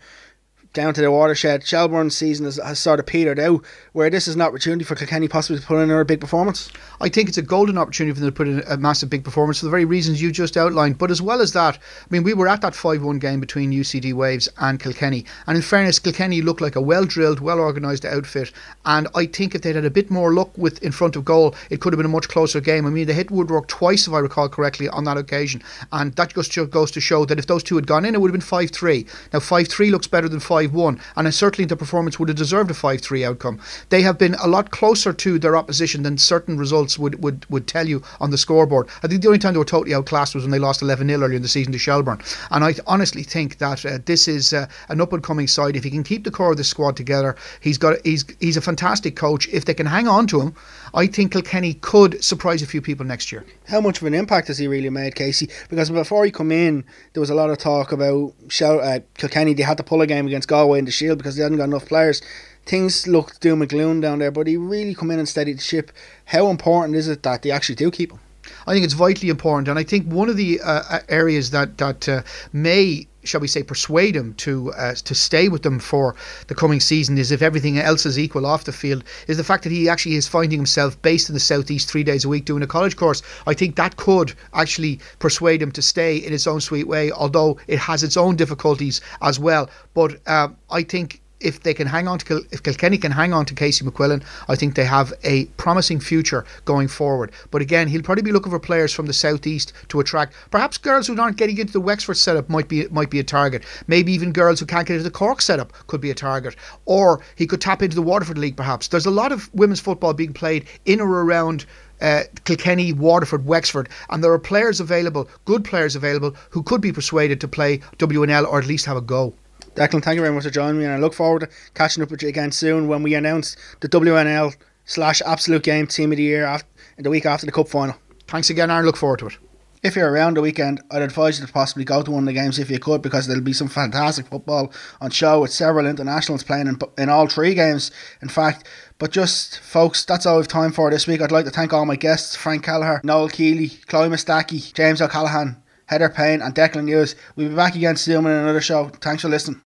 down 0.72 0.94
to 0.94 1.00
the 1.00 1.10
watershed. 1.10 1.66
Shelbourne's 1.66 2.16
season 2.16 2.44
has, 2.44 2.56
has, 2.56 2.78
sort 2.78 3.00
of 3.00 3.06
petered 3.06 3.38
out, 3.38 3.64
where 3.92 4.10
this 4.10 4.28
is 4.28 4.34
an 4.34 4.42
opportunity 4.42 4.84
for 4.84 4.94
Kilkenny 4.94 5.28
possibly 5.28 5.60
to 5.60 5.66
put 5.66 5.76
in 5.76 5.82
another 5.82 6.04
big 6.04 6.20
performance. 6.20 6.70
I 7.00 7.08
think 7.08 7.28
it's 7.28 7.38
a 7.38 7.42
golden 7.42 7.78
opportunity 7.78 8.14
for 8.14 8.20
them 8.20 8.28
to 8.30 8.34
put 8.34 8.48
in 8.48 8.62
a 8.68 8.76
massive 8.76 9.10
big 9.10 9.24
performance 9.24 9.60
for 9.60 9.66
the 9.66 9.70
very 9.70 9.84
reasons 9.84 10.20
you 10.20 10.30
just 10.30 10.56
outlined. 10.56 10.98
But 10.98 11.10
as 11.10 11.22
well 11.22 11.40
as 11.40 11.52
that, 11.54 11.76
I 11.76 12.06
mean, 12.10 12.22
we 12.22 12.34
were 12.34 12.48
at 12.48 12.60
that 12.60 12.74
5 12.74 13.02
1 13.02 13.18
game 13.18 13.40
between 13.40 13.72
UCD 13.72 14.12
Waves 14.12 14.48
and 14.58 14.78
Kilkenny. 14.80 15.24
And 15.46 15.56
in 15.56 15.62
fairness, 15.62 15.98
Kilkenny 15.98 16.42
looked 16.42 16.60
like 16.60 16.76
a 16.76 16.80
well 16.80 17.04
drilled, 17.04 17.40
well 17.40 17.60
organised 17.60 18.04
outfit. 18.04 18.52
And 18.84 19.08
I 19.14 19.26
think 19.26 19.54
if 19.54 19.62
they'd 19.62 19.76
had 19.76 19.84
a 19.84 19.90
bit 19.90 20.10
more 20.10 20.32
luck 20.32 20.56
with 20.56 20.82
in 20.82 20.92
front 20.92 21.16
of 21.16 21.24
goal, 21.24 21.54
it 21.70 21.80
could 21.80 21.92
have 21.92 21.98
been 21.98 22.06
a 22.06 22.14
much 22.14 22.28
closer 22.28 22.60
game. 22.60 22.86
I 22.86 22.90
mean, 22.90 23.06
they 23.06 23.14
hit 23.14 23.28
Woodrock 23.28 23.66
twice, 23.68 24.06
if 24.06 24.12
I 24.12 24.18
recall 24.18 24.48
correctly, 24.48 24.88
on 24.88 25.04
that 25.04 25.16
occasion. 25.16 25.62
And 25.92 26.14
that 26.16 26.34
just 26.34 26.56
goes 26.70 26.90
to 26.90 27.00
show 27.00 27.24
that 27.24 27.38
if 27.38 27.46
those 27.46 27.62
two 27.62 27.76
had 27.76 27.86
gone 27.86 28.04
in, 28.04 28.14
it 28.14 28.20
would 28.20 28.28
have 28.28 28.40
been 28.40 28.40
5 28.40 28.70
3. 28.70 29.06
Now, 29.32 29.40
5 29.40 29.68
3 29.68 29.90
looks 29.90 30.06
better 30.06 30.28
than 30.28 30.40
5 30.40 30.57
1, 30.66 31.00
and 31.16 31.34
certainly 31.34 31.66
the 31.66 31.76
performance 31.76 32.18
would 32.18 32.28
have 32.28 32.38
deserved 32.38 32.70
a 32.70 32.74
5 32.74 33.00
3 33.00 33.24
outcome. 33.24 33.60
They 33.88 34.02
have 34.02 34.18
been 34.18 34.34
a 34.34 34.48
lot 34.48 34.70
closer 34.70 35.12
to 35.12 35.38
their 35.38 35.56
opposition 35.56 36.02
than 36.02 36.18
certain 36.18 36.58
results 36.58 36.98
would, 36.98 37.22
would, 37.22 37.46
would 37.50 37.66
tell 37.66 37.88
you 37.88 38.02
on 38.20 38.30
the 38.30 38.38
scoreboard. 38.38 38.88
I 39.02 39.08
think 39.08 39.22
the 39.22 39.28
only 39.28 39.38
time 39.38 39.52
they 39.52 39.58
were 39.58 39.64
totally 39.64 39.94
outclassed 39.94 40.34
was 40.34 40.44
when 40.44 40.50
they 40.50 40.58
lost 40.58 40.82
11 40.82 41.06
0 41.08 41.20
earlier 41.20 41.36
in 41.36 41.42
the 41.42 41.48
season 41.48 41.72
to 41.72 41.78
Shelbourne. 41.78 42.20
And 42.50 42.64
I 42.64 42.74
honestly 42.86 43.22
think 43.22 43.58
that 43.58 43.84
uh, 43.84 43.98
this 44.04 44.28
is 44.28 44.52
uh, 44.52 44.66
an 44.88 45.00
up 45.00 45.12
and 45.12 45.22
coming 45.22 45.46
side. 45.46 45.76
If 45.76 45.84
he 45.84 45.90
can 45.90 46.02
keep 46.02 46.24
the 46.24 46.30
core 46.30 46.52
of 46.52 46.56
the 46.56 46.64
squad 46.64 46.96
together, 46.96 47.36
he's 47.60 47.78
got 47.78 48.04
he's 48.04 48.24
he's 48.40 48.56
a 48.56 48.60
fantastic 48.60 49.16
coach. 49.16 49.48
If 49.48 49.64
they 49.64 49.74
can 49.74 49.86
hang 49.86 50.08
on 50.08 50.26
to 50.28 50.40
him, 50.40 50.54
I 50.94 51.06
think 51.06 51.32
Kilkenny 51.32 51.74
could 51.74 52.22
surprise 52.22 52.62
a 52.62 52.66
few 52.66 52.80
people 52.80 53.04
next 53.04 53.30
year. 53.32 53.44
How 53.68 53.80
much 53.80 54.00
of 54.00 54.06
an 54.06 54.14
impact 54.14 54.48
has 54.48 54.58
he 54.58 54.66
really 54.66 54.90
made, 54.90 55.14
Casey? 55.14 55.48
Because 55.68 55.90
before 55.90 56.24
he 56.24 56.30
come 56.30 56.52
in, 56.52 56.84
there 57.12 57.20
was 57.20 57.30
a 57.30 57.34
lot 57.34 57.50
of 57.50 57.58
talk 57.58 57.92
about 57.92 58.32
Shell, 58.48 58.80
uh, 58.80 59.00
Kilkenny. 59.14 59.54
They 59.54 59.62
had 59.62 59.76
to 59.76 59.82
pull 59.82 60.00
a 60.00 60.06
game 60.06 60.26
against 60.26 60.47
Galway 60.48 60.80
in 60.80 60.84
the 60.84 60.90
Shield 60.90 61.18
because 61.18 61.36
they 61.36 61.42
hadn't 61.42 61.58
got 61.58 61.64
enough 61.64 61.86
players. 61.86 62.20
Things 62.66 63.06
looked 63.06 63.40
doom 63.40 63.62
and 63.62 63.70
gloom 63.70 64.00
down 64.00 64.18
there, 64.18 64.30
but 64.30 64.46
he 64.46 64.56
really 64.56 64.94
come 64.94 65.10
in 65.10 65.18
and 65.18 65.28
steadied 65.28 65.58
the 65.58 65.62
ship. 65.62 65.90
How 66.26 66.48
important 66.48 66.96
is 66.96 67.08
it 67.08 67.22
that 67.22 67.42
they 67.42 67.50
actually 67.50 67.76
do 67.76 67.90
keep 67.90 68.12
him? 68.12 68.20
I 68.66 68.72
think 68.72 68.84
it's 68.84 68.94
vitally 68.94 69.30
important, 69.30 69.68
and 69.68 69.78
I 69.78 69.84
think 69.84 70.06
one 70.06 70.28
of 70.28 70.36
the 70.36 70.60
uh, 70.60 70.82
uh 70.88 71.00
areas 71.08 71.50
that 71.50 71.78
that 71.78 72.08
uh, 72.08 72.22
may 72.52 73.07
shall 73.24 73.40
we 73.40 73.48
say, 73.48 73.62
persuade 73.62 74.14
him 74.14 74.34
to 74.34 74.72
uh, 74.72 74.94
to 74.94 75.14
stay 75.14 75.48
with 75.48 75.62
them 75.62 75.78
for 75.78 76.14
the 76.46 76.54
coming 76.54 76.80
season 76.80 77.18
is 77.18 77.32
if 77.32 77.42
everything 77.42 77.78
else 77.78 78.06
is 78.06 78.18
equal 78.18 78.46
off 78.46 78.64
the 78.64 78.72
field 78.72 79.04
is 79.26 79.36
the 79.36 79.44
fact 79.44 79.64
that 79.64 79.72
he 79.72 79.88
actually 79.88 80.14
is 80.14 80.28
finding 80.28 80.58
himself 80.58 81.00
based 81.02 81.28
in 81.28 81.34
the 81.34 81.40
southeast 81.40 81.90
three 81.90 82.04
days 82.04 82.24
a 82.24 82.28
week 82.28 82.44
doing 82.44 82.62
a 82.62 82.66
college 82.66 82.96
course. 82.96 83.22
I 83.46 83.54
think 83.54 83.76
that 83.76 83.96
could 83.96 84.34
actually 84.54 85.00
persuade 85.18 85.62
him 85.62 85.72
to 85.72 85.82
stay 85.82 86.16
in 86.16 86.32
its 86.32 86.46
own 86.46 86.60
sweet 86.60 86.86
way, 86.86 87.10
although 87.10 87.58
it 87.66 87.78
has 87.78 88.02
its 88.02 88.16
own 88.16 88.36
difficulties 88.36 89.00
as 89.20 89.38
well. 89.38 89.68
But 89.94 90.20
uh, 90.26 90.48
I 90.70 90.82
think 90.82 91.20
if 91.40 91.62
they 91.62 91.74
can 91.74 91.86
hang 91.86 92.08
on 92.08 92.18
to 92.18 92.24
Kil- 92.24 92.44
if 92.50 92.62
Kilkenny 92.62 92.98
can 92.98 93.12
hang 93.12 93.32
on 93.32 93.44
to 93.46 93.54
Casey 93.54 93.84
McQuillan, 93.84 94.22
I 94.48 94.56
think 94.56 94.74
they 94.74 94.84
have 94.84 95.12
a 95.22 95.44
promising 95.56 96.00
future 96.00 96.44
going 96.64 96.88
forward. 96.88 97.30
But 97.50 97.62
again, 97.62 97.88
he'll 97.88 98.02
probably 98.02 98.22
be 98.22 98.32
looking 98.32 98.50
for 98.50 98.58
players 98.58 98.92
from 98.92 99.06
the 99.06 99.12
southeast 99.12 99.72
to 99.88 100.00
attract. 100.00 100.34
Perhaps 100.50 100.78
girls 100.78 101.06
who 101.06 101.20
aren't 101.20 101.36
getting 101.36 101.58
into 101.58 101.72
the 101.72 101.80
Wexford 101.80 102.16
setup 102.16 102.48
might 102.48 102.68
be 102.68 102.86
might 102.88 103.10
be 103.10 103.20
a 103.20 103.24
target. 103.24 103.64
Maybe 103.86 104.12
even 104.12 104.32
girls 104.32 104.60
who 104.60 104.66
can't 104.66 104.86
get 104.86 104.94
into 104.94 105.04
the 105.04 105.10
Cork 105.10 105.40
setup 105.40 105.72
could 105.86 106.00
be 106.00 106.10
a 106.10 106.14
target. 106.14 106.56
Or 106.86 107.20
he 107.36 107.46
could 107.46 107.60
tap 107.60 107.82
into 107.82 107.94
the 107.94 108.02
Waterford 108.02 108.38
League. 108.38 108.56
Perhaps 108.56 108.88
there's 108.88 109.06
a 109.06 109.10
lot 109.10 109.32
of 109.32 109.52
women's 109.54 109.80
football 109.80 110.14
being 110.14 110.32
played 110.32 110.66
in 110.84 111.00
or 111.00 111.22
around. 111.22 111.66
Uh, 112.00 112.22
Kilkenny, 112.44 112.92
Waterford, 112.92 113.44
Wexford, 113.44 113.88
and 114.08 114.22
there 114.22 114.32
are 114.32 114.38
players 114.38 114.78
available, 114.78 115.28
good 115.46 115.64
players 115.64 115.96
available, 115.96 116.36
who 116.50 116.62
could 116.62 116.80
be 116.80 116.92
persuaded 116.92 117.40
to 117.40 117.48
play 117.48 117.78
WNL 117.98 118.46
or 118.46 118.60
at 118.60 118.68
least 118.68 118.86
have 118.86 118.96
a 118.96 119.00
go. 119.00 119.34
Declan, 119.78 120.02
thank 120.02 120.16
you 120.16 120.22
very 120.22 120.34
much 120.34 120.42
for 120.42 120.50
joining 120.50 120.78
me, 120.78 120.84
and 120.86 120.94
I 120.94 120.98
look 120.98 121.14
forward 121.14 121.40
to 121.40 121.48
catching 121.74 122.02
up 122.02 122.10
with 122.10 122.22
you 122.22 122.28
again 122.28 122.50
soon 122.50 122.88
when 122.88 123.04
we 123.04 123.14
announce 123.14 123.56
the 123.80 123.88
WNL 123.88 124.56
slash 124.84 125.22
Absolute 125.24 125.62
Game 125.62 125.86
Team 125.86 126.10
of 126.10 126.16
the 126.16 126.24
Year 126.24 126.44
after, 126.44 126.66
the 126.98 127.10
week 127.10 127.24
after 127.24 127.46
the 127.46 127.52
Cup 127.52 127.68
final. 127.68 127.94
Thanks 128.26 128.50
again, 128.50 128.70
Aaron. 128.70 128.84
Look 128.84 128.96
forward 128.96 129.20
to 129.20 129.28
it. 129.28 129.38
If 129.80 129.94
you're 129.94 130.10
around 130.10 130.36
the 130.36 130.40
weekend, 130.40 130.82
I'd 130.90 131.02
advise 131.02 131.38
you 131.38 131.46
to 131.46 131.52
possibly 131.52 131.84
go 131.84 132.02
to 132.02 132.10
one 132.10 132.24
of 132.24 132.26
the 132.26 132.32
games 132.32 132.58
if 132.58 132.68
you 132.68 132.80
could, 132.80 133.00
because 133.02 133.28
there'll 133.28 133.40
be 133.40 133.52
some 133.52 133.68
fantastic 133.68 134.26
football 134.26 134.72
on 135.00 135.10
show 135.10 135.42
with 135.42 135.52
several 135.52 135.86
internationals 135.86 136.42
playing 136.42 136.66
in, 136.66 136.78
in 136.98 137.08
all 137.08 137.28
three 137.28 137.54
games, 137.54 137.92
in 138.20 138.28
fact. 138.28 138.66
But 138.98 139.12
just, 139.12 139.60
folks, 139.60 140.04
that's 140.04 140.26
all 140.26 140.38
we've 140.38 140.48
time 140.48 140.72
for 140.72 140.90
this 140.90 141.06
week. 141.06 141.20
I'd 141.20 141.30
like 141.30 141.44
to 141.44 141.52
thank 141.52 141.72
all 141.72 141.86
my 141.86 141.94
guests 141.94 142.34
Frank 142.34 142.64
Kelleher, 142.64 143.00
Noel 143.04 143.28
Kealy, 143.28 143.86
Chloe 143.86 144.08
Mustaki, 144.08 144.72
James 144.74 145.00
O'Callaghan, 145.00 145.62
Heather 145.86 146.10
Payne, 146.10 146.42
and 146.42 146.54
Declan 146.54 146.88
Hughes. 146.88 147.14
We'll 147.34 147.48
be 147.48 147.54
back 147.54 147.74
again 147.74 147.96
soon 147.96 148.26
in 148.26 148.32
another 148.32 148.60
show. 148.60 148.88
Thanks 148.88 149.22
for 149.22 149.28
listening. 149.28 149.56